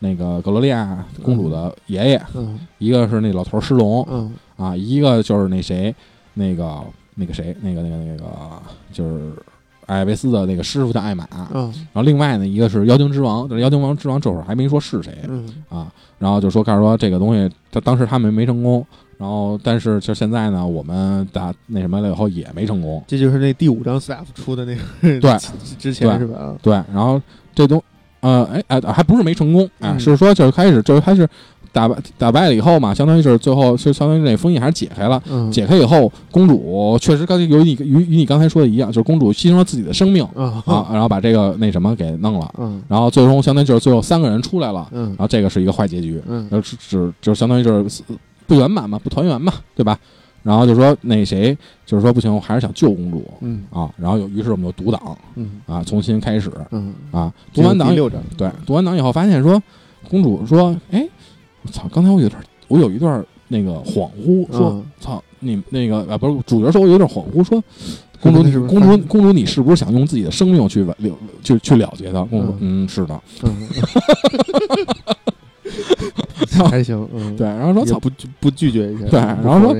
[0.00, 2.58] 那个格罗利亚公主的爷爷，嗯。
[2.78, 4.06] 一个是那老头儿施龙。
[4.10, 4.32] 嗯。
[4.56, 5.94] 啊，一个就是那谁，
[6.34, 6.80] 那个
[7.14, 8.24] 那个谁，那个那个那个
[8.92, 9.32] 就是
[9.86, 15.46] 艾维斯的那个师傅叫艾玛，然嗯后另外呢一个是妖精之王，但是妖精王之王这会儿还没说是谁嗯。
[15.68, 18.86] 啊，然后就说告诉说这个东西，他当时他们没成功，
[19.18, 25.36] 然后但是就现在呢，我们打那什么了以后也没成功，这就是那第五章 staff 出的那个对
[25.78, 26.38] 之前对是吧？
[26.38, 26.56] 啊。
[26.62, 27.20] 对，然后
[27.54, 27.82] 这东
[28.20, 30.00] 呃哎哎还不是没成功，哎、嗯。
[30.00, 31.28] 是说就是开始就是开始
[31.74, 35.20] 打败打败了以后嘛，相当于是最后就相当于那封印还是解开了。
[35.28, 48.02] 嗯解开以后，公主确实刚才有你与与你刚才说的一样，就是公主牺牲了自己的生命啊啊，然后把这个那什么给弄了，嗯然后最终相当于就是最后三个人出来了，嗯然后这个是一个坏结局，嗯然后只只就相当于就是
[48.46, 49.98] 不圆满嘛，不团圆嘛，对吧？
[50.44, 51.56] 然后就说那谁
[51.86, 57.92] 就是说不行，我还是想救公主嗯啊，然后有于是我们就读档嗯啊，重新开始嗯，啊，读完档
[58.36, 59.60] 对，读完档以后发现说，
[60.10, 61.08] 公主说：“哎，
[61.66, 67.62] 我操，刚才我有点，我有一段那个恍惚，说嗯操你那个啊，不是主角说我有点恍惚，说
[68.20, 70.96] 公主你是公主公主你是不是想用自己的生命去了
[71.42, 72.22] 去去了结他？
[72.24, 72.88] 公主说嗯。
[72.88, 73.68] 是的，嗯，
[76.70, 78.10] 还行，嗯，对，然后说操也不
[78.40, 79.74] 不拒绝一下，对然后说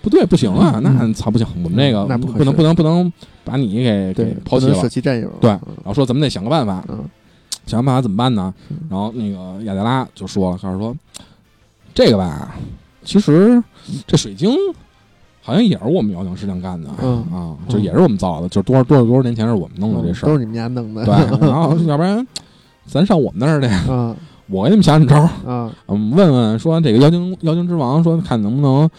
[0.00, 3.12] 不对不行啊，嗯那操不行，我们这个那不能不能不能
[3.44, 5.60] 把你给对给抛弃了舍，弃战友，对嗯。
[5.76, 7.04] 然后说咱们得想个办法，嗯
[7.66, 8.52] 想个办法怎么办呢？
[8.70, 8.76] 嗯？
[8.90, 10.96] 然后那个亚黛拉就说了，告诉说
[11.94, 12.54] 这个吧，
[13.04, 13.62] 其实
[14.06, 14.50] 这水晶
[15.42, 17.24] 好像也是我们妖精师娘干的、嗯。
[17.32, 20.28] 啊，就也是我们造的，就是多少多少多少年前是我们弄的这事儿。
[20.28, 21.14] 都是你们家弄的，对，
[21.48, 22.26] 然后要不然
[22.86, 24.14] 咱上我们那儿去，啊
[24.48, 28.90] 我给你们想想招儿，啊我们问问说这个妖精妖精之王说看能不能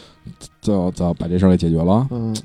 [0.62, 2.08] 就就把这事儿给解决了。
[2.12, 2.36] 嗯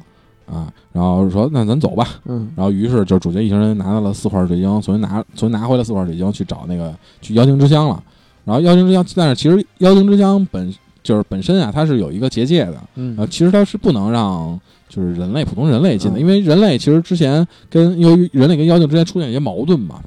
[0.50, 2.50] 啊，然后说那咱走吧，嗯。
[2.56, 8.02] 然后于是就主角一行人拿到了四块水晶，重新拿重新拿回了四块水晶去找那个去妖精之乡了。
[8.44, 13.16] 然后妖精之乡，但是其实妖精之乡本就是本身啊，它是有一个结界的，嗯。
[13.18, 14.58] 啊，其实它是不能让
[14.88, 16.20] 就是人类普通人类进的，嗯。
[16.20, 20.00] 因为人类其实之前跟由于人类跟妖精之间出现一些矛盾嘛，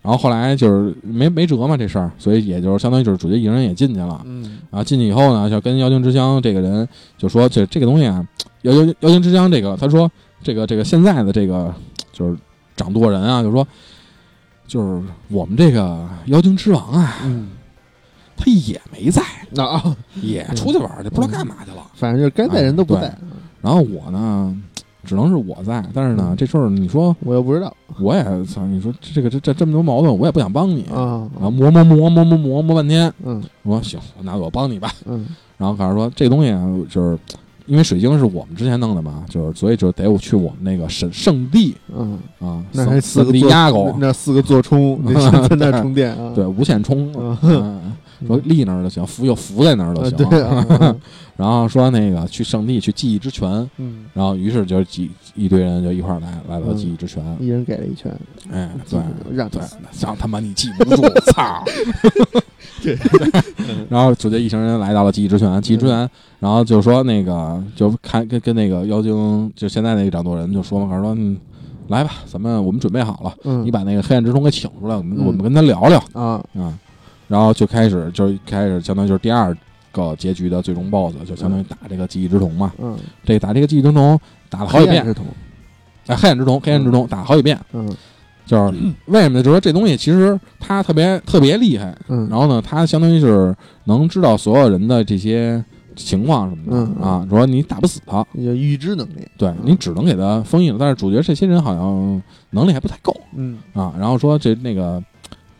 [0.00, 4.20] 然后后来就是没没辙嘛这事儿，所以也就是相当于就是主角一行人也进去了。
[4.24, 8.26] 嗯啊，进去以后呢，就跟妖精之乡这个人就说，这这个东西啊，
[8.62, 10.10] 妖妖妖精之乡这个，他说
[10.42, 11.74] 这个这个现在的这个
[12.12, 12.36] 就是
[12.76, 13.66] 掌舵人啊，就说
[14.66, 17.48] 就是我们这个妖精之王啊，嗯
[18.36, 19.20] 他也没在，
[19.56, 21.84] 啊，也出去玩儿去，不知道干嘛去了。
[21.94, 23.18] 反正就是该在人都不哎在，
[23.60, 24.56] 然后我呢，
[25.08, 30.82] 只能是我在，但是呢嗯，这事儿你说我又不知道我也操，你说这个这这这么多矛盾，我也不想帮你。
[30.94, 34.92] 啊然后磨磨磨磨磨磨磨半天，嗯我说行，那我帮你吧。
[35.06, 35.26] 嗯
[35.56, 37.18] 然后开始说这东西啊，就是
[37.66, 44.98] 因为水晶是我们之前弄的嘛，就是所以就得我去我们那个圣圣地嗯，啊，那还四个圣地座亚狗那，四个座充，
[45.48, 47.12] 在那充电啊，对，无线充，
[48.26, 50.28] 说立那儿就行，扶就扶在那儿就啊行。
[50.28, 50.40] 对。
[51.38, 58.12] 然后说那个去圣地去记忆之泉，嗯，然后于是就几一堆人就一块儿来来到嗯记忆之泉，一人给了一拳，
[58.50, 58.98] 哎，对。
[59.22, 59.38] 对
[60.00, 61.62] 让他妈你记不住，操！
[62.82, 62.98] 对，
[63.88, 66.08] 然后主角一行人来到了记忆之泉，记忆之泉，
[66.40, 71.36] 然后就说那个就看跟跟那个妖精，就现在那个掌舵人就说嘛，说嗯，
[71.86, 75.26] 来吧，咱们我们准备好了，嗯，你把那个黑暗之虫给请出来，我们嗯。
[75.26, 76.02] 我们跟他聊聊。
[76.14, 76.76] 啊，啊。
[77.28, 79.56] 然后就开始就开始相当于就是第二
[79.92, 82.72] 个结局的最终 BOSS，就相当于打这个记忆之瞳嘛。
[82.78, 84.18] 嗯，这个打这个记忆之瞳
[84.50, 85.26] 打了好几遍，黑暗之瞳，
[86.08, 87.94] 哎，黑暗之瞳，黑暗之瞳打了好几遍，嗯。
[88.46, 89.42] 就是为什么呢？
[89.42, 95.62] 就是说这东西其实它特别特别厉害，嗯，然后呢，它相当于是能知道所有人的这些
[95.94, 100.78] 情况什么的、啊，说你打不死他，有预知能力，对你只能给他封印了。
[100.80, 103.14] 但是主角这些人好像能力还不太够。
[103.36, 103.58] 嗯。
[103.74, 105.04] 啊，然后说这那个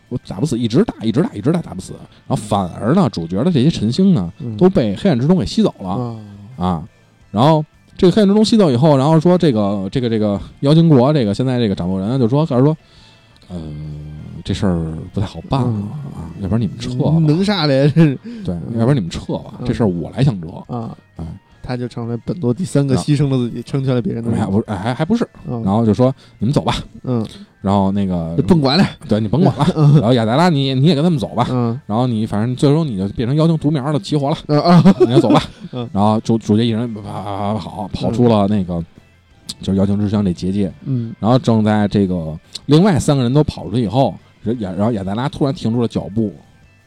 [0.08, 1.92] 我打不死，一直打，一直打，一直打，打不死。
[2.26, 6.16] 然后反而呢，主角的这些晨星呢嗯，都被黑暗之中给吸走了啊，
[6.56, 6.88] 啊，
[7.30, 7.64] 然后。
[8.00, 12.76] 这个黑暗之中吸走以后，然后说这个这个这个妖精国这个现在这个掌舵人就说，告诉说，
[13.48, 13.60] 呃，
[14.44, 17.90] 这事儿不太好办啊，要不然你们撤吧，能啥嘞？
[18.44, 20.48] 对，要不然你们撤吧，嗯这事儿我来想辙。
[20.68, 21.07] 啊哎，
[21.68, 27.22] 他就成为本作第三个牺牲了自己，成全了别人的不是，哎，还还不是，然然后就说你们走吧，嗯，
[27.60, 29.66] 然后那个就甭管了，对你甭管了，
[30.00, 31.78] 然后亚达拉你你也跟他们走吧，嗯。
[31.86, 35.42] 然后你反正最终你就变成妖精独苗了，齐活了，啊啊， 你就走吧
[35.72, 38.82] 嗯，然后主主角一人啪啪啪啪跑跑出了那个
[39.60, 41.14] 就是妖精之乡这结界，嗯。
[41.20, 42.34] 然后正在这个
[42.64, 46.32] 另外三个人都跑出去以后，人亚然后亚达拉突然停住了脚步，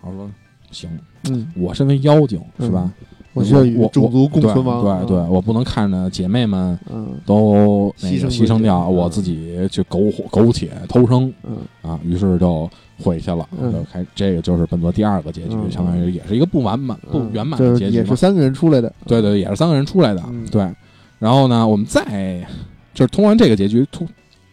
[0.04, 0.32] 然后说
[0.72, 0.90] 行，
[1.30, 2.92] 嗯，我身为妖精是吧？
[3.34, 7.18] 我需要与我种族共存亡，对对对，我不能看着姐妹们嗯。
[7.26, 8.94] 都那个牺牲牺牲掉，嗯。
[8.94, 11.58] 我自己去苟活苟且偷生嗯。
[11.82, 12.70] 啊，于是就
[13.02, 13.72] 回去了，嗯。
[13.72, 17.98] 就开这个就是本作第二个结局，嗯相当于也是一个不完满、不嗯圆满的结局。
[17.98, 20.46] 也是三个人出来的，对对，也是三个人出来的，嗯。
[20.52, 20.70] 对。
[21.18, 22.46] 然后呢，我们再
[22.94, 24.06] 就是通完这个结局，突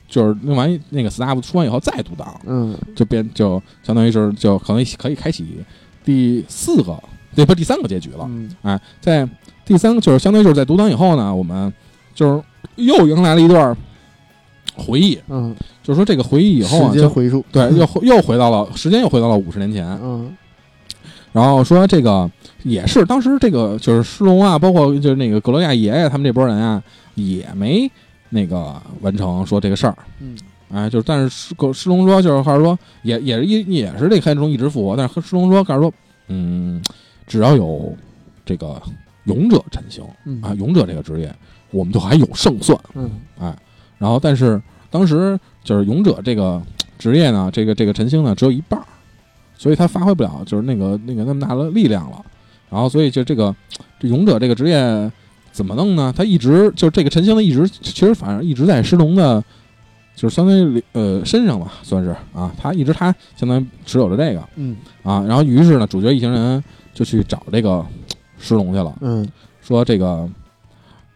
[0.08, 2.76] 就是弄完那个 staff 出完以后再读档，嗯。
[2.94, 5.44] 就变就相当于是就可能可以开启
[6.04, 6.96] 第四个，
[7.38, 8.24] 对不第三个结局了。
[8.28, 9.28] 嗯哎，在
[9.64, 11.72] 第三个就是相当于就是在读档以后呢，我们
[12.12, 12.42] 就是
[12.74, 13.76] 又迎来了一段
[14.74, 15.54] 回忆，嗯，
[15.84, 20.36] 就是说这个回忆以后啊，就时间回溯， 对又又回到了时间又回到了五十年前，嗯
[21.30, 22.28] 然后说这个
[22.64, 26.82] 也是当时这个就是施龙啊，包括就是那个格罗亚爷爷他们这波人啊，
[27.14, 27.88] 也没
[28.30, 29.96] 那个完成说这个事儿。
[30.20, 30.36] 嗯
[30.70, 35.92] 哎，就是，但是施格施龙说，就是还是说，也也是一也是这个黑暗中一直复活，但是施龙说，告诉说，
[36.26, 36.82] 嗯，
[37.28, 37.94] 只要有
[38.44, 38.82] 这个
[39.24, 41.32] 勇者陈星嗯啊，勇者这个职业，
[41.70, 42.76] 我们就还有胜算。
[42.94, 43.56] 嗯哎，
[43.98, 44.60] 然后但是
[44.90, 46.60] 当时就是勇者这个
[46.98, 48.86] 职业呢，这个这个陈星呢只有一半儿，
[49.56, 52.24] 所以他发挥不了就是那个那个那么大的力量了。
[52.70, 53.54] 然后所以就这个
[54.00, 55.12] 这勇者这个职业
[55.52, 56.12] 怎么弄呢？
[56.16, 59.42] 他一直就这个陈星呢一直其实反正一直在石龙的，
[60.14, 65.24] 就是相当于呃身上吧，算是啊，他一直他相当于持有着这个嗯啊。
[65.26, 66.62] 然后于是呢，主角一行人
[66.98, 67.84] 就去找这个
[68.38, 69.24] 石龙去了，嗯。
[69.60, 70.28] 说这个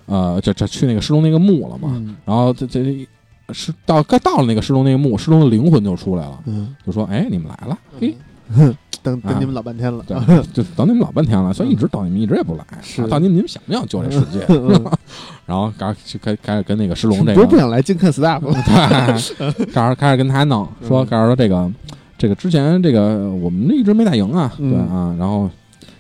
[0.06, 1.88] 呃这这去那个石龙那个墓了嘛。
[1.94, 2.14] 嗯。
[2.24, 3.09] 然后这这
[3.52, 8.16] 是到该到了那个石龙那个墓，石龙的灵魂就出来了，嗯，就说：“哎，你们来了，嘿，
[9.02, 10.16] 等等你们老半天了，对，
[10.54, 14.44] 就等你们老半天了，所以一直等你们一直也不来，是啊到底你们想不想救这世界？
[14.48, 14.84] 嗯。
[15.44, 21.06] 然后开始开开始跟那个石龙这不是不，想来净看 staff，对，开始开始跟他弄，说嗯。
[21.06, 21.70] 开始说这个
[22.16, 24.70] 这个之前这个我们一直没打赢啊，嗯。
[24.70, 25.50] 对啊，然后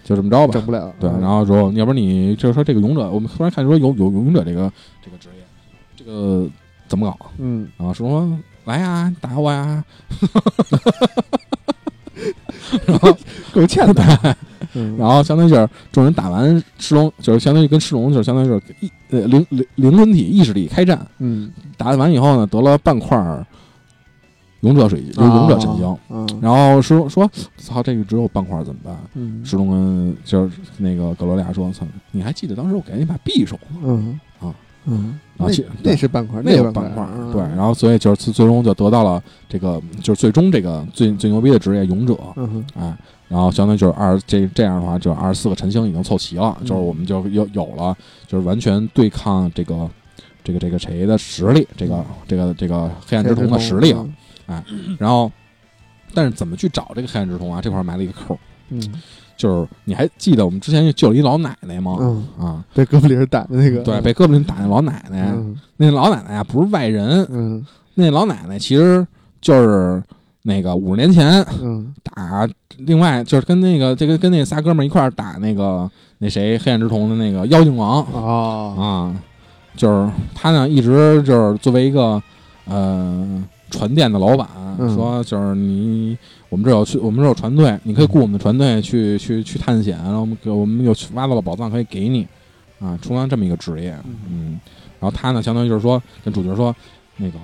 [0.04, 1.20] 就这么着吧整，不了，对，嗯。
[1.20, 4.70] 然后说，要不然你就是说这个勇者，我们突然看说有有勇者这个
[5.04, 5.42] 这个职业，
[5.96, 6.48] 这个
[6.88, 7.30] 怎么搞？
[7.38, 7.68] 嗯。
[7.78, 8.28] 然后说
[8.64, 9.84] 来呀，打我呀，
[12.86, 13.16] 然后
[13.52, 14.36] 够欠的，
[14.74, 14.96] 嗯。
[14.96, 23.46] 然后相当于就是众人打完赤龙，就是相当于跟赤龙就是相当于就是意呃灵灵灵魂体意识力开战，嗯，打完以后呢，得了半块儿
[24.62, 25.96] 勇者水，就是勇者神晶。
[26.10, 26.26] 嗯。
[26.40, 29.44] 然后石龙说：“操，这个只有半块儿怎么办？”嗯。
[29.44, 33.80] 石龙跟就是那个格罗利亚说：“操，你还记得当时我给你把匕首吗？
[33.84, 34.20] 嗯。
[34.40, 34.54] 啊。
[34.84, 37.30] 嗯，那啊那是半块，那个个板块，嗯。
[37.30, 42.96] 对，然后所以就是最最终就得到了这个，就是最终这个最最牛逼的职业勇者，嗯哎，
[43.28, 46.66] 然后相当于就是二这这样的话，就是二十四个晨星已经凑齐了，嗯。
[46.66, 49.88] 就是我们就有有了，就是完全对抗这个
[50.42, 54.04] 这个这个谁的实力，这个这个这个黑暗之瞳的实力了。
[54.98, 55.30] 然后，
[56.14, 57.60] 但是怎么去找这个黑暗之瞳啊？
[57.62, 58.38] 这块埋了一个扣儿，
[58.70, 58.80] 嗯。
[59.34, 61.96] 就是你还记得我们之前救了一老奶奶吗？
[62.00, 65.56] 嗯，啊，被哥布林打的那个，对，被哥布林打那老奶奶，嗯。
[65.78, 67.66] 那老奶奶啊不是外人，嗯。
[67.94, 69.04] 那老奶奶其实
[69.40, 70.00] 就是
[70.42, 71.92] 那个五十年前嗯。
[72.04, 78.06] 打另外就是跟那个这个跟那仨哥们儿一块儿打那个那谁黑暗之瞳的那个妖精王。
[78.12, 78.76] 哦。
[78.78, 79.20] 啊，
[79.76, 82.22] 就是他呢一直就是作为一个
[82.66, 83.42] 呃
[83.72, 84.46] 船店的老板，
[84.78, 86.16] 嗯说就是你
[86.48, 92.28] 我们这有去我们这有船队，你可以雇我们的船队去去去探险，然后我们给我们又挖到了宝藏可以给你
[92.78, 93.96] 啊，充当这么一个职业，
[94.28, 94.60] 嗯，
[95.00, 96.74] 然后他呢相当于就是说跟主角说
[97.16, 97.38] 那个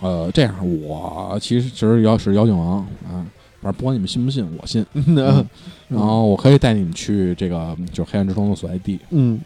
[0.00, 3.24] 呃这样我其实其实要是妖精王啊。
[3.60, 4.84] 反正不管你们信不信，我信。
[4.92, 5.46] 嗯嗯
[5.88, 8.98] 然后我可以带你们去这个就是黑暗之瞳的所在地。
[9.08, 9.40] 嗯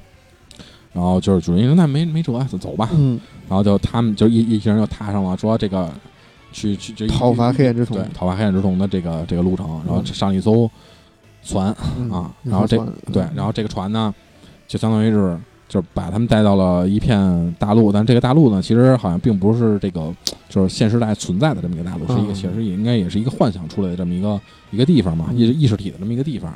[0.92, 2.88] 然后就是主人说那没没辙，走走吧。
[2.92, 5.90] 嗯，然后就他们就一一行人就踏上了说这个
[6.52, 7.96] 去去就讨伐黑暗之瞳。
[7.96, 10.68] 对，讨伐黑暗之瞳的这个这个路程，然后上一艘
[11.42, 12.76] 船嗯啊，然后这
[13.12, 14.12] 对，然后这个船呢，
[14.66, 15.38] 就相当于是
[15.68, 20.12] 就是把他们带到了一片大陆，但这个大陆呢，其实好像并不是这个
[20.48, 24.40] 就是现时代存在的这么一个大陆，是一个嗯其实也应该也是一个幻想出来的这么一个
[24.70, 25.36] 一个地方嘛，嗯。
[25.38, 26.52] 意意识体的这么一个地方，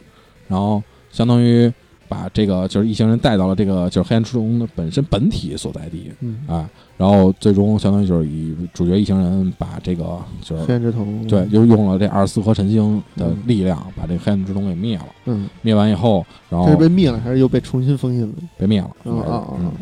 [0.48, 1.72] 然后相当于
[2.12, 6.68] 把这个就是一行人带到了这个就是黑暗之瞳的本身本体所在地嗯，啊，
[6.98, 15.06] 然后最终相当于就是以主角一行人把这个就是黑暗之瞳，对，就用了这二十四颗晨星的力量，把这个黑暗之瞳给灭了。
[15.24, 18.34] 嗯，灭完以后，然后是被灭了还是又被重新封印了？
[18.59, 18.90] 被灭了。
[19.05, 19.72] 嗯啊啊嗯，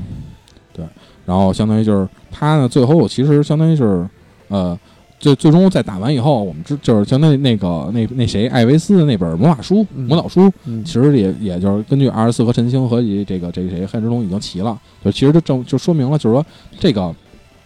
[0.72, 0.84] 对，
[1.26, 4.08] 然后相当于就是他呢，最后其实相当于是，
[4.48, 4.78] 呃，
[5.20, 16.44] 最最终在打完以后，我们知就是相当于那个那那谁艾维斯的那本魔法书、嗯魔导书，嗯其实也也就是根据二十四颗晨星和以这个这个谁黑暗之龙已经齐了，就其实就证就说明了，就是说
[16.80, 17.14] 这个。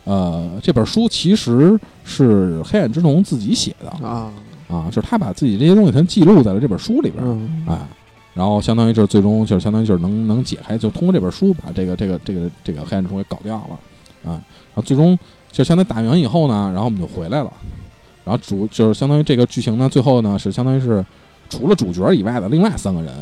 [0.07, 4.31] 呃，这本书其实是黑暗之龙自己写的啊，
[4.69, 7.79] 啊，就是他把自己这些东西全记录在了这本书里边，嗯哎，
[8.35, 15.19] 然后相当于就是最终就是相当于就是能能解开，就通过这本书把这个这个这个这个黑暗之瞳给搞掉了啊，然后最终
[15.55, 17.53] 就相当于打完以后呢，然后我们就回来了，
[18.25, 21.05] 然后主就是相当于这个剧情呢，最后呢是相当于是
[21.49, 23.15] 除了主角以外的另外三个人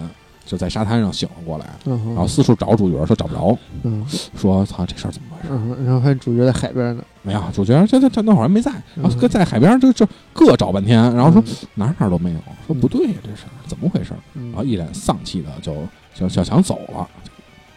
[0.46, 4.02] 就在沙滩上醒了过来，然然后四处找主角，说找不着，嗯。
[4.34, 5.48] 说操这事儿怎么回事？
[5.52, 11.68] 嗯，然后还主角在海边呢，没有，主角这这这那会儿还没在，然后在海边就就各找半天，然后说嗯。
[11.74, 14.14] 哪哪都没有，说不对呀，这事儿怎么回事？
[14.34, 14.46] 嗯。
[14.52, 15.76] 然后一脸丧气的就
[16.14, 17.06] 就小强走了，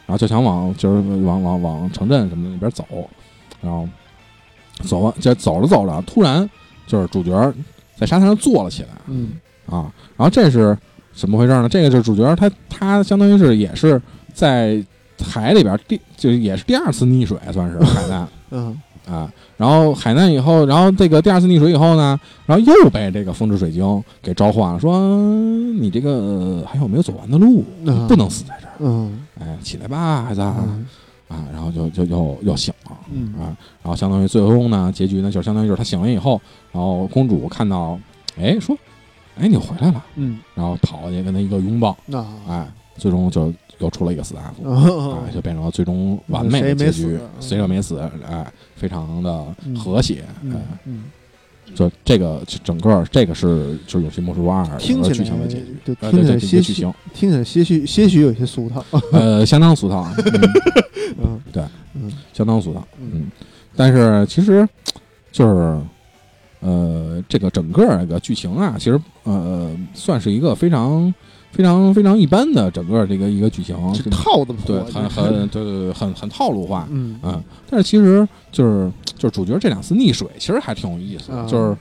[0.05, 2.85] 然后就想往就是往往往城镇什么的那边走，
[3.61, 3.87] 然后
[4.83, 6.49] 走完就走着走着，突然
[6.87, 7.53] 就是主角
[7.95, 9.33] 在沙滩上坐了起来嗯。
[9.67, 10.77] 啊，然后这是
[11.13, 11.67] 怎么回事呢？
[11.69, 14.01] 这个就是主角他他相当于是也是
[14.33, 14.83] 在
[15.23, 18.27] 海里边第就是也是第二次溺水，算是海难。
[18.51, 18.79] 嗯。
[19.07, 24.99] 啊，然后海难以后，然后这个第二次溺水以后呢，然后又被这个风之水晶给召唤了，说
[25.79, 28.07] 你这个呃还有没有走完的路，嗯。
[28.07, 29.25] 不能死在这儿，嗯。
[29.39, 30.41] 哎，起来吧，孩子
[31.35, 36.41] 啊，嗯然后就就又又醒了嗯啊，然后相当于最终呢，结局呢，就相当于就是他醒了以后，
[36.71, 37.99] 然后公主看到，
[38.39, 38.75] 哎，说，
[39.37, 42.67] 哎，你回来了，嗯然后跑过去跟他一个拥抱，啊哎，
[42.97, 44.63] 最终就又出了一个死大夫。
[44.69, 48.45] 哦哎，就变成了最终完美的结局死，谁也没死，哎，
[48.75, 50.23] 非常的嗯和谐，
[50.85, 51.03] 嗯，
[51.73, 56.73] 就这个整个这个是就是《勇气魔术二》听起来剧情的结局，对，呃，听起来些许
[57.13, 60.51] 听起来些许些许有些俗套，呃，相当俗套，嗯
[61.23, 61.41] 嗯。
[61.51, 61.63] 对，
[61.93, 62.11] 嗯。
[62.33, 63.09] 相当俗套，嗯。
[63.13, 63.31] 嗯，
[63.75, 64.67] 但是其实
[65.31, 65.79] 就是。
[66.61, 71.13] 呃，这个整个这个剧情啊，其实呃，算是一个非常
[71.51, 77.19] 非常非常一般的整个这个一个剧情，是套的对，很很对对对，很很套路化，嗯。
[77.21, 78.91] 嗯，但是其实就是
[79.25, 81.75] 就是主角这两次溺水，其实还挺有意思就是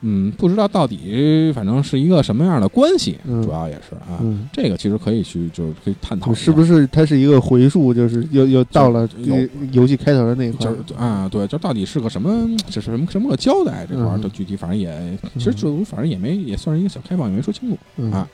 [0.00, 4.48] 嗯，不知道到底反正是一个什么样的关系，嗯主要也是啊，嗯。
[4.52, 17.76] 这个其实可以去就是可以探讨，是不是它是一个回溯，就是又又到了有这个游戏开头的那一块是啊，对，就到底是个什么，这是什么什么个交代这块儿，嗯就具体反正也，其实就反正也没也算是一个小开放，也没说清楚。
[17.96, 18.26] 嗯啊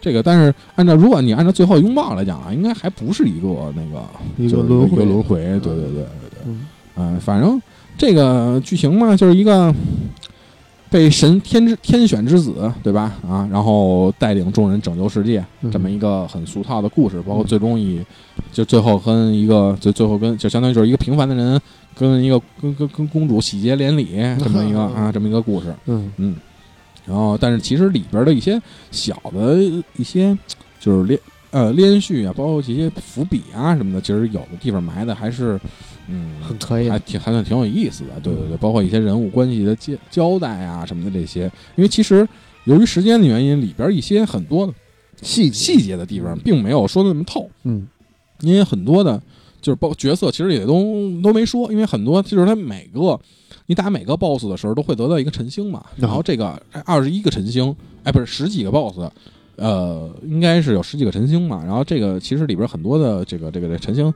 [0.00, 4.04] 这个，但是按照如果你按照最后拥抱来讲啊，应该还不是一个那个
[4.36, 6.38] 一就轮回轮回，对对对对对。
[6.46, 6.66] 嗯
[6.96, 7.62] 嗯，反正
[7.96, 9.74] 这个剧情嘛，就是一个
[10.90, 13.14] 被神天之天选之子，对吧？
[13.26, 18.00] 啊，然后带领众人拯救世界，嗯这么一个很俗套的故事，包括最终以
[18.52, 21.60] 就最后跟一个就最后跟就相当于就是一个平凡的人
[21.94, 24.08] 跟一个跟跟跟公主喜结连理
[24.38, 26.12] 这么一个 啊这么一个故事，嗯。
[26.16, 26.36] 嗯，
[27.06, 28.60] 然后但是其实里边的一些
[28.90, 29.56] 小的
[29.96, 30.36] 一些
[30.78, 31.18] 就是连
[31.50, 35.58] 呃连续啊，包括这些伏笔啊什么的，其实有的地方埋的还是
[36.08, 41.44] 嗯很可以还挺还算挺有意思的，对对对，包括一些人物关系的交交代啊什么的这些，
[41.76, 42.26] 因为其实
[42.64, 44.72] 由于时间的原因，里边一些很多的
[45.22, 47.86] 细细节的地方并没有说的那么透，嗯。
[48.40, 49.22] 因为很多的
[49.60, 53.20] 就是包角色其实也都都没说，因为很多就是他每个
[53.66, 57.72] 你打每个 BOSS 的时候都会得到一个晨星嘛，然后这个二十一个晨星，
[58.02, 59.08] 哎不是十几个 BOSS。
[59.54, 64.12] 呃，应该是有十几个晨星嘛，然后这个其实里边很多的这个这个这晨星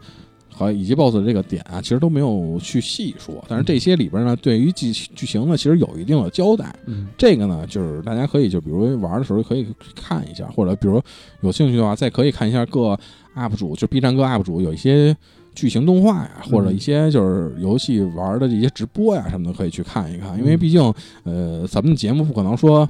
[0.56, 6.74] 和以及 BOSS 的这个点啊，其实都没有去细说，但是这些里边呢，对于剧剧情呢，其实有一定的交代。
[6.86, 11.00] 嗯这个呢，就是大家可以就比如玩的时候可以看一下，或者比如
[11.42, 12.98] 有兴趣的话，再可以看一下各
[13.34, 15.14] UP 主，就 B 站各 UP 主有一些
[15.54, 20.38] 剧情动画呀，或者一些就是游戏玩的这些直播呀什么的，可以去看一看。
[20.38, 20.80] 因为毕竟，
[21.24, 22.88] 呃，咱们节目不可能说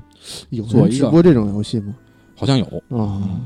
[0.50, 1.94] 有做一个人直播这种游戏吗？
[2.36, 2.64] 好像有，
[2.96, 3.40] 啊，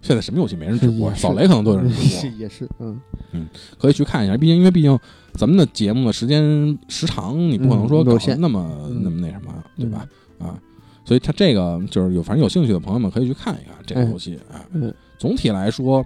[0.00, 3.00] 现在什么游戏没人直播， 扫雷可能都有人直播， 也是嗯
[3.32, 3.48] 嗯
[3.78, 4.36] 可以去看一下。
[4.36, 4.98] 毕竟，因为毕竟
[5.34, 10.06] 咱们的节目的时间时长，你不可能说搞那么、嗯那么那什么，对吧？
[10.38, 10.58] 啊，
[11.04, 14.64] 所以它这个就是有，反正有兴趣的朋友们可以去看一看这个游戏啊。
[14.72, 16.04] 嗯总体来说，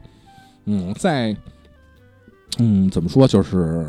[0.64, 1.36] 嗯，在
[2.59, 3.86] 嗯怎么说，就是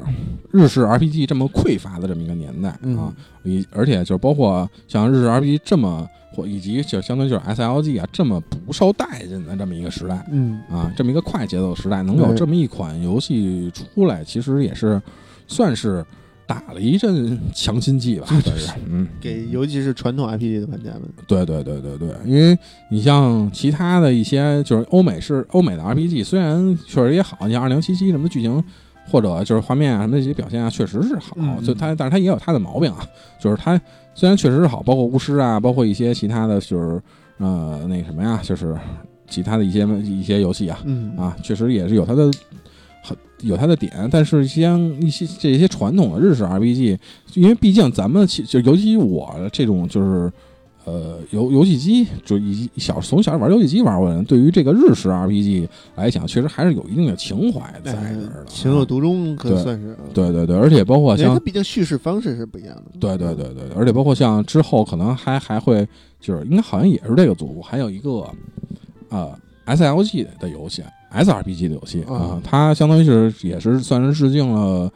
[0.52, 3.14] 日式 RPG 这么匮乏的这么一个年代嗯啊，
[3.44, 15.02] 以而且就是包括像日式 RPG 这么或以及就相当于就是 SLG 啊这么不受待见的这么一个时代嗯啊，这么一个快节奏的时代，能有这么一款游戏出来，其实也是
[15.48, 16.04] 算是
[16.46, 19.08] 打了一阵强心剂吧，算是嗯。
[19.22, 22.58] 给尤其是传统 RPG 的玩家们，对对对对对，因为
[22.90, 28.62] 你像其他的一些就是欧美是欧美的 RPG，虽然确实也好，你像二零七七什么的剧情
[29.10, 33.06] 或者就是画面啊什么的这些表现啊，确实是好，嗯就它但是它也有它的毛病啊，
[33.40, 33.80] 就是它
[34.14, 37.02] 虽然确实是好，包括巫师啊，包括一些其他的就是
[37.38, 38.76] 呃那个什么呀，就是
[39.28, 42.32] 其他的一些一些游戏啊嗯啊，确实也是有它的。
[43.06, 46.98] 很有它的点，但是像一些这些传统的日式 RPG，
[47.34, 50.32] 因为毕竟咱们其就尤其我这种就是
[50.86, 58.28] 呃游游戏机就一小从小玩游戏机玩过的人，对于这个日式 RPG 来讲，确实还是有一定的情怀在这儿的。
[58.28, 59.96] 哎情有独钟，可对算是。
[60.00, 62.84] 嗯，对对对，而且包括像它毕竟叙事方式是不一样的。
[63.00, 65.88] 对对对对，而且包括像之后可能还还会
[66.20, 68.30] 就是应该好像也是这个组，还有一个
[69.10, 70.84] 呃 SLG 的游戏
[71.14, 74.92] ，SRPG 的游戏啊、啊它相当于是也是算是致敬了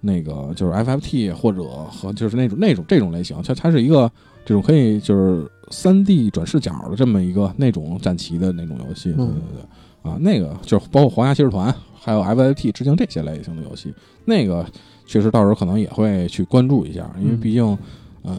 [0.00, 4.10] 那个就是 FFT 或者和就是那种那种这种类型，它它是一个
[4.48, 10.10] 这种可以就是三 D 转视角的这么一个那种战棋的那种游戏，对对嗯对。
[10.10, 13.92] 啊，那个就是包括皇家骑士团还有 F.I.T 致敬这些类型的游戏，
[14.24, 14.64] 那个
[15.04, 17.40] 确实到时候可能也会去关注一下，因为嗯。
[17.40, 17.78] 毕竟，
[18.24, 18.38] 嗯、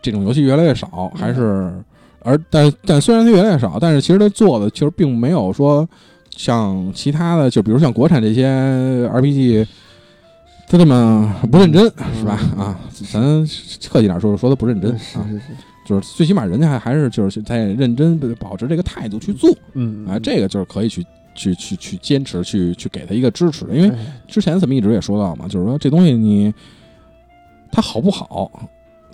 [0.00, 1.72] 这种游戏越来越少，还是
[2.20, 5.88] 而但但虽然它越来越少，但是其实它做的其实并没有说
[6.30, 8.46] 像其他的，就比如像国产这些
[9.08, 9.66] RPG，
[10.68, 11.84] 它这么不认真，
[12.18, 12.38] 是吧？
[12.56, 12.80] 啊，
[13.10, 13.20] 咱
[13.88, 15.44] 客气点说，说他不认真啊，是是是，
[15.86, 21.04] 就是最起码人家还还是就是在认真保持这个态度去做嗯啊，这个就是可以去。
[21.34, 23.96] 去去去坚持，去去给他一个支持，因为哎
[24.26, 26.52] 之前咱们一直也说到嘛，就是说这东西你
[27.70, 28.50] 他好不好，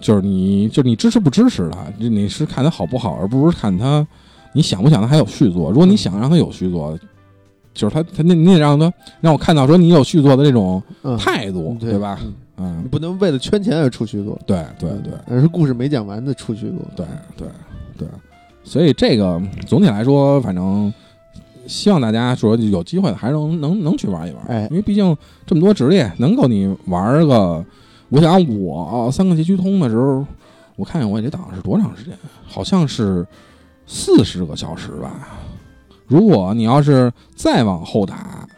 [0.00, 4.06] 就是你就是你支持不支持它，就你是看他好不好，而不是看他
[4.54, 5.70] 你想不想他还有续作。
[5.70, 6.98] 如果你想让他有续作，
[7.74, 8.90] 就是他他那你得让他
[9.20, 12.18] 让我看到说你有续作的这种嗯态度，对吧？？
[12.56, 16.78] 嗯不能为了圈钱而出续作，对对对而是故事没讲完的出续作。
[16.96, 17.04] 对
[17.36, 17.48] 对
[17.98, 18.08] 对，
[18.62, 20.94] 所以这个总体来说，反正。
[21.66, 27.64] 希望大家说有机会还是能能能去玩一玩，哎因为毕竟这么多职业，能够你玩个，
[28.10, 30.26] 我想我三个街区通的时候，
[30.76, 32.12] 我看看我这档是多长时间，
[32.46, 33.26] 好像是
[33.86, 35.38] 四十个小时吧。
[36.14, 38.48] 如果你要是再往后打，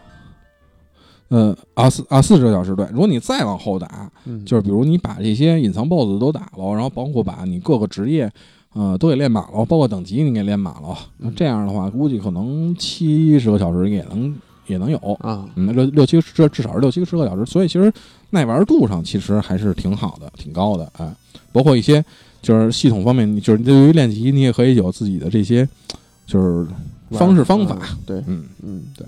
[1.28, 8.30] 呃啊四啊四十个小时对，如果你再往后打，嗯，就是比如你把这些隐藏 BOSS 都打了，然后包括把你各个职业，
[8.74, 17.90] 呃，都给练满了，包括等级你给练满了，那这样的话，估计可能七十个小时也能也能有，啊，嗯，六六七至至少是六七十个小时，所以其实
[18.28, 21.10] 耐玩度上其实还是挺好的，挺高的，哎，
[21.52, 22.04] 包括一些
[22.42, 25.66] 就是系统方面，你就是对于练级，你也可以有自己的这些
[26.26, 26.66] 就是
[27.10, 29.06] 方式方法，嗯对，嗯，嗯对，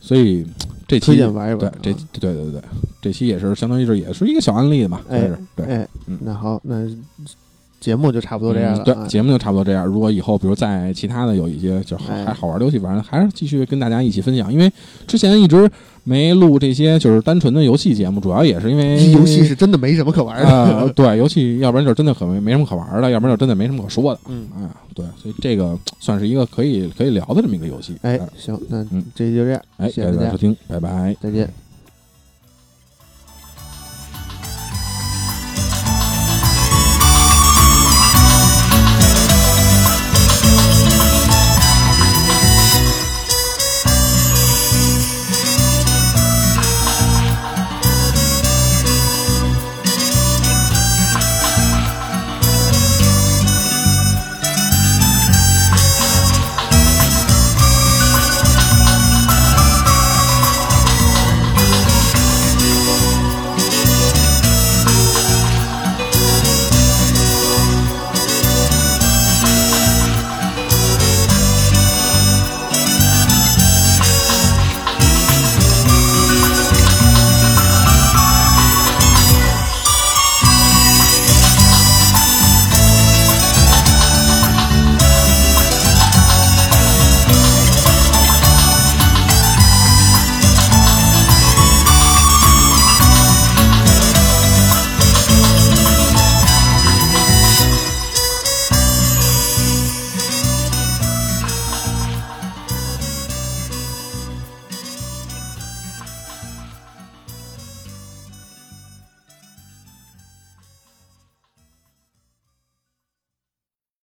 [0.00, 0.46] 所以
[0.86, 1.70] 这期推荐玩一对。
[1.82, 2.62] 这啊对对对对，
[3.00, 5.64] 这期也是相当于是也是一个小案例嘛，对。
[5.64, 6.86] 哎嗯，那好，那
[7.80, 9.06] 节目就差不多这样了嗯对，啊。
[9.06, 9.86] 节目就差不多这样。
[9.86, 14.52] 如果以后比如在其他的有一些就是好哎还好玩的游戏，反正还是继续跟大家一起分享。
[14.52, 14.70] 因为
[15.06, 15.70] 之前一直
[16.04, 20.92] 没录这些就是单纯的游戏节目，主要也是因为 游戏是真的没什么可玩啊、的。
[20.94, 24.20] 对，游戏要不然就真的很没没什么可玩的，要不然就真的没什么可说的。
[24.28, 27.96] 嗯，哎，对，所以这个算是一个可以可以聊的这么一个游戏。
[28.02, 31.16] 哎啊，行，那嗯这期就这样，哎，谢谢大家感谢大家收，听，拜拜。
[31.20, 31.44] 再见。
[31.44, 31.69] 嗯